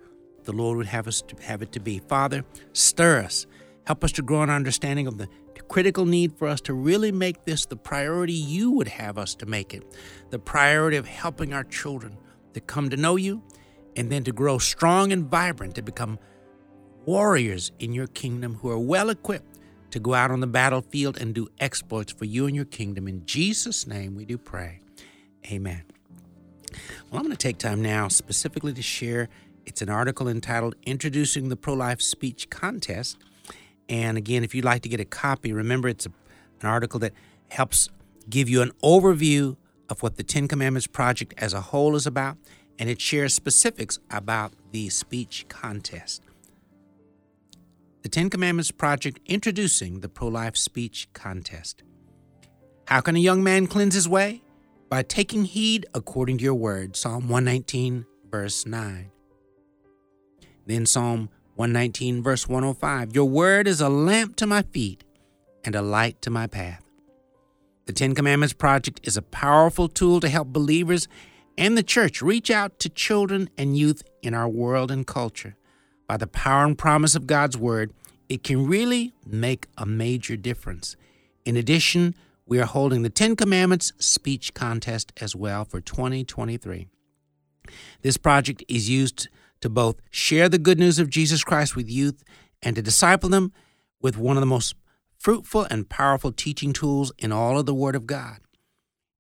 the 0.45 0.53
Lord 0.53 0.79
would 0.79 0.87
have 0.87 1.07
us 1.07 1.21
to 1.23 1.37
have 1.43 1.61
it 1.61 1.73
to 1.73 1.81
be. 1.81 1.99
Father, 1.99 2.43
stir 2.73 3.21
us. 3.23 3.47
Help 3.85 4.03
us 4.03 4.13
to 4.13 4.23
grow 4.23 4.43
in 4.43 4.49
understanding 4.49 5.07
of 5.07 5.19
the 5.19 5.29
critical 5.69 6.07
need 6.07 6.33
for 6.39 6.49
us 6.49 6.63
to 6.63 6.73
really 6.73 7.13
make 7.13 7.45
this 7.45 7.67
the 7.67 7.77
priority 7.77 8.33
you 8.33 8.71
would 8.71 8.89
have 8.89 9.19
us 9.19 9.35
to 9.35 9.45
make 9.45 9.75
it. 9.75 9.83
The 10.31 10.39
priority 10.39 10.97
of 10.97 11.07
helping 11.07 11.53
our 11.53 11.65
children 11.65 12.17
to 12.55 12.61
come 12.61 12.89
to 12.89 12.97
know 12.97 13.17
you 13.17 13.43
and 13.95 14.11
then 14.11 14.25
to 14.25 14.33
grow 14.33 14.57
strong 14.57 15.13
and 15.13 15.27
vibrant, 15.27 15.75
to 15.75 15.83
become 15.83 16.19
warriors 17.05 17.71
in 17.79 17.93
your 17.93 18.07
kingdom 18.07 18.55
who 18.55 18.71
are 18.71 18.79
well 18.79 19.11
equipped 19.11 19.58
to 19.91 20.01
go 20.01 20.15
out 20.15 20.31
on 20.31 20.41
the 20.41 20.47
battlefield 20.47 21.17
and 21.19 21.35
do 21.35 21.49
exploits 21.61 22.13
for 22.13 22.25
you 22.25 22.47
and 22.47 22.55
your 22.55 22.65
kingdom. 22.65 23.09
In 23.09 23.25
Jesus' 23.27 23.87
name 23.87 24.15
we 24.15 24.25
do 24.25 24.39
pray. 24.39 24.81
Amen. 25.51 25.83
Well, 27.11 27.21
I'm 27.21 27.23
going 27.23 27.31
to 27.31 27.37
take 27.37 27.59
time 27.59 27.81
now 27.81 28.09
specifically 28.09 28.73
to 28.75 28.83
share. 28.83 29.29
It's 29.65 29.81
an 29.83 29.89
article 29.89 30.29
entitled 30.29 30.75
Introducing 30.85 31.49
the 31.49 31.57
Pro 31.57 31.75
Life 31.75 32.01
Speech 32.01 32.51
Contest. 32.51 33.19
And 33.89 34.19
again, 34.19 34.45
if 34.45 34.55
you'd 34.55 34.65
like 34.65 34.83
to 34.83 34.89
get 34.89 35.01
a 35.01 35.05
copy, 35.05 35.53
remember 35.53 35.89
it's 35.89 36.07
a, 36.07 36.11
an 36.61 36.69
article 36.69 37.01
that 37.01 37.13
helps 37.49 37.89
give 38.29 38.49
you 38.49 38.61
an 38.61 38.73
overview 38.83 39.57
of 39.89 40.03
what 40.03 40.17
the 40.17 40.23
Ten 40.23 40.49
Commandments 40.49 40.87
Project 40.87 41.33
as 41.39 41.55
a 41.55 41.61
whole 41.63 41.97
is 41.97 42.07
about 42.07 42.37
and 42.79 42.89
it 42.89 43.01
shares 43.01 43.35
specifics 43.35 43.99
about 44.11 44.53
the 44.71 44.89
speech 44.89 45.47
contest. 45.49 46.23
The 48.03 48.09
Ten 48.09 48.31
Commandments 48.31 48.71
Project 48.71 49.19
introducing 49.27 50.01
the 50.01 50.09
pro 50.09 50.29
life 50.29 50.57
speech 50.57 51.09
contest. 51.15 51.83
How 52.87 53.01
can 53.01 53.17
a 53.17 53.19
young 53.19 53.43
man 53.43 53.67
cleanse 53.67 53.95
his 53.95 54.09
way? 54.09 54.43
By 54.89 55.03
taking 55.03 55.45
heed 55.45 55.85
according 55.93 56.39
to 56.39 56.45
your 56.45 56.55
word. 56.55 56.97
Psalm 56.97 57.29
119, 57.29 58.07
verse 58.31 58.65
9. 58.65 59.11
Then 60.65 60.87
Psalm 60.87 61.29
119, 61.57 62.23
verse 62.23 62.49
105. 62.49 63.17
Your 63.17 63.25
word 63.25 63.67
is 63.67 63.81
a 63.81 63.89
lamp 63.89 64.37
to 64.37 64.47
my 64.47 64.63
feet 64.63 65.03
and 65.65 65.75
a 65.75 65.83
light 65.83 66.23
to 66.23 66.31
my 66.31 66.47
path. 66.47 66.85
The 67.87 67.93
Ten 67.93 68.15
Commandments 68.15 68.55
Project 68.55 69.01
is 69.03 69.17
a 69.17 69.23
powerful 69.23 69.89
tool 69.89 70.21
to 70.21 70.29
help 70.29 70.49
believers 70.49 71.09
and 71.59 71.77
the 71.77 71.83
church 71.83 72.23
reach 72.23 72.49
out 72.49 72.79
to 72.79 72.89
children 72.89 73.51
and 73.59 73.77
youth 73.77 74.05
in 74.23 74.35
our 74.35 74.49
world 74.49 74.93
and 74.93 75.05
culture. 75.05 75.58
By 76.09 76.17
the 76.17 76.27
power 76.27 76.65
and 76.65 76.77
promise 76.77 77.15
of 77.15 77.27
God's 77.27 77.59
Word, 77.59 77.93
it 78.31 78.43
can 78.43 78.67
really 78.67 79.13
make 79.27 79.67
a 79.77 79.85
major 79.85 80.37
difference. 80.37 80.97
In 81.45 81.55
addition, 81.55 82.15
we 82.47 82.59
are 82.59 82.65
holding 82.65 83.03
the 83.03 83.11
Ten 83.11 83.37
Commandments 83.37 83.93
speech 83.99 84.55
contest 84.55 85.13
as 85.21 85.37
well 85.37 85.67
for 85.67 85.83
2023. 85.83 86.89
This 88.01 88.17
project 88.17 88.65
is 88.69 88.89
used 88.89 89.29
to 89.61 89.69
both 89.69 89.97
share 90.11 90.49
the 90.49 90.59
good 90.59 90.79
news 90.79 90.99
of 90.99 91.11
Jesus 91.11 91.45
Christ 91.45 91.77
with 91.77 91.91
youth 91.91 92.25
and 92.63 92.75
to 92.75 92.81
disciple 92.81 93.29
them 93.29 93.53
with 94.01 94.17
one 94.17 94.39
of 94.39 94.41
the 94.41 94.47
most 94.47 94.75
fruitful 95.19 95.67
and 95.71 95.91
powerful 95.91 96.33
teaching 96.33 96.73
tools 96.73 97.13
in 97.19 97.33
all 97.33 97.59
of 97.59 97.67
the 97.67 97.75
Word 97.75 97.95
of 97.95 98.07
God. 98.07 98.39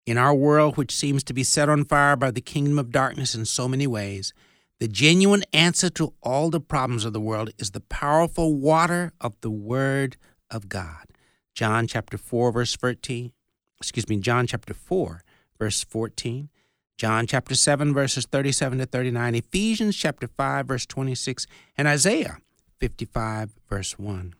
In 0.06 0.16
our 0.16 0.34
world, 0.34 0.78
which 0.78 0.94
seems 0.94 1.22
to 1.24 1.34
be 1.34 1.42
set 1.42 1.68
on 1.68 1.84
fire 1.84 2.16
by 2.16 2.30
the 2.30 2.40
kingdom 2.40 2.78
of 2.78 2.90
darkness 2.90 3.34
in 3.34 3.44
so 3.44 3.68
many 3.68 3.86
ways, 3.86 4.32
the 4.80 4.88
genuine 4.88 5.44
answer 5.52 5.90
to 5.90 6.14
all 6.22 6.50
the 6.50 6.60
problems 6.60 7.04
of 7.04 7.12
the 7.12 7.20
world 7.20 7.50
is 7.58 7.72
the 7.72 7.80
powerful 7.80 8.54
water 8.54 9.12
of 9.20 9.34
the 9.40 9.50
Word 9.50 10.16
of 10.50 10.68
God. 10.68 11.06
John 11.54 11.86
chapter 11.86 12.16
4, 12.16 12.52
verse 12.52 12.76
13. 12.76 13.32
Excuse 13.80 14.08
me, 14.08 14.18
John 14.18 14.46
chapter 14.46 14.74
4, 14.74 15.24
verse 15.58 15.82
14. 15.82 16.48
John 16.96 17.26
chapter 17.26 17.54
7, 17.54 17.92
verses 17.94 18.26
37 18.26 18.78
to 18.78 18.86
39, 18.86 19.34
Ephesians 19.36 19.96
chapter 19.96 20.26
5, 20.26 20.66
verse 20.66 20.86
26, 20.86 21.46
and 21.76 21.86
Isaiah 21.86 22.38
55, 22.78 23.50
verse 23.68 23.98
1. 23.98 24.34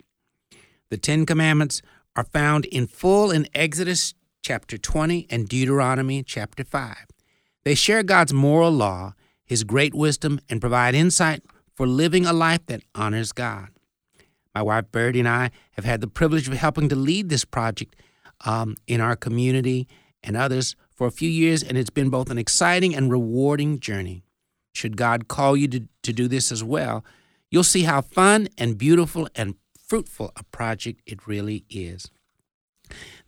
The 0.91 0.97
Ten 0.97 1.27
Commandments 1.27 1.83
are 2.17 2.25
found 2.25 2.65
in 2.67 2.87
full 2.87 3.31
in 3.31 3.49
Exodus 3.55 4.15
chapter 4.43 4.79
20 4.79 5.27
and 5.31 5.49
Deuteronomy 5.49 6.23
chapter 6.23 6.65
5. 6.65 6.97
They 7.65 7.75
share 7.75 8.03
God's 8.03 8.33
moral 8.33 8.71
law, 8.73 9.15
His 9.49 9.65
great 9.65 9.95
wisdom, 9.95 10.41
and 10.49 10.61
provide 10.61 10.95
insight 10.95 11.43
for 11.75 11.87
living 11.87 12.27
a 12.27 12.33
life 12.33 12.65
that 12.67 12.83
honors 12.95 13.33
God. 13.33 13.69
My 14.55 14.63
wife 14.63 14.93
Birdie 14.93 15.21
and 15.21 15.29
I 15.29 15.51
have 15.73 15.85
had 15.85 16.01
the 16.01 16.07
privilege 16.07 16.49
of 16.49 16.55
helping 16.55 16.89
to 16.89 16.97
lead 16.97 17.29
this 17.29 17.45
project 17.45 17.97
um, 18.45 18.77
in 18.87 19.01
our 19.01 19.17
community 19.17 19.89
and 20.23 20.37
others 20.37 20.77
for 20.95 21.07
a 21.07 21.13
few 21.13 21.31
years, 21.31 21.63
and 21.63 21.79
it's 21.79 21.91
been 21.91 22.11
both 22.11 22.31
an 22.31 22.39
exciting 22.39 22.95
and 22.95 23.11
rewarding 23.11 23.81
journey. 23.81 24.25
Should 24.75 24.97
God 24.97 25.29
call 25.29 25.57
you 25.57 25.69
to, 25.69 25.89
to 26.03 26.13
do 26.13 26.29
this 26.29 26.53
as 26.53 26.63
well, 26.63 27.05
you'll 27.51 27.65
see 27.65 27.85
how 27.85 28.01
fun 28.01 28.49
and 28.59 28.77
beautiful 28.77 29.29
and 29.35 29.55
fruitful 29.79 30.33
a 30.37 30.43
project 30.45 31.01
it 31.07 31.27
really 31.27 31.65
is. 31.71 32.11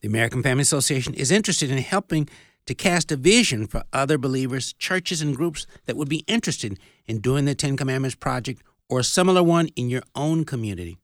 The 0.00 0.08
American 0.08 0.42
Family 0.42 0.62
Association 0.62 1.14
is 1.14 1.30
interested 1.30 1.70
in 1.70 1.78
helping 1.78 2.28
to 2.70 2.74
cast 2.76 3.10
a 3.10 3.16
vision 3.16 3.66
for 3.66 3.82
other 3.92 4.16
believers, 4.16 4.72
churches, 4.74 5.20
and 5.20 5.36
groups 5.36 5.66
that 5.86 5.96
would 5.96 6.08
be 6.08 6.22
interested 6.28 6.78
in 7.04 7.18
doing 7.18 7.44
the 7.44 7.52
Ten 7.52 7.76
Commandments 7.76 8.14
Project 8.14 8.62
or 8.88 9.00
a 9.00 9.04
similar 9.04 9.42
one 9.42 9.66
in 9.74 9.90
your 9.90 10.04
own 10.14 10.44
community. 10.44 10.96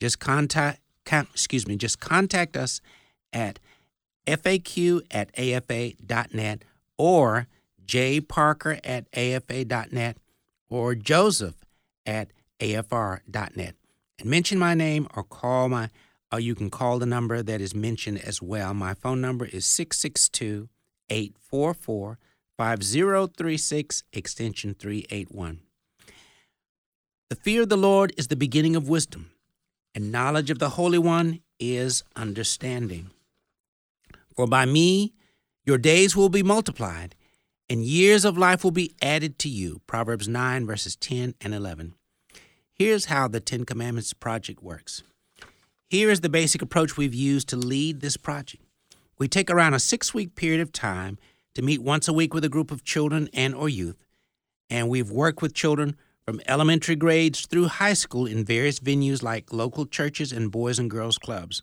Just 0.00 0.18
contact, 0.18 0.80
excuse 1.12 1.68
me, 1.68 1.76
just 1.76 2.00
contact 2.00 2.56
us 2.56 2.80
at 3.34 3.58
faq 4.26 5.02
at 5.10 5.30
afa.net 5.38 6.64
or 6.96 7.46
jparker 7.84 8.80
at 8.82 9.06
afa.net 9.12 10.16
or 10.70 10.94
joseph 10.94 11.66
at 12.06 12.30
afr.net 12.60 13.74
and 14.18 14.30
mention 14.30 14.58
my 14.58 14.72
name 14.72 15.06
or 15.14 15.22
call 15.22 15.68
my 15.68 15.90
or 16.32 16.40
you 16.40 16.54
can 16.54 16.70
call 16.70 16.98
the 16.98 17.04
number 17.04 17.42
that 17.42 17.60
is 17.60 17.74
mentioned 17.74 18.22
as 18.24 18.40
well. 18.40 18.72
My 18.72 18.94
phone 18.94 19.20
number 19.20 19.44
is 19.44 19.66
662 19.66 20.70
844 21.10 22.18
5036, 22.56 24.04
extension 24.12 24.74
381. 24.74 25.60
The 27.30 27.36
fear 27.36 27.62
of 27.62 27.68
the 27.68 27.76
Lord 27.76 28.12
is 28.16 28.28
the 28.28 28.36
beginning 28.36 28.76
of 28.76 28.88
wisdom, 28.88 29.30
and 29.94 30.12
knowledge 30.12 30.50
of 30.50 30.58
the 30.58 30.70
Holy 30.70 30.98
One 30.98 31.40
is 31.58 32.02
understanding. 32.16 33.10
For 34.34 34.46
by 34.46 34.64
me 34.66 35.14
your 35.64 35.78
days 35.78 36.16
will 36.16 36.28
be 36.28 36.42
multiplied, 36.42 37.14
and 37.68 37.84
years 37.84 38.24
of 38.24 38.36
life 38.36 38.64
will 38.64 38.70
be 38.72 38.94
added 39.00 39.38
to 39.38 39.48
you. 39.48 39.80
Proverbs 39.86 40.28
9, 40.28 40.66
verses 40.66 40.96
10 40.96 41.34
and 41.40 41.54
11. 41.54 41.94
Here's 42.74 43.04
how 43.06 43.28
the 43.28 43.40
Ten 43.40 43.64
Commandments 43.64 44.12
Project 44.12 44.62
works. 44.62 45.02
Here 45.88 46.10
is 46.10 46.20
the 46.20 46.28
basic 46.28 46.62
approach 46.62 46.96
we've 46.96 47.14
used 47.14 47.48
to 47.50 47.56
lead 47.56 48.00
this 48.00 48.16
project. 48.16 48.64
We 49.20 49.28
take 49.28 49.50
around 49.50 49.74
a 49.74 49.78
six 49.78 50.14
week 50.14 50.34
period 50.34 50.62
of 50.62 50.72
time 50.72 51.18
to 51.54 51.60
meet 51.60 51.82
once 51.82 52.08
a 52.08 52.12
week 52.12 52.32
with 52.32 52.42
a 52.42 52.48
group 52.48 52.70
of 52.70 52.84
children 52.84 53.28
and 53.34 53.54
or 53.54 53.68
youth, 53.68 54.02
and 54.70 54.88
we've 54.88 55.10
worked 55.10 55.42
with 55.42 55.52
children 55.52 55.96
from 56.24 56.40
elementary 56.46 56.96
grades 56.96 57.44
through 57.44 57.66
high 57.66 57.92
school 57.92 58.24
in 58.24 58.46
various 58.46 58.80
venues 58.80 59.22
like 59.22 59.52
local 59.52 59.84
churches 59.84 60.32
and 60.32 60.50
boys 60.50 60.78
and 60.78 60.90
girls 60.90 61.18
clubs. 61.18 61.62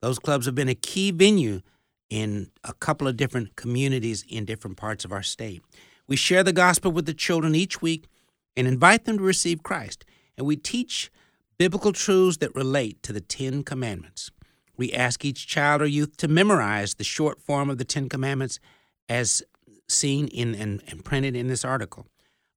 Those 0.00 0.20
clubs 0.20 0.46
have 0.46 0.54
been 0.54 0.68
a 0.68 0.76
key 0.76 1.10
venue 1.10 1.62
in 2.08 2.52
a 2.62 2.72
couple 2.72 3.08
of 3.08 3.16
different 3.16 3.56
communities 3.56 4.24
in 4.28 4.44
different 4.44 4.76
parts 4.76 5.04
of 5.04 5.10
our 5.10 5.24
state. 5.24 5.60
We 6.06 6.14
share 6.14 6.44
the 6.44 6.52
gospel 6.52 6.92
with 6.92 7.06
the 7.06 7.14
children 7.14 7.56
each 7.56 7.82
week 7.82 8.06
and 8.56 8.68
invite 8.68 9.06
them 9.06 9.18
to 9.18 9.24
receive 9.24 9.64
Christ, 9.64 10.04
and 10.38 10.46
we 10.46 10.54
teach 10.54 11.10
biblical 11.58 11.92
truths 11.92 12.36
that 12.36 12.54
relate 12.54 13.02
to 13.02 13.12
the 13.12 13.20
Ten 13.20 13.64
Commandments. 13.64 14.30
We 14.76 14.92
ask 14.92 15.24
each 15.24 15.46
child 15.46 15.82
or 15.82 15.86
youth 15.86 16.16
to 16.18 16.28
memorize 16.28 16.94
the 16.94 17.04
short 17.04 17.40
form 17.40 17.70
of 17.70 17.78
the 17.78 17.84
Ten 17.84 18.08
Commandments 18.08 18.58
as 19.08 19.42
seen 19.88 20.28
in 20.28 20.54
and, 20.54 20.82
and 20.88 21.04
printed 21.04 21.36
in 21.36 21.48
this 21.48 21.64
article. 21.64 22.06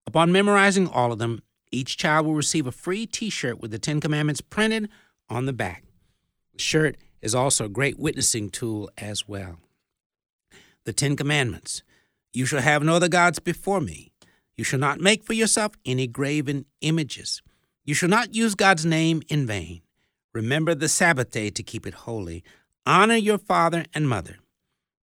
Upon 0.08 0.32
memorizing 0.32 0.88
all 0.88 1.12
of 1.12 1.19
them, 1.19 1.41
each 1.71 1.97
child 1.97 2.25
will 2.25 2.36
receive 2.36 2.67
a 2.67 2.71
free 2.71 3.06
t 3.06 3.30
shirt 3.30 3.60
with 3.60 3.71
the 3.71 3.80
Ten 3.80 3.99
Commandments 3.99 4.41
printed 4.41 4.89
on 5.30 5.45
the 5.45 5.54
back. 5.54 5.84
The 6.54 6.60
shirt 6.60 6.97
is 7.21 7.36
also 7.36 7.65
a 7.65 7.69
great 7.69 7.99
witnessing 7.99 8.49
tool 8.49 8.89
as 8.97 9.28
well. 9.28 9.58
The 10.86 10.93
Ten 10.93 11.15
Commandments 11.15 11.84
You 12.34 12.45
shall 12.45 12.62
have 12.62 12.84
no 12.84 12.95
other 12.95 13.10
gods 13.10 13.39
before 13.39 13.82
me. 13.82 14.12
You 14.56 14.63
shall 14.63 14.80
not 14.80 15.01
make 15.01 15.23
for 15.23 15.34
yourself 15.34 15.73
any 15.86 16.08
graven 16.08 16.65
images. 16.82 17.41
You 17.84 17.93
shall 17.93 18.10
not 18.10 18.34
use 18.34 18.56
God's 18.56 18.86
name 18.86 19.21
in 19.28 19.45
vain. 19.45 19.82
Remember 20.36 20.76
the 20.76 20.89
Sabbath 20.89 21.32
day 21.32 21.50
to 21.50 21.63
keep 21.63 21.88
it 21.88 21.93
holy. 21.93 22.43
Honor 22.86 23.15
your 23.15 23.38
father 23.38 23.86
and 23.93 24.10
mother. 24.10 24.39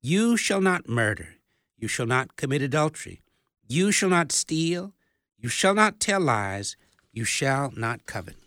You 0.02 0.36
shall 0.36 0.60
not 0.60 0.90
murder. 0.90 1.36
You 1.78 1.88
shall 1.88 2.08
not 2.08 2.36
commit 2.36 2.64
adultery. 2.64 3.22
You 3.68 3.92
shall 3.92 4.10
not 4.10 4.32
steal. 4.32 4.96
You 5.38 5.48
shall 5.48 5.76
not 5.76 6.00
tell 6.00 6.20
lies. 6.20 6.76
You 7.14 7.26
shall 7.26 7.72
not 7.78 8.08
covet. 8.08 8.38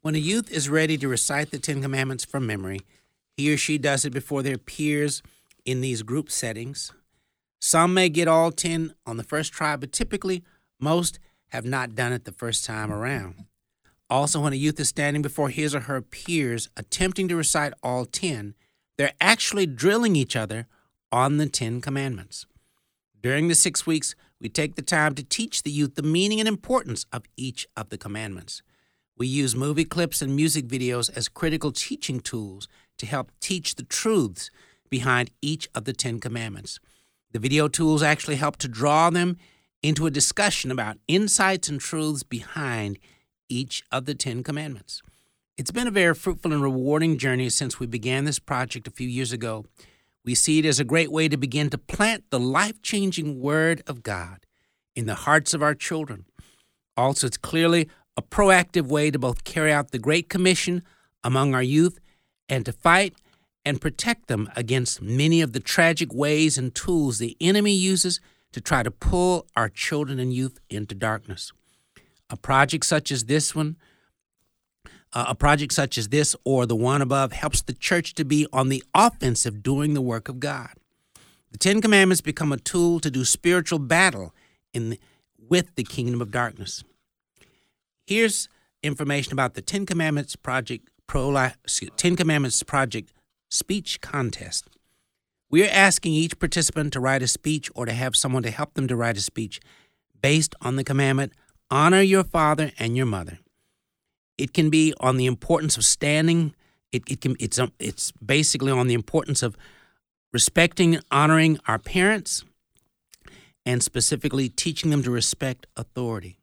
When 0.00 0.14
a 0.14 0.18
youth 0.18 0.48
is 0.48 0.68
ready 0.68 0.96
to 0.96 1.08
recite 1.08 1.50
the 1.50 1.58
Ten 1.58 1.82
Commandments 1.82 2.24
from 2.24 2.46
memory, 2.46 2.82
he 3.36 3.52
or 3.52 3.56
she 3.56 3.78
does 3.78 4.04
it 4.04 4.12
before 4.12 4.44
their 4.44 4.58
peers 4.58 5.24
in 5.64 5.80
these 5.80 6.04
group 6.04 6.30
settings. 6.30 6.92
Some 7.60 7.92
may 7.92 8.10
get 8.10 8.28
all 8.28 8.52
ten 8.52 8.94
on 9.04 9.16
the 9.16 9.24
first 9.24 9.52
try, 9.52 9.74
but 9.74 9.90
typically 9.90 10.44
most 10.78 11.18
have 11.48 11.64
not 11.64 11.96
done 11.96 12.12
it 12.12 12.26
the 12.26 12.30
first 12.30 12.64
time 12.64 12.92
around. 12.92 13.46
Also, 14.08 14.40
when 14.40 14.52
a 14.52 14.56
youth 14.56 14.78
is 14.78 14.88
standing 14.88 15.22
before 15.22 15.48
his 15.48 15.74
or 15.74 15.80
her 15.80 16.00
peers 16.00 16.68
attempting 16.76 17.26
to 17.28 17.36
recite 17.36 17.72
all 17.82 18.04
10, 18.04 18.54
they're 18.96 19.12
actually 19.20 19.66
drilling 19.66 20.14
each 20.14 20.36
other 20.36 20.66
on 21.10 21.36
the 21.36 21.48
Ten 21.48 21.80
Commandments. 21.80 22.46
During 23.20 23.48
the 23.48 23.54
six 23.54 23.86
weeks, 23.86 24.14
we 24.40 24.48
take 24.48 24.76
the 24.76 24.82
time 24.82 25.14
to 25.14 25.24
teach 25.24 25.62
the 25.62 25.70
youth 25.70 25.94
the 25.94 26.02
meaning 26.02 26.38
and 26.38 26.48
importance 26.48 27.06
of 27.12 27.24
each 27.36 27.66
of 27.76 27.88
the 27.88 27.98
commandments. 27.98 28.62
We 29.18 29.26
use 29.26 29.56
movie 29.56 29.84
clips 29.84 30.22
and 30.22 30.36
music 30.36 30.66
videos 30.66 31.14
as 31.16 31.28
critical 31.28 31.72
teaching 31.72 32.20
tools 32.20 32.68
to 32.98 33.06
help 33.06 33.32
teach 33.40 33.74
the 33.74 33.82
truths 33.82 34.50
behind 34.90 35.30
each 35.42 35.68
of 35.74 35.84
the 35.84 35.92
Ten 35.92 36.20
Commandments. 36.20 36.78
The 37.32 37.38
video 37.38 37.66
tools 37.66 38.02
actually 38.02 38.36
help 38.36 38.56
to 38.58 38.68
draw 38.68 39.10
them 39.10 39.36
into 39.82 40.06
a 40.06 40.10
discussion 40.10 40.70
about 40.70 40.98
insights 41.08 41.68
and 41.68 41.80
truths 41.80 42.22
behind 42.22 42.98
each 43.48 43.82
of 43.90 44.04
the 44.04 44.14
Ten 44.14 44.42
Commandments. 44.42 45.02
It's 45.56 45.70
been 45.70 45.86
a 45.86 45.92
very 45.92 46.14
fruitful 46.14 46.52
and 46.52 46.62
rewarding 46.62 47.16
journey 47.16 47.48
since 47.48 47.80
we 47.80 47.86
began 47.86 48.24
this 48.24 48.38
project 48.38 48.86
a 48.86 48.90
few 48.90 49.08
years 49.08 49.32
ago. 49.32 49.64
We 50.24 50.34
see 50.34 50.58
it 50.58 50.66
as 50.66 50.78
a 50.78 50.84
great 50.84 51.10
way 51.10 51.28
to 51.28 51.36
begin 51.36 51.70
to 51.70 51.78
plant 51.78 52.24
the 52.30 52.40
life 52.40 52.82
changing 52.82 53.40
Word 53.40 53.82
of 53.86 54.02
God 54.02 54.40
in 54.94 55.06
the 55.06 55.14
hearts 55.14 55.54
of 55.54 55.62
our 55.62 55.74
children. 55.74 56.26
Also, 56.96 57.26
it's 57.26 57.36
clearly 57.36 57.88
a 58.16 58.22
proactive 58.22 58.86
way 58.88 59.10
to 59.10 59.18
both 59.18 59.44
carry 59.44 59.72
out 59.72 59.92
the 59.92 59.98
Great 59.98 60.28
Commission 60.28 60.82
among 61.22 61.54
our 61.54 61.62
youth 61.62 61.98
and 62.48 62.64
to 62.66 62.72
fight 62.72 63.14
and 63.64 63.80
protect 63.80 64.28
them 64.28 64.50
against 64.56 65.02
many 65.02 65.40
of 65.40 65.52
the 65.52 65.60
tragic 65.60 66.12
ways 66.12 66.56
and 66.56 66.74
tools 66.74 67.18
the 67.18 67.36
enemy 67.40 67.72
uses 67.72 68.20
to 68.52 68.60
try 68.60 68.82
to 68.82 68.90
pull 68.90 69.46
our 69.56 69.68
children 69.68 70.18
and 70.18 70.32
youth 70.32 70.58
into 70.70 70.94
darkness. 70.94 71.52
A 72.30 72.36
project 72.36 72.84
such 72.84 73.12
as 73.12 73.24
this 73.24 73.54
one, 73.54 73.76
uh, 75.12 75.26
a 75.28 75.34
project 75.34 75.72
such 75.72 75.96
as 75.96 76.08
this 76.08 76.34
or 76.44 76.66
the 76.66 76.76
one 76.76 77.00
above 77.00 77.32
helps 77.32 77.62
the 77.62 77.72
church 77.72 78.14
to 78.14 78.24
be 78.24 78.46
on 78.52 78.68
the 78.68 78.82
offensive 78.94 79.62
doing 79.62 79.94
the 79.94 80.02
work 80.02 80.28
of 80.28 80.40
God. 80.40 80.70
The 81.52 81.58
Ten 81.58 81.80
Commandments 81.80 82.20
become 82.20 82.52
a 82.52 82.58
tool 82.58 83.00
to 83.00 83.10
do 83.10 83.24
spiritual 83.24 83.78
battle 83.78 84.34
in 84.74 84.98
with 85.38 85.74
the 85.76 85.84
kingdom 85.84 86.20
of 86.20 86.32
darkness. 86.32 86.82
Here's 88.06 88.48
information 88.82 89.32
about 89.32 89.54
the 89.54 89.62
Ten 89.62 89.86
Commandments 89.86 90.36
Project 90.36 90.90
Pro 91.06 91.50
Ten 91.96 92.16
Commandments 92.16 92.62
Project 92.62 93.12
speech 93.48 94.00
contest. 94.00 94.68
We 95.48 95.64
are 95.64 95.70
asking 95.70 96.12
each 96.12 96.38
participant 96.38 96.92
to 96.92 97.00
write 97.00 97.22
a 97.22 97.28
speech 97.28 97.70
or 97.74 97.86
to 97.86 97.92
have 97.92 98.16
someone 98.16 98.42
to 98.42 98.50
help 98.50 98.74
them 98.74 98.88
to 98.88 98.96
write 98.96 99.16
a 99.16 99.20
speech 99.20 99.60
based 100.20 100.54
on 100.60 100.76
the 100.76 100.84
commandment 100.84 101.32
honor 101.70 102.00
your 102.00 102.24
father 102.24 102.72
and 102.78 102.96
your 102.96 103.06
mother. 103.06 103.38
It 104.38 104.52
can 104.52 104.70
be 104.70 104.94
on 105.00 105.16
the 105.16 105.26
importance 105.26 105.76
of 105.76 105.84
standing. 105.84 106.54
It, 106.92 107.02
it 107.08 107.20
can 107.20 107.36
it's 107.40 107.58
um, 107.58 107.72
it's 107.78 108.12
basically 108.12 108.72
on 108.72 108.86
the 108.86 108.94
importance 108.94 109.42
of 109.42 109.56
respecting, 110.32 110.96
and 110.96 111.04
honoring 111.10 111.58
our 111.66 111.78
parents, 111.78 112.44
and 113.64 113.82
specifically 113.82 114.48
teaching 114.48 114.90
them 114.90 115.02
to 115.02 115.10
respect 115.10 115.66
authority. 115.76 116.38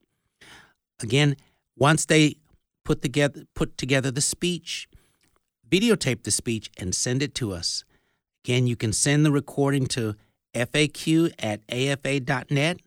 Again, 1.02 1.36
once 1.78 2.06
they 2.06 2.38
put 2.84 3.02
together 3.02 3.44
put 3.54 3.78
together 3.78 4.12
the 4.12 4.22
speech, 4.22 4.88
videotape 5.70 6.24
the 6.24 6.32
speech 6.32 6.72
and 6.78 6.94
send 6.96 7.22
it 7.22 7.36
to 7.36 7.52
us. 7.52 7.84
Again, 8.44 8.68
you 8.68 8.76
can 8.76 8.92
send 8.92 9.26
the 9.26 9.32
recording 9.32 9.86
to 9.88 10.16
faq 10.54 11.34
at 11.40 11.62
afa.net 11.70 12.80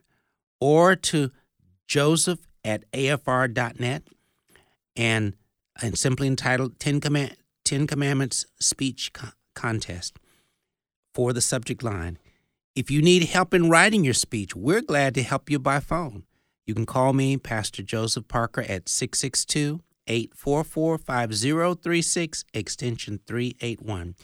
or 0.61 0.97
to 0.97 1.31
joseph 1.87 2.41
at 2.65 2.91
afr.net 2.93 4.03
and, 4.97 5.35
and 5.81 5.99
simply 5.99 6.27
entitled 6.27 6.79
10, 6.79 7.01
Command, 7.01 7.37
10 7.65 7.87
Commandments 7.87 8.47
Speech 8.59 9.13
Co- 9.13 9.29
Contest 9.55 10.19
for 11.15 11.33
the 11.33 11.41
subject 11.41 11.83
line. 11.83 12.19
If 12.75 12.91
you 12.91 13.01
need 13.01 13.25
help 13.25 13.55
in 13.55 13.71
writing 13.71 14.05
your 14.05 14.15
speech, 14.15 14.55
we're 14.55 14.83
glad 14.83 15.15
to 15.15 15.23
help 15.23 15.49
you 15.49 15.59
by 15.59 15.81
phone. 15.81 16.25
You 16.67 16.75
can 16.75 16.85
call 16.85 17.13
me, 17.13 17.37
Pastor 17.37 17.83
Joseph 17.83 18.29
Parker, 18.29 18.63
at 18.63 18.89
662 18.89 19.81
844 20.09 20.99
5036, 20.99 22.45
extension 22.53 23.21
381. 23.27 24.15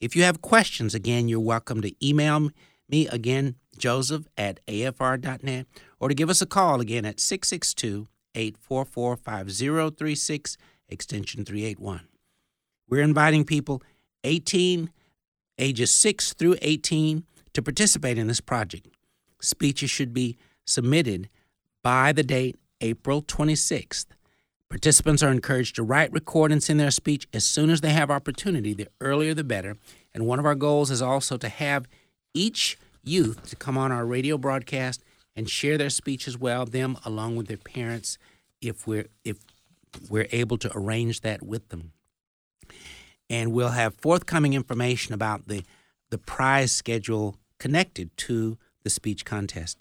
If 0.00 0.16
you 0.16 0.22
have 0.24 0.40
questions, 0.40 0.94
again, 0.94 1.28
you're 1.28 1.40
welcome 1.40 1.80
to 1.82 2.06
email 2.06 2.50
me 2.88 3.06
again, 3.08 3.56
joseph 3.80 4.28
at 4.36 4.64
afr.net, 4.66 5.66
or 5.98 6.08
to 6.08 6.14
give 6.14 6.30
us 6.30 6.40
a 6.40 6.46
call 6.46 6.80
again 6.80 7.04
at 7.04 7.18
662 7.18 8.06
844 8.34 9.16
5036, 9.16 10.56
extension 10.88 11.44
381. 11.44 12.06
We're 12.88 13.02
inviting 13.02 13.44
people 13.44 13.82
18, 14.22 14.90
ages 15.58 15.90
6 15.90 16.34
through 16.34 16.56
18 16.62 17.24
to 17.54 17.62
participate 17.62 18.18
in 18.18 18.28
this 18.28 18.40
project. 18.40 18.86
Speeches 19.40 19.90
should 19.90 20.12
be 20.12 20.36
submitted 20.66 21.28
by 21.82 22.12
the 22.12 22.22
date 22.22 22.56
April 22.80 23.22
26th. 23.22 24.06
Participants 24.68 25.22
are 25.22 25.32
encouraged 25.32 25.74
to 25.76 25.82
write, 25.82 26.12
record, 26.12 26.52
and 26.52 26.62
send 26.62 26.78
their 26.78 26.92
speech 26.92 27.26
as 27.32 27.44
soon 27.44 27.70
as 27.70 27.80
they 27.80 27.90
have 27.90 28.10
opportunity. 28.10 28.72
The 28.72 28.86
earlier, 29.00 29.34
the 29.34 29.42
better. 29.42 29.76
And 30.14 30.26
one 30.26 30.38
of 30.38 30.46
our 30.46 30.54
goals 30.54 30.90
is 30.90 31.02
also 31.02 31.36
to 31.38 31.48
have 31.48 31.88
each 32.34 32.78
youth 33.02 33.48
to 33.50 33.56
come 33.56 33.78
on 33.78 33.92
our 33.92 34.06
radio 34.06 34.38
broadcast 34.38 35.02
and 35.36 35.48
share 35.48 35.78
their 35.78 35.90
speech 35.90 36.26
as 36.28 36.36
well, 36.38 36.66
them 36.66 36.96
along 37.04 37.36
with 37.36 37.48
their 37.48 37.56
parents, 37.56 38.18
if 38.60 38.86
we're 38.86 39.06
if 39.24 39.38
we're 40.08 40.28
able 40.32 40.58
to 40.58 40.70
arrange 40.76 41.20
that 41.22 41.42
with 41.42 41.68
them. 41.68 41.92
And 43.28 43.52
we'll 43.52 43.70
have 43.70 43.94
forthcoming 43.94 44.54
information 44.54 45.14
about 45.14 45.48
the 45.48 45.64
the 46.10 46.18
prize 46.18 46.72
schedule 46.72 47.36
connected 47.58 48.16
to 48.16 48.58
the 48.82 48.90
speech 48.90 49.24
contest. 49.24 49.80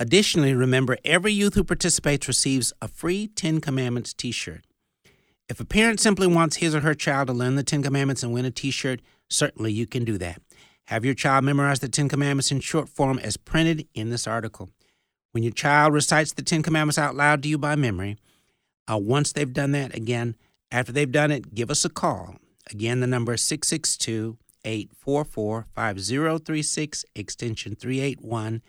Additionally, 0.00 0.54
remember 0.54 0.98
every 1.04 1.32
youth 1.32 1.54
who 1.54 1.64
participates 1.64 2.28
receives 2.28 2.72
a 2.82 2.88
free 2.88 3.28
Ten 3.28 3.60
Commandments 3.60 4.12
t 4.12 4.32
shirt. 4.32 4.64
If 5.48 5.60
a 5.60 5.64
parent 5.64 6.00
simply 6.00 6.26
wants 6.26 6.56
his 6.56 6.74
or 6.74 6.80
her 6.80 6.94
child 6.94 7.28
to 7.28 7.32
learn 7.32 7.54
the 7.54 7.62
Ten 7.62 7.82
Commandments 7.82 8.22
and 8.22 8.32
win 8.32 8.44
a 8.44 8.50
t 8.50 8.70
shirt, 8.70 9.00
certainly 9.30 9.72
you 9.72 9.86
can 9.86 10.04
do 10.04 10.18
that. 10.18 10.42
Have 10.88 11.04
your 11.04 11.14
child 11.14 11.44
memorize 11.44 11.80
the 11.80 11.88
Ten 11.88 12.08
Commandments 12.08 12.52
in 12.52 12.60
short 12.60 12.88
form 12.88 13.18
as 13.18 13.36
printed 13.36 13.88
in 13.94 14.10
this 14.10 14.26
article. 14.26 14.70
When 15.32 15.42
your 15.42 15.52
child 15.52 15.94
recites 15.94 16.32
the 16.32 16.42
Ten 16.42 16.62
Commandments 16.62 16.98
out 16.98 17.16
loud 17.16 17.42
to 17.42 17.48
you 17.48 17.58
by 17.58 17.74
memory, 17.74 18.18
uh, 18.90 18.98
once 18.98 19.32
they've 19.32 19.52
done 19.52 19.72
that, 19.72 19.94
again, 19.94 20.36
after 20.70 20.92
they've 20.92 21.10
done 21.10 21.30
it, 21.30 21.54
give 21.54 21.70
us 21.70 21.84
a 21.84 21.88
call. 21.88 22.36
Again, 22.70 23.00
the 23.00 23.06
number 23.06 23.34
is 23.34 23.42
662 23.42 24.36
844 24.64 25.66
5036, 25.74 27.04
extension 27.14 27.74
381. 27.74 28.62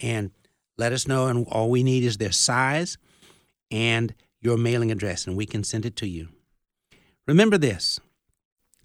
And 0.00 0.30
let 0.76 0.92
us 0.92 1.08
know, 1.08 1.26
and 1.26 1.46
all 1.48 1.70
we 1.70 1.82
need 1.82 2.04
is 2.04 2.18
their 2.18 2.32
size 2.32 2.98
and 3.70 4.14
your 4.40 4.56
mailing 4.56 4.92
address, 4.92 5.26
and 5.26 5.36
we 5.36 5.46
can 5.46 5.64
send 5.64 5.84
it 5.84 5.96
to 5.96 6.08
you. 6.08 6.28
Remember 7.26 7.58
this 7.58 8.00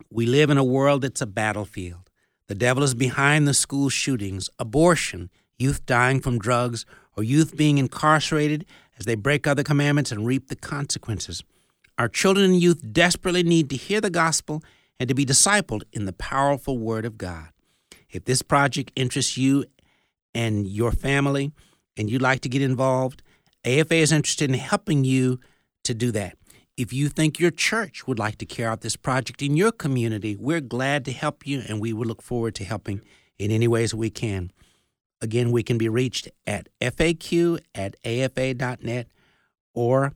we 0.10 0.26
live 0.26 0.50
in 0.50 0.58
a 0.58 0.64
world 0.64 1.02
that's 1.02 1.22
a 1.22 1.28
battlefield. 1.28 2.03
The 2.48 2.56
devil 2.56 2.84
is 2.84 2.94
behind 2.94 3.48
the 3.48 3.54
school 3.54 3.90
shootings, 3.90 4.50
abortion, 4.60 5.30
youth 5.58 5.86
dying 5.86 6.20
from 6.20 6.40
drugs, 6.40 6.86
or 7.16 7.24
youth 7.24 7.56
being 7.56 7.78
incarcerated 7.78 8.66
as 8.98 9.06
they 9.06 9.16
break 9.16 9.48
other 9.48 9.64
commandments 9.64 10.12
and 10.12 10.26
reap 10.26 10.48
the 10.48 10.56
consequences. 10.56 11.44
Our 11.98 12.10
children 12.10 12.46
and 12.52 12.62
youth 12.62 12.84
desperately 12.92 13.44
need 13.44 13.70
to 13.70 13.76
hear 13.76 14.02
the 14.02 14.10
gospel 14.10 14.64
and 15.00 15.08
to 15.08 15.16
be 15.16 15.26
discipled 15.26 15.84
in 15.94 16.06
the 16.06 16.14
powerful 16.14 16.78
Word 16.78 17.06
of 17.06 17.18
God. 17.18 17.50
If 18.10 18.26
this 18.26 18.42
project 18.42 18.92
interests 18.96 19.38
you 19.38 19.66
and 20.34 20.68
your 20.68 20.92
family, 20.92 21.52
and 21.98 22.10
you'd 22.10 22.22
like 22.22 22.42
to 22.42 22.50
get 22.50 22.62
involved, 22.62 23.22
AFA 23.66 23.96
is 23.96 24.12
interested 24.12 24.50
in 24.50 24.58
helping 24.58 25.04
you 25.04 25.40
to 25.84 25.94
do 25.94 26.12
that. 26.12 26.38
If 26.76 26.92
you 26.92 27.08
think 27.10 27.40
your 27.40 27.52
church 27.52 28.08
would 28.08 28.18
like 28.18 28.40
to 28.40 28.46
carry 28.46 28.68
out 28.68 28.82
this 28.82 28.96
project 28.96 29.44
in 29.44 29.56
your 29.56 29.72
community, 29.72 30.36
we're 30.36 30.60
glad 30.60 31.06
to 31.06 31.12
help 31.12 31.46
you 31.46 31.62
and 31.68 31.80
we 31.80 31.94
will 31.94 32.08
look 32.08 32.22
forward 32.22 32.56
to 32.56 32.64
helping 32.64 33.02
in 33.38 33.52
any 33.52 33.68
ways 33.68 33.94
we 33.94 34.10
can. 34.10 34.52
Again, 35.22 35.52
we 35.52 35.62
can 35.62 35.78
be 35.78 35.88
reached 35.88 36.30
at 36.48 36.70
faq 36.82 37.60
at 37.76 37.96
afa.net 38.04 39.08
or 39.76 40.14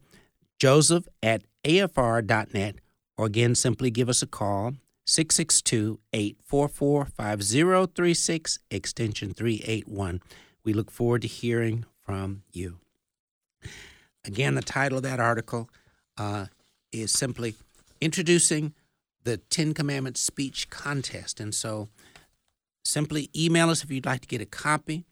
joseph 0.60 1.08
at 1.22 1.44
afr.net, 1.64 2.76
or 3.18 3.26
again, 3.26 3.54
simply 3.54 3.92
give 3.92 4.10
us 4.10 4.22
a 4.22 4.28
call 4.28 4.74
662 5.06 6.00
844 6.12 7.06
5036, 7.06 8.60
extension 8.72 9.34
381. 9.34 10.22
We 10.64 10.74
look 10.74 10.92
forward 10.92 11.22
to 11.22 11.28
hearing 11.28 11.86
from 12.02 12.44
you. 12.52 12.80
Again, 14.26 14.56
the 14.56 14.62
title 14.62 14.98
of 14.98 15.04
that 15.04 15.20
article 15.20 15.70
uh, 16.18 16.46
is 16.92 17.12
simply 17.12 17.56
Introducing 18.00 18.74
the 19.24 19.38
Ten 19.38 19.74
Commandments 19.74 20.22
Speech 20.22 20.70
Contest. 20.70 21.40
And 21.40 21.54
so 21.54 21.90
simply 22.86 23.30
email 23.36 23.70
us 23.70 23.84
if 23.84 23.92
you'd 23.92 24.06
like 24.06 24.22
to 24.22 24.28
get 24.28 24.42
a 24.42 24.46
copy, 24.46 25.06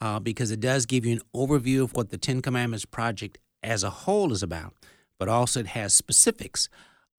uh, 0.00 0.20
because 0.20 0.50
it 0.50 0.60
does 0.60 0.86
give 0.86 1.06
you 1.06 1.14
an 1.14 1.22
overview 1.34 1.82
of 1.82 1.94
what 1.94 2.10
the 2.10 2.18
Ten 2.18 2.42
Commandments 2.42 2.84
Project 2.84 3.38
as 3.62 3.82
a 3.82 3.90
whole 3.90 4.32
is 4.32 4.42
about, 4.42 4.74
but 5.18 5.28
also 5.28 5.60
it 5.60 5.68
has 5.68 5.94
specifics 5.94 6.68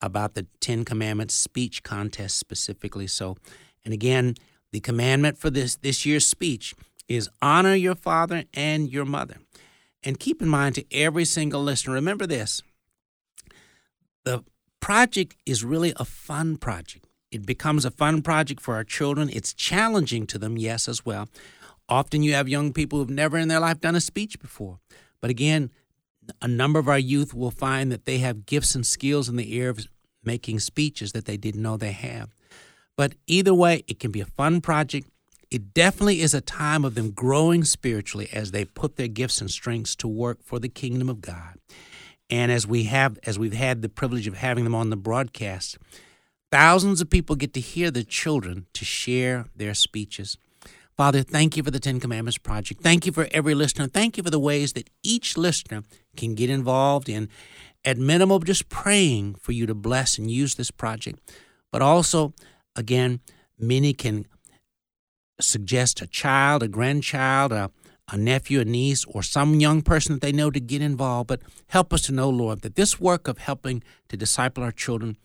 about 0.02 0.36
the 0.36 0.46
Ten 0.60 0.86
Commandments 0.86 1.34
Speech 1.34 1.84
Contest 1.84 2.38
specifically. 2.38 3.08
So, 3.08 3.36
and 3.84 3.94
again, 3.94 4.36
the 4.72 4.80
commandment 4.80 5.38
for 5.38 5.50
this, 5.50 5.76
this 5.78 6.06
year's 6.06 6.26
speech 6.26 6.76
is 7.08 7.30
honor 7.42 7.74
your 7.74 7.96
father 7.96 8.44
and 8.54 8.92
your 8.92 9.06
mother. 9.06 9.38
And 10.04 10.20
keep 10.20 10.42
in 10.42 10.48
mind 10.48 10.76
to 10.76 10.86
every 10.92 11.26
single 11.26 11.64
listener, 11.64 11.94
remember 11.94 12.28
this 12.28 12.62
the 14.28 14.44
project 14.82 15.38
is 15.46 15.64
really 15.64 15.94
a 15.96 16.04
fun 16.04 16.58
project. 16.58 17.08
It 17.32 17.46
becomes 17.46 17.86
a 17.86 17.92
fun 17.92 18.22
project 18.22 18.60
for 18.62 18.76
our 18.76 18.84
children. 18.84 19.30
It's 19.32 19.54
challenging 19.54 20.28
to 20.28 20.38
them, 20.38 20.58
yes, 20.58 20.90
as 20.90 21.06
well. 21.06 21.30
Often 21.88 22.24
you 22.24 22.34
have 22.34 22.50
young 22.50 22.74
people 22.74 23.00
who've 23.00 23.10
never 23.10 23.38
in 23.38 23.48
their 23.48 23.62
life 23.62 23.80
done 23.80 23.96
a 23.96 24.02
speech 24.02 24.40
before. 24.40 24.80
But 25.22 25.30
again, 25.30 25.72
a 26.42 26.48
number 26.48 26.78
of 26.78 26.90
our 26.90 27.00
youth 27.00 27.34
will 27.34 27.52
find 27.52 27.90
that 27.92 28.04
they 28.04 28.18
have 28.18 28.46
gifts 28.46 28.76
and 28.76 28.86
skills 28.86 29.30
in 29.30 29.38
the 29.38 29.58
area 29.58 29.70
of 29.70 29.88
making 30.26 30.60
speeches 30.60 31.14
that 31.14 31.24
they 31.24 31.38
didn't 31.38 31.62
know 31.62 31.78
they 31.78 31.94
have. 31.94 32.36
But 32.98 33.16
either 33.28 33.54
way, 33.54 33.84
it 33.88 34.00
can 34.00 34.12
be 34.12 34.22
a 34.22 34.26
fun 34.26 34.60
project 34.60 35.08
it 35.50 35.74
definitely 35.74 36.22
is 36.22 36.34
a 36.34 36.42
time 36.42 36.84
of 36.84 36.96
them 36.96 37.12
growing 37.12 37.64
spiritually 37.64 38.30
as 38.34 38.52
they 38.52 38.66
put 38.66 38.98
their 38.98 39.08
gifts 39.08 39.40
and 39.40 39.50
strengths 39.50 39.96
to 39.98 40.08
work 40.08 40.44
for 40.44 40.60
the 40.60 40.68
kingdom 40.68 41.10
of 41.10 41.22
God. 41.22 41.56
And 42.30 42.52
as 42.52 42.68
we 42.68 42.84
have 42.84 43.18
as 43.26 43.40
we've 43.40 43.54
had 43.54 43.82
the 43.82 43.90
privilege 43.90 44.28
of 44.28 44.36
having 44.36 44.64
them 44.64 44.76
on 44.76 44.90
the 44.90 44.98
broadcast, 44.98 45.78
thousands 46.52 47.02
of 47.02 47.10
people 47.10 47.36
get 47.36 47.54
to 47.54 47.60
hear 47.60 47.90
the 47.92 48.04
children 48.04 48.68
to 48.74 48.84
share 48.86 49.46
their 49.56 49.74
speeches. 49.74 50.38
Father, 50.98 51.22
thank 51.22 51.56
you 51.56 51.62
for 51.62 51.70
the 51.70 51.80
Ten 51.80 52.00
Commandments 52.00 52.40
Project. 52.40 52.82
Thank 52.82 53.06
you 53.06 53.12
for 53.12 53.28
every 53.32 53.54
listener. 53.54 53.88
Thank 53.88 54.18
you 54.18 54.24
for 54.24 54.32
the 54.32 54.40
ways 54.40 54.74
that 54.74 54.90
each 55.04 55.38
listener 55.38 55.84
can 56.16 56.34
get 56.34 56.50
involved 56.50 57.08
in, 57.08 57.30
at 57.86 58.00
minimum, 58.00 58.44
just 58.44 58.68
praying 58.68 59.36
for 59.36 59.52
you 59.52 59.68
to 59.68 59.76
bless 59.76 60.18
and 60.18 60.32
use 60.32 60.56
this 60.56 60.72
project. 60.72 61.20
But 61.72 61.84
also, 61.84 62.34
again, 62.76 63.20
many 63.60 63.94
can 63.94 64.26
suggest 65.40 66.02
a 66.02 66.08
child, 66.08 66.64
a 66.64 66.68
grandchild, 66.68 67.52
a, 67.52 67.70
a 68.12 68.18
nephew, 68.18 68.62
a 68.62 68.66
niece, 68.66 69.06
or 69.06 69.22
some 69.22 69.60
young 69.60 69.82
person 69.82 70.14
that 70.14 70.22
they 70.22 70.32
know 70.32 70.50
to 70.50 70.60
get 70.60 70.82
involved. 70.82 71.28
But 71.28 71.42
help 71.68 71.94
us 71.94 72.04
to 72.04 72.12
know, 72.12 72.30
Lord, 72.30 72.62
that 72.62 72.76
this 72.76 73.00
work 73.00 73.28
of 73.28 73.38
helping 73.38 73.84
to 74.10 74.18
disciple 74.18 74.64
our 74.64 74.72
children 74.72 75.18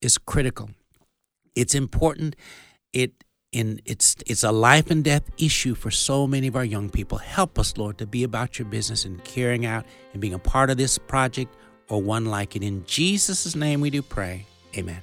is 0.00 0.18
critical. 0.18 0.70
It's 1.54 1.74
important. 1.74 2.36
It 2.92 3.24
in 3.52 3.80
it's 3.84 4.16
it's 4.26 4.44
a 4.44 4.52
life 4.52 4.90
and 4.90 5.02
death 5.02 5.24
issue 5.38 5.74
for 5.74 5.90
so 5.90 6.26
many 6.26 6.46
of 6.46 6.56
our 6.56 6.64
young 6.64 6.88
people. 6.88 7.18
Help 7.18 7.58
us, 7.58 7.76
Lord, 7.76 7.98
to 7.98 8.06
be 8.06 8.22
about 8.22 8.58
your 8.58 8.66
business 8.66 9.04
and 9.04 9.22
carrying 9.24 9.66
out 9.66 9.84
and 10.12 10.20
being 10.20 10.34
a 10.34 10.38
part 10.38 10.70
of 10.70 10.76
this 10.76 10.98
project 10.98 11.54
or 11.88 12.00
one 12.00 12.26
like 12.26 12.54
it. 12.54 12.62
In 12.62 12.84
Jesus' 12.86 13.56
name 13.56 13.80
we 13.80 13.90
do 13.90 14.02
pray. 14.02 14.46
Amen. 14.76 15.02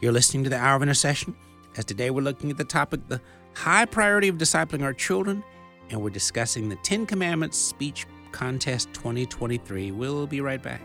You're 0.00 0.12
listening 0.12 0.44
to 0.44 0.50
the 0.50 0.58
Hour 0.58 0.76
of 0.76 0.82
Intercession. 0.82 1.36
As 1.76 1.84
today 1.84 2.10
we're 2.10 2.22
looking 2.22 2.50
at 2.50 2.56
the 2.56 2.64
topic, 2.64 3.00
the 3.08 3.20
high 3.54 3.84
priority 3.84 4.28
of 4.28 4.36
discipling 4.36 4.82
our 4.82 4.92
children, 4.92 5.44
and 5.90 6.00
we're 6.02 6.10
discussing 6.10 6.68
the 6.68 6.76
Ten 6.76 7.06
Commandments 7.06 7.58
Speech 7.58 8.06
Contest 8.32 8.88
2023. 8.94 9.92
We'll 9.92 10.26
be 10.26 10.40
right 10.40 10.62
back. 10.62 10.80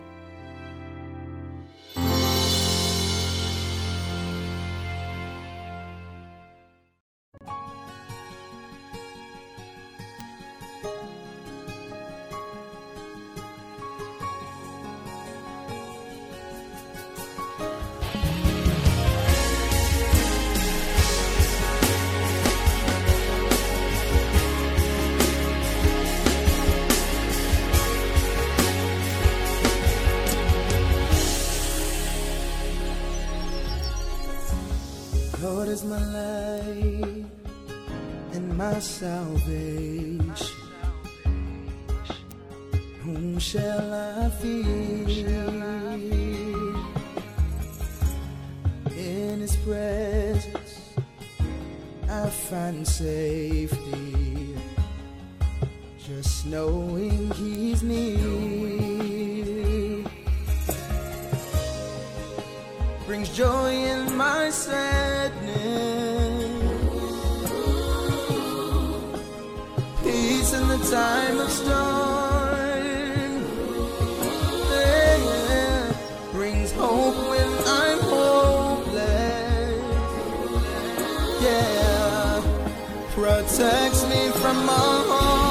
Protects 83.19 84.07
me 84.07 84.29
from 84.39 84.69
all 84.69 85.03
harm. 85.09 85.48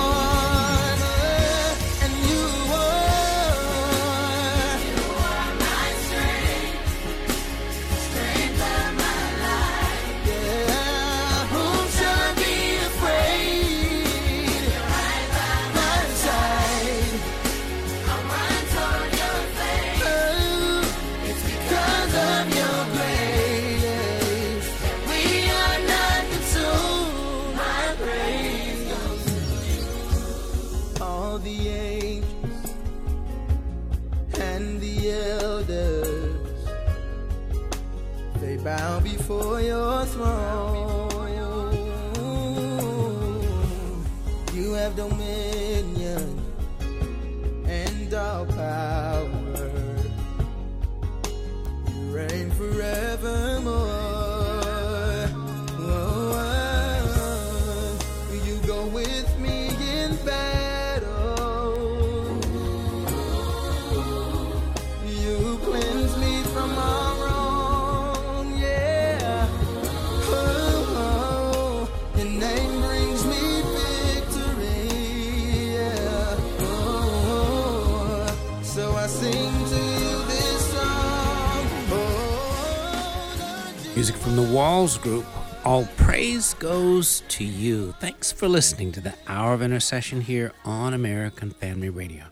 From 84.28 84.36
the 84.36 84.54
Walls 84.54 84.98
Group. 84.98 85.24
All 85.64 85.86
praise 85.96 86.52
goes 86.52 87.22
to 87.28 87.44
you. 87.44 87.92
Thanks 87.98 88.30
for 88.30 88.46
listening 88.46 88.92
to 88.92 89.00
the 89.00 89.14
Hour 89.26 89.54
of 89.54 89.62
Intercession 89.62 90.20
here 90.20 90.52
on 90.66 90.92
American 90.92 91.50
Family 91.50 91.88
Radio. 91.88 92.24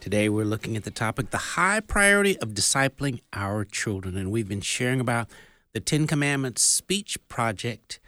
Today 0.00 0.28
we're 0.28 0.44
looking 0.44 0.76
at 0.76 0.82
the 0.82 0.90
topic 0.90 1.30
the 1.30 1.36
high 1.36 1.78
priority 1.78 2.36
of 2.40 2.54
discipling 2.54 3.20
our 3.32 3.64
children. 3.64 4.16
And 4.16 4.32
we've 4.32 4.48
been 4.48 4.60
sharing 4.60 4.98
about 4.98 5.28
the 5.74 5.78
Ten 5.78 6.08
Commandments 6.08 6.62
Speech 6.62 7.16
Project, 7.28 8.00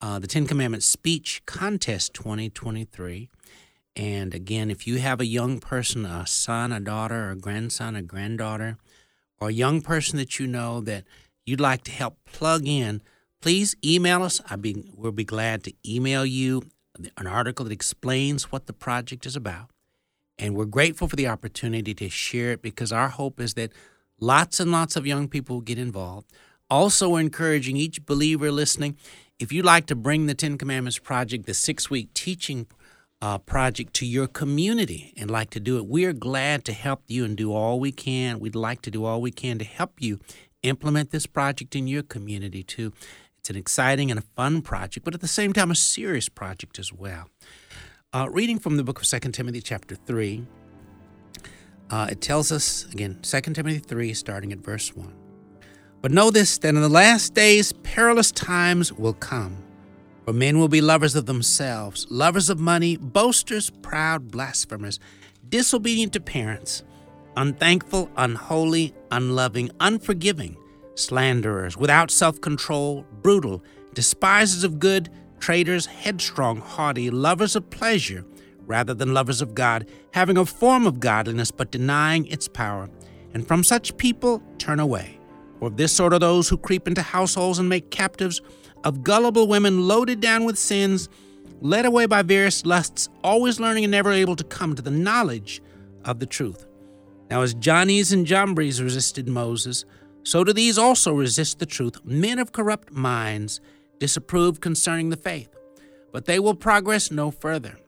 uh, 0.00 0.20
the 0.20 0.28
Ten 0.28 0.46
Commandments 0.46 0.86
Speech 0.86 1.42
Contest 1.46 2.14
2023. 2.14 3.28
And 3.96 4.32
again, 4.32 4.70
if 4.70 4.86
you 4.86 4.98
have 4.98 5.20
a 5.20 5.26
young 5.26 5.58
person, 5.58 6.06
a 6.06 6.28
son, 6.28 6.70
a 6.70 6.78
daughter, 6.78 7.28
a 7.28 7.34
grandson, 7.34 7.96
a 7.96 8.02
granddaughter, 8.02 8.78
or 9.40 9.48
a 9.48 9.52
young 9.52 9.80
person 9.80 10.16
that 10.18 10.38
you 10.38 10.46
know 10.46 10.80
that 10.82 11.02
you'd 11.48 11.60
like 11.60 11.82
to 11.84 11.90
help 11.90 12.18
plug 12.24 12.66
in, 12.66 13.02
please 13.40 13.74
email 13.84 14.22
us. 14.22 14.40
I'd 14.48 14.62
be, 14.62 14.90
we'll 14.94 15.12
be 15.12 15.24
glad 15.24 15.64
to 15.64 15.72
email 15.86 16.24
you 16.24 16.62
an 17.16 17.26
article 17.26 17.64
that 17.64 17.72
explains 17.72 18.52
what 18.52 18.66
the 18.66 18.72
project 18.72 19.24
is 19.26 19.36
about. 19.36 19.70
And 20.38 20.54
we're 20.54 20.66
grateful 20.66 21.08
for 21.08 21.16
the 21.16 21.26
opportunity 21.26 21.94
to 21.94 22.08
share 22.08 22.52
it 22.52 22.62
because 22.62 22.92
our 22.92 23.08
hope 23.08 23.40
is 23.40 23.54
that 23.54 23.72
lots 24.20 24.60
and 24.60 24.70
lots 24.70 24.94
of 24.96 25.06
young 25.06 25.28
people 25.28 25.56
will 25.56 25.62
get 25.62 25.78
involved. 25.78 26.30
Also, 26.70 27.08
we're 27.10 27.20
encouraging 27.20 27.76
each 27.76 28.04
believer 28.04 28.52
listening 28.52 28.96
if 29.38 29.52
you'd 29.52 29.64
like 29.64 29.86
to 29.86 29.94
bring 29.94 30.26
the 30.26 30.34
Ten 30.34 30.58
Commandments 30.58 30.98
Project, 30.98 31.46
the 31.46 31.54
six 31.54 31.88
week 31.88 32.12
teaching 32.12 32.66
uh, 33.22 33.38
project, 33.38 33.94
to 33.94 34.06
your 34.06 34.26
community 34.26 35.12
and 35.16 35.30
like 35.30 35.50
to 35.50 35.60
do 35.60 35.78
it, 35.78 35.86
we're 35.86 36.12
glad 36.12 36.64
to 36.64 36.72
help 36.72 37.02
you 37.06 37.24
and 37.24 37.36
do 37.36 37.52
all 37.52 37.78
we 37.78 37.92
can. 37.92 38.40
We'd 38.40 38.56
like 38.56 38.82
to 38.82 38.90
do 38.90 39.04
all 39.04 39.20
we 39.20 39.30
can 39.30 39.58
to 39.58 39.64
help 39.64 40.00
you 40.00 40.18
implement 40.62 41.10
this 41.10 41.26
project 41.26 41.76
in 41.76 41.86
your 41.86 42.02
community 42.02 42.62
too. 42.62 42.92
It's 43.38 43.50
an 43.50 43.56
exciting 43.56 44.10
and 44.10 44.18
a 44.18 44.24
fun 44.36 44.62
project, 44.62 45.04
but 45.04 45.14
at 45.14 45.20
the 45.20 45.28
same 45.28 45.52
time, 45.52 45.70
a 45.70 45.74
serious 45.74 46.28
project 46.28 46.78
as 46.78 46.92
well. 46.92 47.28
Uh, 48.12 48.28
reading 48.30 48.58
from 48.58 48.76
the 48.76 48.84
book 48.84 49.00
of 49.00 49.06
2 49.06 49.18
Timothy, 49.32 49.60
chapter 49.60 49.94
3, 49.94 50.44
uh, 51.90 52.08
it 52.10 52.20
tells 52.20 52.52
us, 52.52 52.86
again, 52.92 53.18
2 53.22 53.40
Timothy 53.40 53.78
3, 53.78 54.12
starting 54.14 54.52
at 54.52 54.58
verse 54.58 54.94
1. 54.94 55.12
But 56.00 56.12
know 56.12 56.30
this, 56.30 56.58
that 56.58 56.68
in 56.68 56.80
the 56.80 56.88
last 56.88 57.34
days 57.34 57.72
perilous 57.72 58.30
times 58.30 58.92
will 58.92 59.14
come. 59.14 59.56
For 60.24 60.32
men 60.32 60.58
will 60.58 60.68
be 60.68 60.80
lovers 60.80 61.16
of 61.16 61.26
themselves, 61.26 62.06
lovers 62.10 62.50
of 62.50 62.60
money, 62.60 62.96
boasters, 62.96 63.70
proud, 63.70 64.30
blasphemers, 64.30 65.00
disobedient 65.48 66.12
to 66.12 66.20
parents, 66.20 66.82
unthankful, 67.38 68.10
unholy, 68.16 68.92
unloving, 69.12 69.70
unforgiving, 69.78 70.56
slanderers, 70.96 71.76
without 71.76 72.10
self 72.10 72.40
control, 72.40 73.06
brutal, 73.22 73.62
despisers 73.94 74.64
of 74.64 74.80
good, 74.80 75.08
traitors, 75.38 75.86
headstrong, 75.86 76.58
haughty, 76.60 77.10
lovers 77.10 77.54
of 77.54 77.70
pleasure 77.70 78.24
rather 78.66 78.92
than 78.92 79.14
lovers 79.14 79.40
of 79.40 79.54
God, 79.54 79.88
having 80.12 80.36
a 80.36 80.44
form 80.44 80.86
of 80.86 81.00
godliness 81.00 81.50
but 81.50 81.70
denying 81.70 82.26
its 82.26 82.48
power. 82.48 82.90
And 83.32 83.46
from 83.46 83.64
such 83.64 83.96
people 83.96 84.42
turn 84.58 84.80
away. 84.80 85.18
For 85.58 85.68
of 85.68 85.76
this 85.76 85.92
sort 85.92 86.12
are 86.12 86.18
those 86.18 86.48
who 86.48 86.58
creep 86.58 86.86
into 86.86 87.02
households 87.02 87.58
and 87.58 87.68
make 87.68 87.90
captives 87.90 88.42
of 88.84 89.02
gullible 89.02 89.46
women 89.46 89.88
loaded 89.88 90.20
down 90.20 90.44
with 90.44 90.58
sins, 90.58 91.08
led 91.60 91.86
away 91.86 92.06
by 92.06 92.22
various 92.22 92.66
lusts, 92.66 93.08
always 93.24 93.58
learning 93.58 93.84
and 93.84 93.90
never 93.90 94.12
able 94.12 94.36
to 94.36 94.44
come 94.44 94.74
to 94.74 94.82
the 94.82 94.90
knowledge 94.90 95.62
of 96.04 96.18
the 96.18 96.26
truth. 96.26 96.67
Now, 97.30 97.42
as 97.42 97.54
Jannes 97.54 98.12
and 98.12 98.26
Jambres 98.26 98.82
resisted 98.82 99.28
Moses, 99.28 99.84
so 100.22 100.44
do 100.44 100.52
these 100.52 100.78
also 100.78 101.12
resist 101.12 101.58
the 101.58 101.66
truth, 101.66 102.04
men 102.04 102.38
of 102.38 102.52
corrupt 102.52 102.92
minds, 102.92 103.60
disapprove 103.98 104.60
concerning 104.60 105.10
the 105.10 105.16
faith. 105.16 105.48
But 106.12 106.24
they 106.24 106.38
will 106.38 106.54
progress 106.54 107.10
no 107.10 107.30
further, 107.30 107.78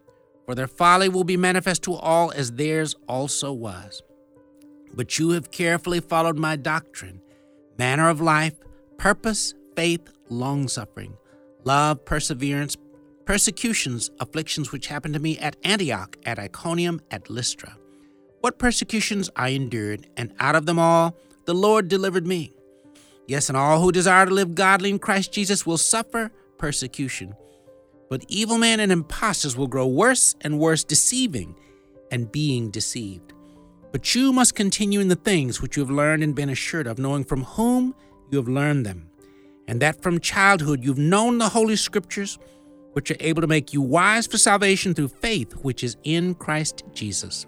for 0.45 0.55
their 0.55 0.67
folly 0.67 1.09
will 1.09 1.25
be 1.25 1.37
manifest 1.37 1.83
to 1.85 1.95
all 1.95 2.33
as 2.33 2.53
theirs 2.53 2.95
also 3.09 3.53
was. 3.53 4.03
But 4.93 5.19
you 5.19 5.31
have 5.31 5.51
carefully 5.51 6.01
followed 6.01 6.39
my 6.39 6.57
doctrine, 6.57 7.23
manner 7.79 8.09
of 8.09 8.21
life, 8.21 8.55
purpose, 8.99 9.55
faith, 9.77 10.11
long 10.29 10.69
suffering, 10.69 11.17
love, 11.65 12.05
perseverance, 12.05 12.77
persecutions, 13.25 14.11
afflictions 14.21 14.73
which 14.73 14.89
happened 14.89 15.15
to 15.15 15.21
me 15.21 15.39
at 15.39 15.57
Antioch, 15.63 16.17
at 16.27 16.39
Iconium, 16.39 17.01
at 17.11 17.31
Lystra. 17.31 17.77
What 18.41 18.59
persecutions 18.59 19.29
I 19.37 19.51
endured, 19.51 20.07
and 20.17 20.33
out 20.41 20.57
of 20.57 20.67
them 20.67 20.79
all 20.79 21.17
the 21.45 21.55
Lord 21.55 21.89
delivered 21.89 22.27
me. 22.27 22.53
Yes, 23.27 23.49
and 23.49 23.57
all 23.57 23.81
who 23.81 23.93
desire 23.93 24.27
to 24.27 24.33
live 24.33 24.55
godly 24.55 24.91
in 24.91 24.99
Christ 24.99 25.33
Jesus 25.33 25.67
will 25.67 25.79
suffer 25.79 26.31
persecution. 26.59 27.35
But 28.09 28.25
evil 28.29 28.59
men 28.59 28.81
and 28.81 28.91
impostors 28.91 29.57
will 29.57 29.67
grow 29.69 29.87
worse 29.87 30.35
and 30.41 30.59
worse, 30.59 30.85
deceiving 30.85 31.55
and 32.11 32.33
being 32.33 32.71
deceived. 32.71 33.33
But 33.93 34.15
you 34.15 34.33
must 34.33 34.55
continue 34.55 35.01
in 35.01 35.09
the 35.09 35.17
things 35.17 35.61
which 35.61 35.77
you 35.77 35.83
have 35.83 35.91
learned 35.91 36.23
and 36.23 36.35
been 36.35 36.49
assured 36.49 36.87
of, 36.87 36.99
knowing 36.99 37.25
from 37.25 37.45
whom 37.45 37.95
you 38.31 38.39
have 38.39 38.49
learned 38.49 38.87
them, 38.87 39.11
and 39.69 39.81
that 39.81 40.03
from 40.03 40.19
childhood 40.19 40.83
you've 40.83 40.99
known 40.99 41.39
the 41.39 41.51
Holy 41.51 41.77
Scriptures, 41.77 42.39
which 42.93 43.11
are 43.11 43.17
able 43.21 43.43
to 43.43 43.47
make 43.47 43.73
you 43.73 43.83
wise 43.83 44.27
for 44.27 44.39
salvation 44.39 44.95
through 44.95 45.09
faith, 45.09 45.53
which 45.63 45.85
is 45.85 45.97
in 46.05 46.35
Christ 46.35 46.83
Jesus. 46.95 47.47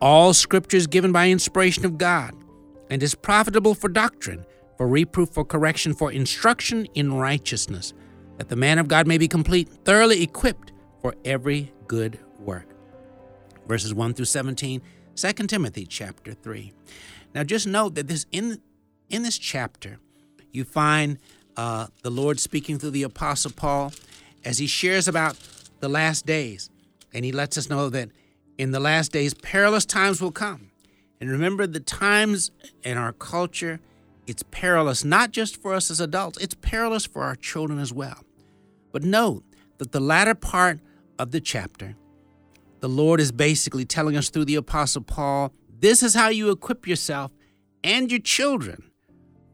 All 0.00 0.32
Scripture 0.32 0.76
is 0.76 0.86
given 0.86 1.10
by 1.10 1.28
inspiration 1.28 1.84
of 1.84 1.98
God 1.98 2.34
and 2.88 3.02
is 3.02 3.14
profitable 3.14 3.74
for 3.74 3.88
doctrine, 3.88 4.46
for 4.76 4.86
reproof, 4.86 5.30
for 5.30 5.44
correction, 5.44 5.92
for 5.92 6.12
instruction 6.12 6.86
in 6.94 7.14
righteousness, 7.14 7.92
that 8.36 8.48
the 8.48 8.56
man 8.56 8.78
of 8.78 8.86
God 8.86 9.06
may 9.08 9.18
be 9.18 9.26
complete, 9.26 9.68
thoroughly 9.84 10.22
equipped 10.22 10.72
for 11.00 11.14
every 11.24 11.72
good 11.88 12.18
work. 12.38 12.68
Verses 13.66 13.92
1 13.92 14.14
through 14.14 14.24
17, 14.24 14.80
2 15.16 15.32
Timothy 15.32 15.84
chapter 15.84 16.32
3. 16.32 16.72
Now 17.34 17.42
just 17.42 17.66
note 17.66 17.96
that 17.96 18.06
this 18.06 18.24
in 18.30 18.60
in 19.10 19.22
this 19.22 19.38
chapter, 19.38 19.98
you 20.52 20.64
find 20.64 21.18
uh, 21.56 21.88
the 22.02 22.10
Lord 22.10 22.38
speaking 22.38 22.78
through 22.78 22.90
the 22.90 23.02
Apostle 23.02 23.50
Paul 23.50 23.92
as 24.44 24.58
he 24.58 24.66
shares 24.66 25.08
about 25.08 25.36
the 25.80 25.88
last 25.88 26.24
days. 26.24 26.70
And 27.12 27.24
he 27.24 27.32
lets 27.32 27.56
us 27.58 27.68
know 27.70 27.88
that 27.88 28.10
in 28.58 28.72
the 28.72 28.80
last 28.80 29.12
days, 29.12 29.34
perilous 29.34 29.86
times 29.86 30.20
will 30.20 30.32
come. 30.32 30.70
And 31.20 31.30
remember, 31.30 31.66
the 31.66 31.80
times 31.80 32.50
in 32.84 32.98
our 32.98 33.12
culture, 33.12 33.80
it's 34.26 34.42
perilous 34.50 35.04
not 35.04 35.30
just 35.30 35.60
for 35.60 35.74
us 35.74 35.90
as 35.90 36.00
adults, 36.00 36.38
it's 36.38 36.54
perilous 36.54 37.06
for 37.06 37.22
our 37.22 37.34
children 37.34 37.78
as 37.78 37.92
well. 37.92 38.24
But 38.92 39.02
note 39.02 39.44
that 39.78 39.92
the 39.92 40.00
latter 40.00 40.34
part 40.34 40.80
of 41.18 41.30
the 41.30 41.40
chapter, 41.40 41.96
the 42.80 42.88
Lord 42.88 43.20
is 43.20 43.32
basically 43.32 43.84
telling 43.84 44.16
us 44.16 44.28
through 44.28 44.44
the 44.44 44.56
Apostle 44.56 45.02
Paul 45.02 45.52
this 45.80 46.02
is 46.02 46.14
how 46.14 46.28
you 46.28 46.50
equip 46.50 46.88
yourself 46.88 47.30
and 47.84 48.10
your 48.10 48.20
children 48.20 48.90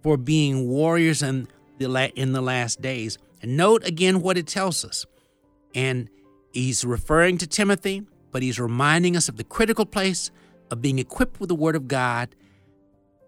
for 0.02 0.16
being 0.16 0.68
warriors 0.68 1.22
in 1.22 1.48
the, 1.78 1.88
la- 1.88 2.08
in 2.16 2.32
the 2.32 2.40
last 2.40 2.80
days. 2.80 3.18
And 3.42 3.56
note 3.56 3.86
again 3.86 4.22
what 4.22 4.38
it 4.38 4.46
tells 4.46 4.84
us. 4.84 5.04
And 5.74 6.08
he's 6.52 6.84
referring 6.84 7.38
to 7.38 7.46
Timothy, 7.46 8.06
but 8.34 8.42
he's 8.42 8.58
reminding 8.58 9.16
us 9.16 9.28
of 9.28 9.36
the 9.36 9.44
critical 9.44 9.86
place 9.86 10.32
of 10.68 10.82
being 10.82 10.98
equipped 10.98 11.38
with 11.38 11.48
the 11.48 11.54
Word 11.54 11.76
of 11.76 11.86
God 11.86 12.34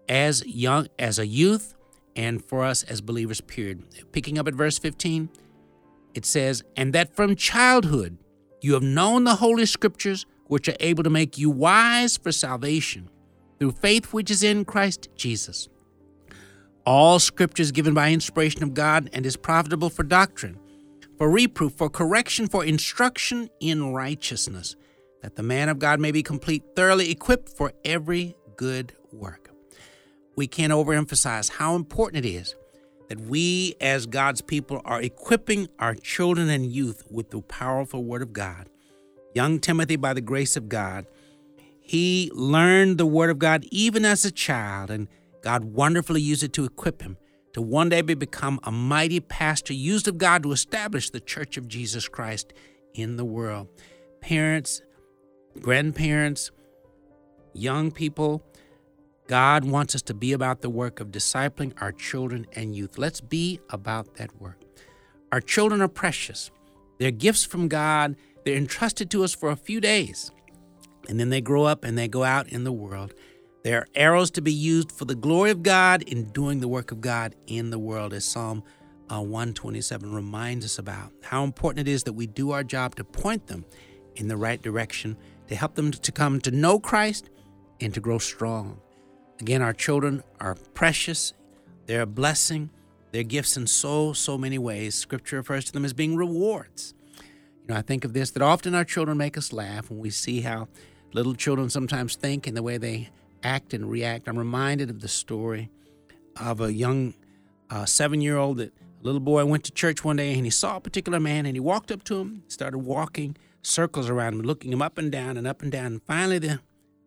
as 0.09 0.45
young 0.45 0.89
as 0.99 1.17
a 1.17 1.25
youth 1.25 1.75
and 2.13 2.43
for 2.43 2.65
us 2.65 2.83
as 2.83 2.99
believers 2.99 3.39
period. 3.39 3.83
Picking 4.11 4.37
up 4.37 4.49
at 4.49 4.53
verse 4.53 4.77
15 4.77 5.29
it 6.13 6.25
says 6.25 6.61
and 6.75 6.91
that 6.91 7.15
from 7.15 7.37
childhood 7.37 8.17
you 8.59 8.73
have 8.73 8.83
known 8.83 9.23
the 9.23 9.35
holy 9.35 9.65
scriptures 9.65 10.25
which 10.47 10.67
are 10.67 10.75
able 10.81 11.03
to 11.03 11.09
make 11.09 11.37
you 11.37 11.49
wise 11.49 12.17
for 12.17 12.33
salvation 12.33 13.09
through 13.59 13.71
faith 13.71 14.11
which 14.11 14.29
is 14.29 14.43
in 14.43 14.65
Christ 14.65 15.07
Jesus. 15.15 15.69
All 16.85 17.19
scripture 17.19 17.63
is 17.63 17.71
given 17.71 17.93
by 17.93 18.11
inspiration 18.11 18.61
of 18.61 18.73
God 18.73 19.09
and 19.13 19.25
is 19.25 19.37
profitable 19.37 19.89
for 19.89 20.03
doctrine, 20.03 20.59
for 21.17 21.29
reproof, 21.29 21.75
for 21.75 21.89
correction, 21.89 22.47
for 22.47 22.65
instruction 22.65 23.49
in 23.61 23.93
righteousness, 23.93 24.75
that 25.21 25.35
the 25.35 25.43
man 25.43 25.69
of 25.69 25.79
God 25.79 25.99
may 25.99 26.11
be 26.11 26.23
complete, 26.23 26.63
thoroughly 26.75 27.11
equipped 27.11 27.49
for 27.49 27.73
every 27.83 28.35
good 28.55 28.93
work. 29.11 29.49
We 30.35 30.47
can't 30.47 30.73
overemphasize 30.73 31.51
how 31.51 31.75
important 31.75 32.25
it 32.25 32.29
is 32.29 32.55
that 33.09 33.19
we, 33.21 33.75
as 33.79 34.05
God's 34.05 34.41
people, 34.41 34.81
are 34.83 35.01
equipping 35.01 35.67
our 35.79 35.95
children 35.95 36.49
and 36.49 36.65
youth 36.65 37.03
with 37.09 37.29
the 37.29 37.41
powerful 37.41 38.03
Word 38.03 38.21
of 38.21 38.33
God. 38.33 38.69
Young 39.33 39.59
Timothy, 39.59 39.95
by 39.95 40.13
the 40.13 40.21
grace 40.21 40.57
of 40.57 40.67
God, 40.67 41.05
he 41.79 42.29
learned 42.33 42.97
the 42.97 43.05
Word 43.05 43.29
of 43.29 43.39
God 43.39 43.65
even 43.71 44.03
as 44.03 44.25
a 44.25 44.31
child, 44.31 44.91
and 44.91 45.07
God 45.41 45.63
wonderfully 45.63 46.21
used 46.21 46.43
it 46.43 46.53
to 46.53 46.65
equip 46.65 47.01
him 47.01 47.17
to 47.53 47.61
one 47.61 47.89
day 47.89 48.01
become 48.01 48.59
a 48.63 48.71
mighty 48.71 49.19
pastor 49.19 49.73
used 49.73 50.07
of 50.07 50.19
God 50.19 50.43
to 50.43 50.51
establish 50.51 51.09
the 51.09 51.19
church 51.19 51.57
of 51.57 51.67
Jesus 51.67 52.07
Christ 52.07 52.53
in 52.93 53.17
the 53.17 53.25
world. 53.25 53.67
Parents, 54.21 54.83
grandparents, 55.61 56.51
young 57.53 57.91
people, 57.91 58.43
God 59.27 59.65
wants 59.65 59.93
us 59.93 60.01
to 60.03 60.13
be 60.13 60.31
about 60.31 60.61
the 60.61 60.69
work 60.69 60.99
of 60.99 61.11
discipling 61.11 61.73
our 61.81 61.91
children 61.91 62.47
and 62.53 62.75
youth. 62.75 62.97
Let's 62.97 63.19
be 63.19 63.59
about 63.69 64.15
that 64.15 64.39
work. 64.41 64.61
Our 65.31 65.41
children 65.41 65.81
are 65.81 65.89
precious. 65.89 66.49
They're 66.99 67.11
gifts 67.11 67.43
from 67.43 67.67
God. 67.67 68.15
They're 68.45 68.55
entrusted 68.55 69.11
to 69.11 69.23
us 69.23 69.35
for 69.35 69.49
a 69.49 69.57
few 69.57 69.81
days. 69.81 70.31
And 71.09 71.19
then 71.19 71.29
they 71.29 71.41
grow 71.41 71.63
up 71.63 71.83
and 71.83 71.97
they 71.97 72.07
go 72.07 72.23
out 72.23 72.47
in 72.47 72.63
the 72.63 72.71
world. 72.71 73.13
They 73.63 73.73
are 73.73 73.87
arrows 73.95 74.31
to 74.31 74.41
be 74.41 74.53
used 74.53 74.91
for 74.91 75.05
the 75.05 75.15
glory 75.15 75.51
of 75.51 75.63
God 75.63 76.03
in 76.03 76.29
doing 76.29 76.61
the 76.61 76.67
work 76.67 76.91
of 76.91 77.01
God 77.01 77.35
in 77.47 77.69
the 77.69 77.79
world, 77.79 78.13
as 78.13 78.23
Psalm 78.23 78.63
uh, 79.09 79.21
127 79.21 80.13
reminds 80.13 80.63
us 80.63 80.79
about. 80.79 81.11
How 81.21 81.43
important 81.43 81.87
it 81.87 81.91
is 81.91 82.03
that 82.03 82.13
we 82.13 82.27
do 82.27 82.51
our 82.51 82.63
job 82.63 82.95
to 82.95 83.03
point 83.03 83.47
them 83.47 83.65
in 84.15 84.27
the 84.29 84.37
right 84.37 84.61
direction, 84.61 85.17
to 85.47 85.55
help 85.55 85.75
them 85.75 85.91
to 85.91 86.11
come 86.11 86.39
to 86.41 86.51
know 86.51 86.79
Christ 86.79 87.29
and 87.79 87.93
to 87.93 87.99
grow 87.99 88.17
strong. 88.17 88.79
Again, 89.39 89.61
our 89.61 89.73
children 89.73 90.23
are 90.39 90.55
precious, 90.73 91.33
they're 91.85 92.01
a 92.01 92.07
blessing, 92.07 92.69
they're 93.11 93.23
gifts 93.23 93.55
in 93.55 93.67
so, 93.67 94.13
so 94.13 94.37
many 94.37 94.57
ways. 94.57 94.95
Scripture 94.95 95.37
refers 95.37 95.65
to 95.65 95.71
them 95.71 95.85
as 95.85 95.93
being 95.93 96.15
rewards. 96.15 96.93
You 97.17 97.73
know, 97.73 97.75
I 97.75 97.81
think 97.81 98.03
of 98.03 98.13
this 98.13 98.31
that 98.31 98.41
often 98.41 98.75
our 98.75 98.83
children 98.83 99.17
make 99.17 99.37
us 99.37 99.53
laugh 99.53 99.89
when 99.89 99.99
we 99.99 100.09
see 100.09 100.41
how 100.41 100.67
little 101.13 101.35
children 101.35 101.69
sometimes 101.69 102.15
think 102.15 102.47
and 102.47 102.57
the 102.57 102.63
way 102.63 102.77
they 102.77 103.09
act 103.43 103.73
and 103.73 103.89
react. 103.89 104.27
I'm 104.27 104.37
reminded 104.37 104.89
of 104.89 105.01
the 105.01 105.07
story 105.07 105.69
of 106.39 106.61
a 106.61 106.73
young 106.73 107.13
uh, 107.69 107.85
seven 107.85 108.21
year 108.21 108.37
old 108.37 108.57
that 108.57 108.73
a 108.73 109.03
little 109.03 109.19
boy 109.19 109.45
went 109.45 109.63
to 109.65 109.71
church 109.71 110.03
one 110.03 110.15
day 110.15 110.33
and 110.33 110.45
he 110.45 110.49
saw 110.49 110.77
a 110.77 110.81
particular 110.81 111.19
man 111.19 111.45
and 111.45 111.55
he 111.55 111.59
walked 111.59 111.91
up 111.91 112.03
to 112.05 112.19
him, 112.19 112.43
started 112.47 112.79
walking 112.79 113.37
circles 113.61 114.09
around 114.09 114.33
him, 114.33 114.41
looking 114.41 114.71
him 114.71 114.81
up 114.81 114.97
and 114.97 115.11
down 115.11 115.37
and 115.37 115.47
up 115.47 115.61
and 115.61 115.71
down. 115.71 115.85
And 115.87 116.03
finally, 116.03 116.39
the 116.39 116.59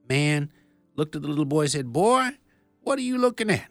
man 0.08 0.50
looked 0.96 1.16
at 1.16 1.22
the 1.22 1.28
little 1.28 1.44
boy 1.44 1.62
and 1.62 1.70
said, 1.70 1.92
Boy, 1.92 2.30
what 2.82 2.98
are 2.98 3.02
you 3.02 3.18
looking 3.18 3.50
at? 3.50 3.68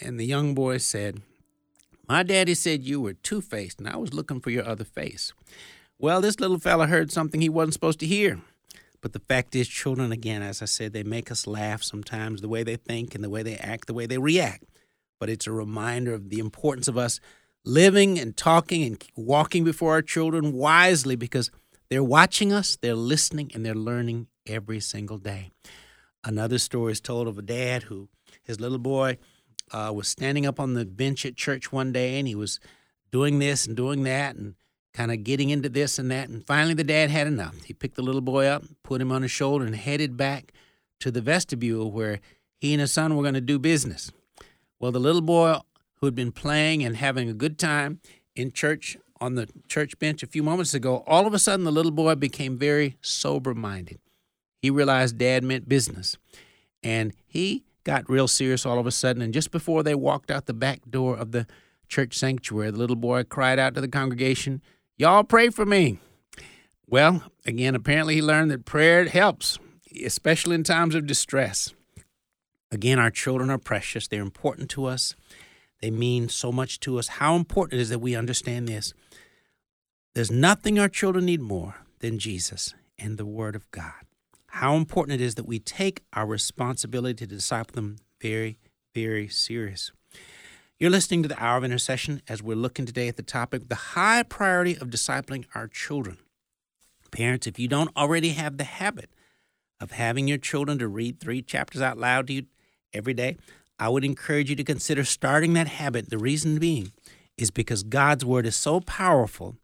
And 0.00 0.18
the 0.18 0.26
young 0.26 0.54
boy 0.54 0.78
said, 0.78 1.22
My 2.08 2.22
daddy 2.22 2.54
said 2.54 2.84
you 2.84 3.00
were 3.00 3.14
two 3.14 3.40
faced 3.40 3.78
and 3.78 3.88
I 3.88 3.96
was 3.96 4.12
looking 4.12 4.40
for 4.40 4.50
your 4.50 4.66
other 4.66 4.84
face. 4.84 5.32
Well, 5.98 6.20
this 6.20 6.40
little 6.40 6.58
fella 6.58 6.86
heard 6.86 7.12
something 7.12 7.40
he 7.40 7.48
wasn't 7.48 7.74
supposed 7.74 8.00
to 8.00 8.06
hear. 8.06 8.40
But 9.00 9.12
the 9.12 9.20
fact 9.20 9.54
is, 9.54 9.68
children, 9.68 10.12
again, 10.12 10.42
as 10.42 10.62
I 10.62 10.64
said, 10.64 10.92
they 10.92 11.02
make 11.02 11.30
us 11.30 11.46
laugh 11.46 11.82
sometimes, 11.82 12.40
the 12.40 12.48
way 12.48 12.62
they 12.62 12.76
think 12.76 13.14
and 13.14 13.22
the 13.22 13.28
way 13.28 13.42
they 13.42 13.56
act, 13.56 13.86
the 13.86 13.94
way 13.94 14.06
they 14.06 14.16
react. 14.16 14.64
But 15.20 15.28
it's 15.28 15.46
a 15.46 15.52
reminder 15.52 16.14
of 16.14 16.30
the 16.30 16.38
importance 16.38 16.88
of 16.88 16.96
us 16.96 17.20
living 17.64 18.18
and 18.18 18.36
talking 18.36 18.82
and 18.82 19.04
walking 19.14 19.62
before 19.62 19.92
our 19.92 20.02
children 20.02 20.52
wisely 20.52 21.16
because 21.16 21.50
they're 21.88 22.04
watching 22.04 22.52
us, 22.52 22.76
they're 22.80 22.94
listening, 22.94 23.50
and 23.54 23.64
they're 23.64 23.74
learning 23.74 24.28
every 24.46 24.80
single 24.80 25.18
day. 25.18 25.50
Another 26.24 26.58
story 26.58 26.92
is 26.92 27.00
told 27.00 27.28
of 27.28 27.38
a 27.38 27.42
dad 27.42 27.84
who, 27.84 28.08
his 28.42 28.60
little 28.60 28.78
boy, 28.78 29.18
uh, 29.72 29.92
was 29.94 30.08
standing 30.08 30.46
up 30.46 30.58
on 30.60 30.74
the 30.74 30.84
bench 30.84 31.26
at 31.26 31.36
church 31.36 31.72
one 31.72 31.92
day 31.92 32.18
and 32.18 32.28
he 32.28 32.34
was 32.34 32.60
doing 33.10 33.38
this 33.38 33.66
and 33.66 33.76
doing 33.76 34.04
that 34.04 34.36
and 34.36 34.54
kind 34.92 35.10
of 35.10 35.24
getting 35.24 35.50
into 35.50 35.68
this 35.68 35.98
and 35.98 36.10
that. 36.10 36.28
And 36.28 36.46
finally, 36.46 36.74
the 36.74 36.84
dad 36.84 37.10
had 37.10 37.26
enough. 37.26 37.64
He 37.64 37.74
picked 37.74 37.96
the 37.96 38.02
little 38.02 38.20
boy 38.20 38.46
up, 38.46 38.64
put 38.82 39.00
him 39.00 39.12
on 39.12 39.22
his 39.22 39.30
shoulder, 39.30 39.64
and 39.64 39.76
headed 39.76 40.16
back 40.16 40.52
to 41.00 41.10
the 41.10 41.20
vestibule 41.20 41.90
where 41.90 42.20
he 42.58 42.72
and 42.72 42.80
his 42.80 42.92
son 42.92 43.16
were 43.16 43.22
going 43.22 43.34
to 43.34 43.40
do 43.40 43.58
business. 43.58 44.10
Well, 44.78 44.92
the 44.92 45.00
little 45.00 45.20
boy 45.20 45.58
who 45.96 46.06
had 46.06 46.14
been 46.14 46.32
playing 46.32 46.84
and 46.84 46.96
having 46.96 47.28
a 47.28 47.34
good 47.34 47.58
time 47.58 48.00
in 48.36 48.52
church 48.52 48.96
on 49.24 49.34
the 49.36 49.48
church 49.68 49.98
bench 49.98 50.22
a 50.22 50.26
few 50.26 50.42
moments 50.42 50.74
ago, 50.74 51.02
all 51.06 51.26
of 51.26 51.32
a 51.32 51.38
sudden 51.38 51.64
the 51.64 51.72
little 51.72 51.90
boy 51.90 52.14
became 52.14 52.58
very 52.58 52.96
sober 53.00 53.54
minded. 53.54 53.98
He 54.60 54.70
realized 54.70 55.18
dad 55.18 55.42
meant 55.42 55.68
business. 55.68 56.16
And 56.82 57.14
he 57.26 57.64
got 57.84 58.08
real 58.08 58.28
serious 58.28 58.66
all 58.66 58.78
of 58.78 58.86
a 58.86 58.90
sudden. 58.90 59.22
And 59.22 59.32
just 59.32 59.50
before 59.50 59.82
they 59.82 59.94
walked 59.94 60.30
out 60.30 60.46
the 60.46 60.52
back 60.52 60.80
door 60.88 61.16
of 61.16 61.32
the 61.32 61.46
church 61.88 62.16
sanctuary, 62.16 62.70
the 62.70 62.78
little 62.78 62.96
boy 62.96 63.24
cried 63.24 63.58
out 63.58 63.74
to 63.74 63.80
the 63.80 63.88
congregation, 63.88 64.60
Y'all 64.96 65.24
pray 65.24 65.48
for 65.48 65.66
me. 65.66 65.98
Well, 66.86 67.24
again, 67.46 67.74
apparently 67.74 68.16
he 68.16 68.22
learned 68.22 68.50
that 68.50 68.64
prayer 68.64 69.06
helps, 69.06 69.58
especially 70.04 70.54
in 70.54 70.64
times 70.64 70.94
of 70.94 71.06
distress. 71.06 71.72
Again, 72.70 72.98
our 72.98 73.10
children 73.10 73.50
are 73.50 73.58
precious. 73.58 74.06
They're 74.06 74.20
important 74.20 74.68
to 74.70 74.84
us. 74.84 75.14
They 75.80 75.90
mean 75.90 76.28
so 76.28 76.52
much 76.52 76.80
to 76.80 76.98
us. 76.98 77.08
How 77.08 77.36
important 77.36 77.78
it 77.78 77.82
is 77.82 77.88
that 77.90 77.98
we 77.98 78.14
understand 78.16 78.68
this. 78.68 78.94
There's 80.14 80.30
nothing 80.30 80.78
our 80.78 80.88
children 80.88 81.24
need 81.24 81.40
more 81.40 81.74
than 81.98 82.20
Jesus 82.20 82.72
and 83.00 83.18
the 83.18 83.26
Word 83.26 83.56
of 83.56 83.68
God. 83.72 84.04
How 84.46 84.76
important 84.76 85.20
it 85.20 85.24
is 85.24 85.34
that 85.34 85.46
we 85.46 85.58
take 85.58 86.04
our 86.12 86.24
responsibility 86.24 87.14
to 87.14 87.26
disciple 87.26 87.74
them 87.74 87.96
very, 88.20 88.60
very 88.94 89.26
serious. 89.26 89.90
You're 90.78 90.92
listening 90.92 91.24
to 91.24 91.28
the 91.28 91.42
Hour 91.42 91.56
of 91.56 91.64
Intercession 91.64 92.22
as 92.28 92.44
we're 92.44 92.54
looking 92.54 92.86
today 92.86 93.08
at 93.08 93.16
the 93.16 93.24
topic 93.24 93.68
the 93.68 93.74
high 93.74 94.22
priority 94.22 94.76
of 94.76 94.88
discipling 94.88 95.46
our 95.52 95.66
children. 95.66 96.18
Parents, 97.10 97.48
if 97.48 97.58
you 97.58 97.66
don't 97.66 97.90
already 97.96 98.28
have 98.30 98.56
the 98.56 98.62
habit 98.62 99.10
of 99.80 99.90
having 99.90 100.28
your 100.28 100.38
children 100.38 100.78
to 100.78 100.86
read 100.86 101.18
three 101.18 101.42
chapters 101.42 101.82
out 101.82 101.98
loud 101.98 102.28
to 102.28 102.34
you 102.34 102.46
every 102.92 103.14
day, 103.14 103.36
I 103.80 103.88
would 103.88 104.04
encourage 104.04 104.48
you 104.48 104.54
to 104.54 104.62
consider 104.62 105.02
starting 105.02 105.54
that 105.54 105.66
habit. 105.66 106.08
The 106.08 106.18
reason 106.18 106.60
being 106.60 106.92
is 107.36 107.50
because 107.50 107.82
God's 107.82 108.24
word 108.24 108.46
is 108.46 108.54
so 108.54 108.78
powerful 108.78 109.56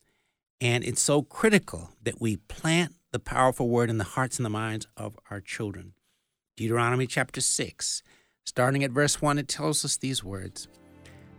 and 0.60 0.84
it's 0.84 1.00
so 1.00 1.22
critical 1.22 1.90
that 2.02 2.20
we 2.20 2.36
plant 2.36 2.94
the 3.12 3.18
powerful 3.18 3.68
word 3.68 3.90
in 3.90 3.98
the 3.98 4.04
hearts 4.04 4.38
and 4.38 4.44
the 4.44 4.50
minds 4.50 4.86
of 4.96 5.18
our 5.30 5.40
children. 5.40 5.94
Deuteronomy 6.56 7.06
chapter 7.06 7.40
6, 7.40 8.02
starting 8.44 8.84
at 8.84 8.90
verse 8.90 9.22
1, 9.22 9.38
it 9.38 9.48
tells 9.48 9.84
us 9.84 9.96
these 9.96 10.22
words 10.22 10.68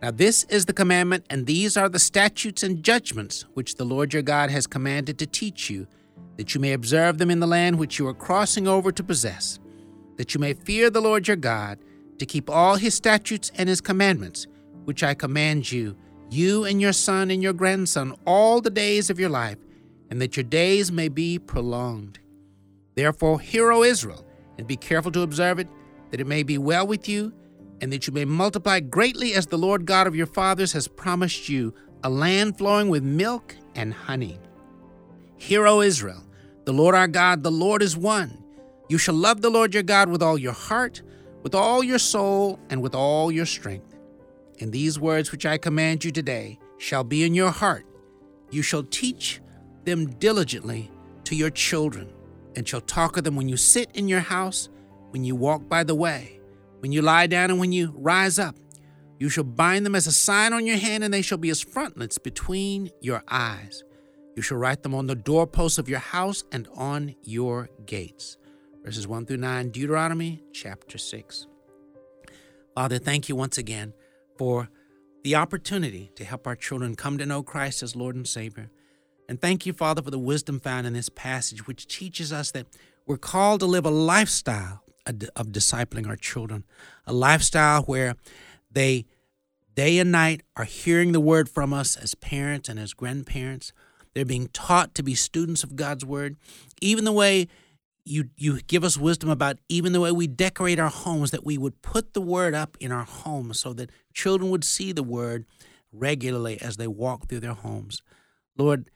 Now 0.01 0.11
this 0.11 0.43
is 0.45 0.65
the 0.65 0.73
commandment, 0.73 1.25
and 1.29 1.45
these 1.45 1.77
are 1.77 1.87
the 1.87 1.99
statutes 1.99 2.63
and 2.63 2.83
judgments 2.83 3.45
which 3.53 3.75
the 3.75 3.85
Lord 3.85 4.13
your 4.13 4.23
God 4.23 4.49
has 4.49 4.65
commanded 4.65 5.19
to 5.19 5.27
teach 5.27 5.69
you, 5.69 5.87
that 6.37 6.55
you 6.55 6.61
may 6.61 6.73
observe 6.73 7.19
them 7.19 7.29
in 7.29 7.39
the 7.39 7.47
land 7.47 7.77
which 7.77 7.99
you 7.99 8.07
are 8.07 8.13
crossing 8.13 8.67
over 8.67 8.91
to 8.91 9.03
possess, 9.03 9.59
that 10.17 10.33
you 10.33 10.39
may 10.39 10.53
fear 10.53 10.89
the 10.89 11.01
Lord 11.01 11.27
your 11.27 11.37
God, 11.37 11.77
to 12.17 12.25
keep 12.25 12.49
all 12.49 12.75
his 12.75 12.95
statutes 12.95 13.51
and 13.55 13.69
his 13.69 13.81
commandments, 13.81 14.47
which 14.85 15.03
I 15.03 15.13
command 15.13 15.71
you, 15.71 15.95
you 16.31 16.63
and 16.63 16.81
your 16.81 16.93
son 16.93 17.29
and 17.29 17.43
your 17.43 17.53
grandson, 17.53 18.15
all 18.25 18.61
the 18.61 18.69
days 18.69 19.09
of 19.09 19.19
your 19.19 19.29
life, 19.29 19.57
and 20.09 20.21
that 20.21 20.37
your 20.37 20.43
days 20.45 20.91
may 20.91 21.09
be 21.09 21.37
prolonged. 21.37 22.19
Therefore, 22.95 23.39
hear, 23.39 23.71
O 23.71 23.83
Israel, 23.83 24.25
and 24.57 24.65
be 24.65 24.77
careful 24.77 25.11
to 25.11 25.21
observe 25.21 25.59
it, 25.59 25.67
that 26.09 26.21
it 26.21 26.27
may 26.27 26.43
be 26.43 26.57
well 26.57 26.87
with 26.87 27.07
you, 27.09 27.33
and 27.81 27.91
that 27.91 28.07
you 28.07 28.13
may 28.13 28.25
multiply 28.25 28.79
greatly 28.79 29.33
as 29.33 29.47
the 29.47 29.57
Lord 29.57 29.85
God 29.85 30.07
of 30.07 30.15
your 30.15 30.25
fathers 30.25 30.71
has 30.73 30.87
promised 30.87 31.49
you, 31.49 31.73
a 32.03 32.09
land 32.09 32.57
flowing 32.57 32.89
with 32.89 33.03
milk 33.03 33.55
and 33.75 33.93
honey. 33.93 34.39
Hear, 35.37 35.67
O 35.67 35.81
Israel, 35.81 36.23
the 36.65 36.73
Lord 36.73 36.95
our 36.95 37.07
God, 37.07 37.43
the 37.43 37.51
Lord 37.51 37.81
is 37.81 37.97
one. 37.97 38.43
You 38.87 38.97
shall 38.97 39.15
love 39.15 39.41
the 39.41 39.49
Lord 39.49 39.73
your 39.73 39.83
God 39.83 40.09
with 40.09 40.21
all 40.21 40.37
your 40.37 40.53
heart, 40.53 41.01
with 41.43 41.55
all 41.55 41.83
your 41.83 41.99
soul, 41.99 42.59
and 42.69 42.81
with 42.81 42.93
all 42.93 43.31
your 43.31 43.45
strength. 43.45 43.90
And 44.61 44.71
these 44.71 44.99
words 44.99 45.31
which 45.31 45.45
I 45.45 45.57
command 45.57 46.05
you 46.05 46.11
today 46.11 46.59
shall 46.77 47.03
be 47.03 47.23
in 47.23 47.33
your 47.33 47.49
heart. 47.49 47.85
You 48.51 48.61
shall 48.61 48.83
teach 48.83 49.41
them 49.85 50.05
diligently 50.05 50.91
to 51.23 51.35
your 51.35 51.49
children, 51.49 52.13
and 52.55 52.67
shall 52.67 52.81
talk 52.81 53.17
of 53.17 53.23
them 53.23 53.35
when 53.35 53.49
you 53.49 53.57
sit 53.57 53.89
in 53.95 54.07
your 54.07 54.19
house, 54.19 54.69
when 55.09 55.23
you 55.23 55.35
walk 55.35 55.67
by 55.67 55.83
the 55.83 55.95
way, 55.95 56.39
when 56.79 56.91
you 56.91 57.01
lie 57.01 57.25
down, 57.25 57.49
and 57.49 57.59
when 57.59 57.71
you 57.71 57.91
rise 57.97 58.37
up. 58.37 58.55
You 59.17 59.29
shall 59.29 59.43
bind 59.43 59.85
them 59.85 59.95
as 59.95 60.05
a 60.05 60.11
sign 60.11 60.53
on 60.53 60.67
your 60.67 60.77
hand, 60.77 61.03
and 61.03 61.13
they 61.13 61.21
shall 61.23 61.37
be 61.39 61.49
as 61.49 61.61
frontlets 61.61 62.19
between 62.19 62.91
your 63.01 63.23
eyes. 63.27 63.83
You 64.35 64.43
shall 64.43 64.57
write 64.57 64.83
them 64.83 64.93
on 64.93 65.07
the 65.07 65.15
doorposts 65.15 65.79
of 65.79 65.89
your 65.89 65.99
house 65.99 66.43
and 66.51 66.67
on 66.75 67.15
your 67.23 67.69
gates. 67.85 68.37
Verses 68.83 69.07
1 69.07 69.25
through 69.25 69.37
9, 69.37 69.69
Deuteronomy 69.69 70.43
chapter 70.53 70.97
6. 70.97 71.47
Father, 72.75 72.99
thank 72.99 73.27
you 73.27 73.35
once 73.35 73.57
again 73.57 73.93
for 74.41 74.69
the 75.23 75.35
opportunity 75.35 76.11
to 76.15 76.25
help 76.25 76.47
our 76.47 76.55
children 76.55 76.95
come 76.95 77.15
to 77.19 77.27
know 77.27 77.43
Christ 77.43 77.83
as 77.83 77.95
Lord 77.95 78.15
and 78.15 78.27
Savior. 78.27 78.71
And 79.29 79.39
thank 79.39 79.67
you, 79.67 79.71
Father, 79.71 80.01
for 80.01 80.09
the 80.09 80.17
wisdom 80.17 80.59
found 80.59 80.87
in 80.87 80.93
this 80.93 81.09
passage, 81.09 81.67
which 81.67 81.85
teaches 81.85 82.33
us 82.33 82.49
that 82.53 82.65
we're 83.05 83.17
called 83.17 83.59
to 83.59 83.67
live 83.67 83.85
a 83.85 83.91
lifestyle 83.91 84.81
of 85.05 85.49
discipling 85.49 86.07
our 86.07 86.15
children, 86.15 86.63
a 87.05 87.13
lifestyle 87.13 87.83
where 87.83 88.15
they 88.71 89.05
day 89.75 89.99
and 89.99 90.11
night 90.11 90.41
are 90.57 90.63
hearing 90.63 91.11
the 91.11 91.19
word 91.19 91.47
from 91.47 91.71
us 91.71 91.95
as 91.95 92.15
parents 92.15 92.67
and 92.67 92.79
as 92.79 92.95
grandparents. 92.95 93.73
They're 94.15 94.25
being 94.25 94.47
taught 94.47 94.95
to 94.95 95.03
be 95.03 95.13
students 95.13 95.63
of 95.63 95.75
God's 95.75 96.03
word, 96.03 96.35
even 96.81 97.05
the 97.05 97.11
way 97.11 97.47
you 98.11 98.29
you 98.35 98.61
give 98.61 98.83
us 98.83 98.97
wisdom 98.97 99.29
about 99.29 99.57
even 99.69 99.93
the 99.93 100.01
way 100.01 100.11
we 100.11 100.27
decorate 100.27 100.79
our 100.79 100.89
homes 100.89 101.31
that 101.31 101.45
we 101.45 101.57
would 101.57 101.81
put 101.81 102.13
the 102.13 102.21
word 102.21 102.53
up 102.53 102.75
in 102.79 102.91
our 102.91 103.05
homes 103.05 103.59
so 103.59 103.73
that 103.73 103.89
children 104.13 104.51
would 104.51 104.63
see 104.63 104.91
the 104.91 105.03
word 105.03 105.45
regularly 105.91 106.61
as 106.61 106.77
they 106.77 106.87
walk 106.87 107.27
through 107.27 107.39
their 107.39 107.53
homes. 107.53 108.01
Lord 108.57 108.89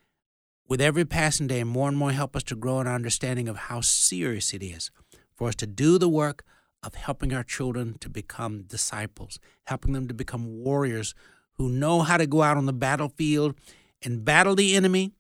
with 0.68 0.82
every 0.82 1.06
passing 1.06 1.48
day 1.48 1.64
more 1.64 1.88
and 1.88 1.98
more 1.98 2.12
help 2.12 2.36
us 2.36 2.44
to 2.44 2.56
grow 2.56 2.82
in 2.82 2.88
our 2.88 2.96
understanding 2.96 3.48
of 3.48 3.56
how 3.56 3.82
serious 3.82 4.54
it 4.54 4.64
is 4.64 4.92
for 5.34 5.48
us 5.48 5.56
to 5.56 5.68
do 5.68 5.98
the 5.98 6.10
work 6.10 6.44
of 6.84 6.96
helping 6.96 7.34
our 7.34 7.44
children 7.44 7.98
to 8.00 8.10
become 8.10 8.64
disciples 8.64 9.40
helping 9.66 9.94
them 9.94 10.08
to 10.08 10.14
become 10.14 10.64
warriors 10.64 11.14
who 11.54 11.70
know 11.70 12.02
how 12.02 12.18
to 12.18 12.28
go 12.28 12.42
out 12.42 12.58
on 12.58 12.66
the 12.66 12.74
battlefield 12.74 13.56
and 14.02 14.26
battle 14.26 14.56
the 14.56 14.76
enemy 14.76 15.14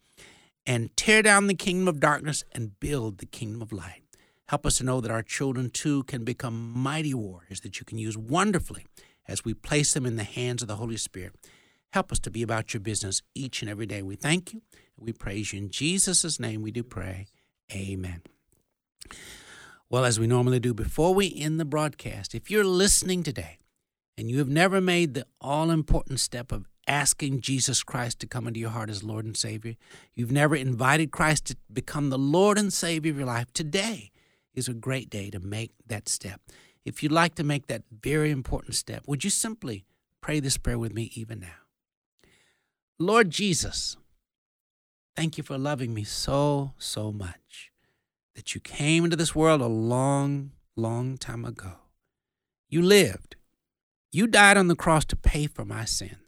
and 0.65 0.95
tear 0.97 1.21
down 1.21 1.47
the 1.47 1.53
kingdom 1.53 1.87
of 1.87 1.99
darkness 1.99 2.43
and 2.51 2.79
build 2.79 3.19
the 3.19 3.25
kingdom 3.25 3.61
of 3.61 3.71
light. 3.71 4.03
Help 4.47 4.65
us 4.65 4.77
to 4.77 4.83
know 4.83 5.01
that 5.01 5.11
our 5.11 5.23
children 5.23 5.69
too 5.69 6.03
can 6.03 6.23
become 6.23 6.71
mighty 6.71 7.13
warriors 7.13 7.61
that 7.61 7.79
you 7.79 7.85
can 7.85 7.97
use 7.97 8.17
wonderfully 8.17 8.85
as 9.27 9.43
we 9.43 9.53
place 9.53 9.93
them 9.93 10.05
in 10.05 10.17
the 10.17 10.23
hands 10.23 10.61
of 10.61 10.67
the 10.67 10.75
Holy 10.75 10.97
Spirit. 10.97 11.33
Help 11.93 12.11
us 12.11 12.19
to 12.19 12.29
be 12.29 12.43
about 12.43 12.73
your 12.73 12.81
business 12.81 13.21
each 13.33 13.61
and 13.61 13.71
every 13.71 13.85
day. 13.85 14.01
We 14.01 14.15
thank 14.15 14.53
you. 14.53 14.61
We 14.97 15.13
praise 15.13 15.53
you. 15.53 15.59
In 15.59 15.69
Jesus' 15.69 16.39
name 16.39 16.61
we 16.61 16.71
do 16.71 16.83
pray. 16.83 17.27
Amen. 17.73 18.21
Well, 19.89 20.05
as 20.05 20.19
we 20.19 20.27
normally 20.27 20.59
do, 20.59 20.73
before 20.73 21.13
we 21.13 21.33
end 21.35 21.59
the 21.59 21.65
broadcast, 21.65 22.35
if 22.35 22.51
you're 22.51 22.65
listening 22.65 23.23
today 23.23 23.57
and 24.17 24.29
you 24.29 24.39
have 24.39 24.49
never 24.49 24.81
made 24.81 25.13
the 25.13 25.25
all 25.39 25.71
important 25.71 26.19
step 26.19 26.51
of 26.51 26.67
asking 26.87 27.41
Jesus 27.41 27.83
Christ 27.83 28.19
to 28.19 28.27
come 28.27 28.47
into 28.47 28.59
your 28.59 28.69
heart 28.69 28.89
as 28.89 29.03
Lord 29.03 29.25
and 29.25 29.35
Savior, 29.35 29.75
you've 30.13 30.31
never 30.31 30.55
invited 30.55 31.11
Christ 31.11 31.45
to 31.45 31.57
become 31.71 32.09
the 32.09 32.17
Lord 32.17 32.57
and 32.57 32.71
Savior 32.71 33.11
of 33.11 33.17
your 33.17 33.27
life, 33.27 33.51
today 33.53 34.11
is 34.53 34.67
a 34.67 34.73
great 34.73 35.09
day 35.09 35.29
to 35.29 35.39
make 35.39 35.71
that 35.87 36.07
step. 36.07 36.41
If 36.85 37.01
you'd 37.01 37.11
like 37.11 37.35
to 37.35 37.43
make 37.43 37.67
that 37.67 37.83
very 37.91 38.31
important 38.31 38.75
step, 38.75 39.03
would 39.07 39.23
you 39.23 39.29
simply 39.29 39.85
pray 40.21 40.39
this 40.39 40.57
prayer 40.57 40.79
with 40.79 40.93
me 40.93 41.11
even 41.15 41.39
now? 41.39 41.65
Lord 42.99 43.29
Jesus, 43.29 43.97
thank 45.15 45.37
you 45.37 45.43
for 45.43 45.57
loving 45.57 45.93
me 45.93 46.03
so, 46.03 46.73
so 46.77 47.11
much 47.11 47.71
that 48.35 48.53
you 48.53 48.61
came 48.61 49.03
into 49.03 49.15
this 49.15 49.35
world 49.35 49.61
a 49.61 49.67
long, 49.67 50.51
long 50.75 51.17
time 51.17 51.43
ago. 51.43 51.73
You 52.69 52.81
lived. 52.81 53.35
You 54.11 54.27
died 54.27 54.57
on 54.57 54.67
the 54.67 54.75
cross 54.75 55.05
to 55.05 55.15
pay 55.15 55.47
for 55.47 55.65
my 55.65 55.85
sins. 55.85 56.24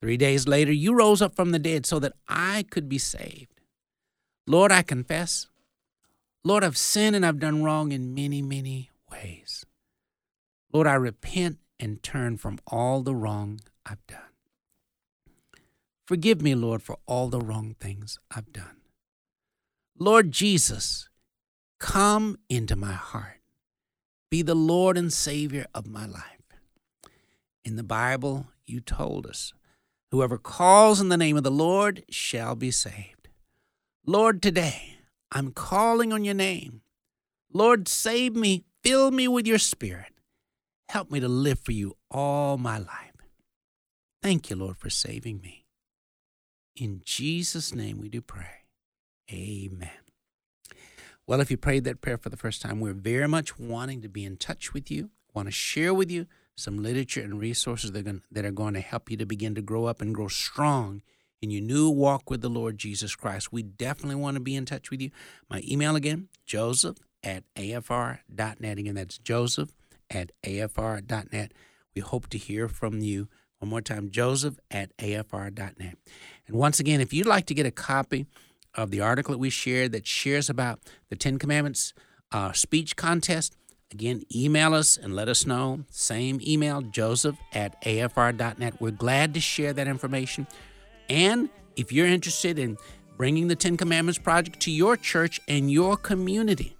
Three 0.00 0.16
days 0.16 0.46
later, 0.46 0.72
you 0.72 0.94
rose 0.94 1.22
up 1.22 1.34
from 1.34 1.52
the 1.52 1.58
dead 1.58 1.86
so 1.86 1.98
that 1.98 2.12
I 2.28 2.64
could 2.70 2.88
be 2.88 2.98
saved. 2.98 3.60
Lord, 4.46 4.70
I 4.70 4.82
confess. 4.82 5.48
Lord, 6.44 6.62
I've 6.62 6.76
sinned 6.76 7.16
and 7.16 7.26
I've 7.26 7.40
done 7.40 7.64
wrong 7.64 7.92
in 7.92 8.14
many, 8.14 8.42
many 8.42 8.90
ways. 9.10 9.64
Lord, 10.72 10.86
I 10.86 10.94
repent 10.94 11.58
and 11.80 12.02
turn 12.02 12.36
from 12.36 12.58
all 12.66 13.02
the 13.02 13.14
wrong 13.14 13.60
I've 13.84 14.06
done. 14.06 14.20
Forgive 16.06 16.40
me, 16.40 16.54
Lord, 16.54 16.82
for 16.82 16.98
all 17.06 17.28
the 17.28 17.40
wrong 17.40 17.74
things 17.80 18.18
I've 18.30 18.52
done. 18.52 18.76
Lord 19.98 20.30
Jesus, 20.30 21.08
come 21.80 22.38
into 22.48 22.76
my 22.76 22.92
heart. 22.92 23.40
Be 24.30 24.42
the 24.42 24.54
Lord 24.54 24.96
and 24.96 25.12
Savior 25.12 25.66
of 25.74 25.86
my 25.86 26.06
life. 26.06 26.22
In 27.64 27.76
the 27.76 27.82
Bible, 27.82 28.48
you 28.66 28.80
told 28.80 29.26
us 29.26 29.52
Whoever 30.10 30.38
calls 30.38 31.00
in 31.00 31.08
the 31.08 31.16
name 31.16 31.36
of 31.36 31.42
the 31.42 31.50
Lord 31.50 32.04
shall 32.08 32.54
be 32.54 32.70
saved. 32.70 33.28
Lord, 34.04 34.40
today 34.40 34.98
I'm 35.32 35.50
calling 35.50 36.12
on 36.12 36.24
your 36.24 36.34
name. 36.34 36.82
Lord, 37.52 37.88
save 37.88 38.36
me, 38.36 38.64
fill 38.82 39.10
me 39.10 39.26
with 39.26 39.46
your 39.46 39.58
spirit. 39.58 40.12
Help 40.88 41.10
me 41.10 41.18
to 41.18 41.28
live 41.28 41.58
for 41.58 41.72
you 41.72 41.96
all 42.10 42.56
my 42.56 42.78
life. 42.78 43.12
Thank 44.22 44.48
you, 44.50 44.56
Lord, 44.56 44.76
for 44.76 44.90
saving 44.90 45.40
me. 45.40 45.64
In 46.76 47.00
Jesus' 47.04 47.74
name 47.74 47.98
we 47.98 48.08
do 48.08 48.20
pray. 48.20 48.64
Amen. 49.32 49.90
Well, 51.26 51.40
if 51.40 51.50
you 51.50 51.56
prayed 51.56 51.82
that 51.84 52.00
prayer 52.00 52.18
for 52.18 52.28
the 52.28 52.36
first 52.36 52.62
time, 52.62 52.78
we're 52.78 52.92
very 52.92 53.26
much 53.26 53.58
wanting 53.58 54.02
to 54.02 54.08
be 54.08 54.24
in 54.24 54.36
touch 54.36 54.72
with 54.72 54.90
you, 54.90 55.10
want 55.34 55.48
to 55.48 55.52
share 55.52 55.92
with 55.92 56.10
you 56.10 56.26
some 56.56 56.82
literature 56.82 57.20
and 57.20 57.40
resources 57.40 57.92
that 57.92 58.00
are, 58.00 58.02
going, 58.02 58.22
that 58.30 58.44
are 58.44 58.50
going 58.50 58.74
to 58.74 58.80
help 58.80 59.10
you 59.10 59.16
to 59.18 59.26
begin 59.26 59.54
to 59.54 59.62
grow 59.62 59.84
up 59.84 60.00
and 60.00 60.14
grow 60.14 60.28
strong 60.28 61.02
in 61.42 61.50
your 61.50 61.62
new 61.62 61.90
walk 61.90 62.30
with 62.30 62.40
the 62.40 62.48
Lord 62.48 62.78
Jesus 62.78 63.14
Christ. 63.14 63.52
We 63.52 63.62
definitely 63.62 64.16
want 64.16 64.36
to 64.36 64.40
be 64.40 64.56
in 64.56 64.64
touch 64.64 64.90
with 64.90 65.00
you. 65.00 65.10
My 65.50 65.62
email 65.68 65.94
again, 65.96 66.28
joseph 66.46 66.96
at 67.22 67.44
afr.net. 67.54 68.78
Again, 68.78 68.94
that's 68.94 69.18
joseph 69.18 69.70
at 70.10 70.32
afr.net. 70.42 71.52
We 71.94 72.02
hope 72.02 72.28
to 72.30 72.38
hear 72.38 72.68
from 72.68 73.00
you. 73.00 73.28
One 73.58 73.70
more 73.70 73.80
time, 73.80 74.10
joseph 74.10 74.58
at 74.70 74.96
afr.net. 74.98 75.98
And 76.46 76.56
once 76.56 76.80
again, 76.80 77.00
if 77.00 77.12
you'd 77.12 77.26
like 77.26 77.46
to 77.46 77.54
get 77.54 77.66
a 77.66 77.70
copy 77.70 78.26
of 78.74 78.90
the 78.90 79.00
article 79.00 79.32
that 79.32 79.38
we 79.38 79.50
shared 79.50 79.92
that 79.92 80.06
shares 80.06 80.50
about 80.50 80.80
the 81.08 81.16
Ten 81.16 81.38
Commandments 81.38 81.94
uh, 82.32 82.52
speech 82.52 82.96
contest, 82.96 83.56
Again, 83.92 84.24
email 84.34 84.74
us 84.74 84.96
and 84.96 85.14
let 85.14 85.28
us 85.28 85.46
know. 85.46 85.84
Same 85.90 86.40
email, 86.46 86.82
joseph 86.82 87.36
at 87.52 87.80
afr.net. 87.82 88.80
We're 88.80 88.90
glad 88.90 89.34
to 89.34 89.40
share 89.40 89.72
that 89.72 89.86
information. 89.86 90.46
And 91.08 91.48
if 91.76 91.92
you're 91.92 92.06
interested 92.06 92.58
in 92.58 92.78
bringing 93.16 93.46
the 93.46 93.54
Ten 93.54 93.76
Commandments 93.76 94.18
Project 94.18 94.60
to 94.60 94.72
your 94.72 94.96
church 94.96 95.40
and 95.46 95.70
your 95.70 95.96
community, 95.96 96.76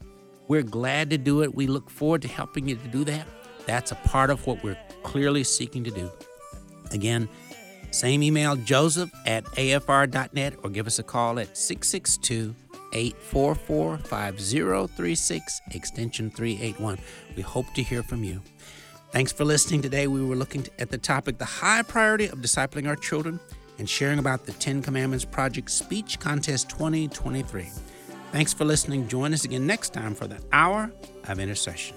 we're 0.48 0.62
glad 0.62 1.10
to 1.10 1.18
do 1.18 1.42
it. 1.42 1.54
We 1.54 1.68
look 1.68 1.90
forward 1.90 2.22
to 2.22 2.28
helping 2.28 2.68
you 2.68 2.76
to 2.76 2.88
do 2.88 3.04
that. 3.04 3.26
That's 3.66 3.92
a 3.92 3.96
part 3.96 4.30
of 4.30 4.44
what 4.46 4.62
we're 4.64 4.78
clearly 5.02 5.44
seeking 5.44 5.84
to 5.84 5.90
do. 5.90 6.10
Again, 6.90 7.28
same 7.92 8.22
email, 8.22 8.56
joseph 8.56 9.10
at 9.26 9.44
afr.net, 9.44 10.54
or 10.62 10.70
give 10.70 10.86
us 10.86 10.98
a 10.98 11.02
call 11.02 11.38
at 11.38 11.56
662 11.56 12.54
844 12.96 13.98
5036, 13.98 15.60
extension 15.72 16.30
381. 16.30 16.98
We 17.36 17.42
hope 17.42 17.66
to 17.74 17.82
hear 17.82 18.02
from 18.02 18.24
you. 18.24 18.40
Thanks 19.12 19.32
for 19.32 19.44
listening 19.44 19.82
today. 19.82 20.06
We 20.06 20.24
were 20.24 20.34
looking 20.34 20.66
at 20.78 20.90
the 20.90 20.98
topic, 20.98 21.38
the 21.38 21.44
high 21.44 21.82
priority 21.82 22.26
of 22.26 22.38
discipling 22.38 22.88
our 22.88 22.96
children, 22.96 23.38
and 23.78 23.88
sharing 23.88 24.18
about 24.18 24.46
the 24.46 24.52
Ten 24.52 24.82
Commandments 24.82 25.24
Project 25.24 25.70
Speech 25.70 26.18
Contest 26.18 26.70
2023. 26.70 27.68
Thanks 28.32 28.54
for 28.54 28.64
listening. 28.64 29.06
Join 29.08 29.34
us 29.34 29.44
again 29.44 29.66
next 29.66 29.92
time 29.92 30.14
for 30.14 30.26
the 30.26 30.40
Hour 30.52 30.90
of 31.28 31.38
Intercession. 31.38 31.96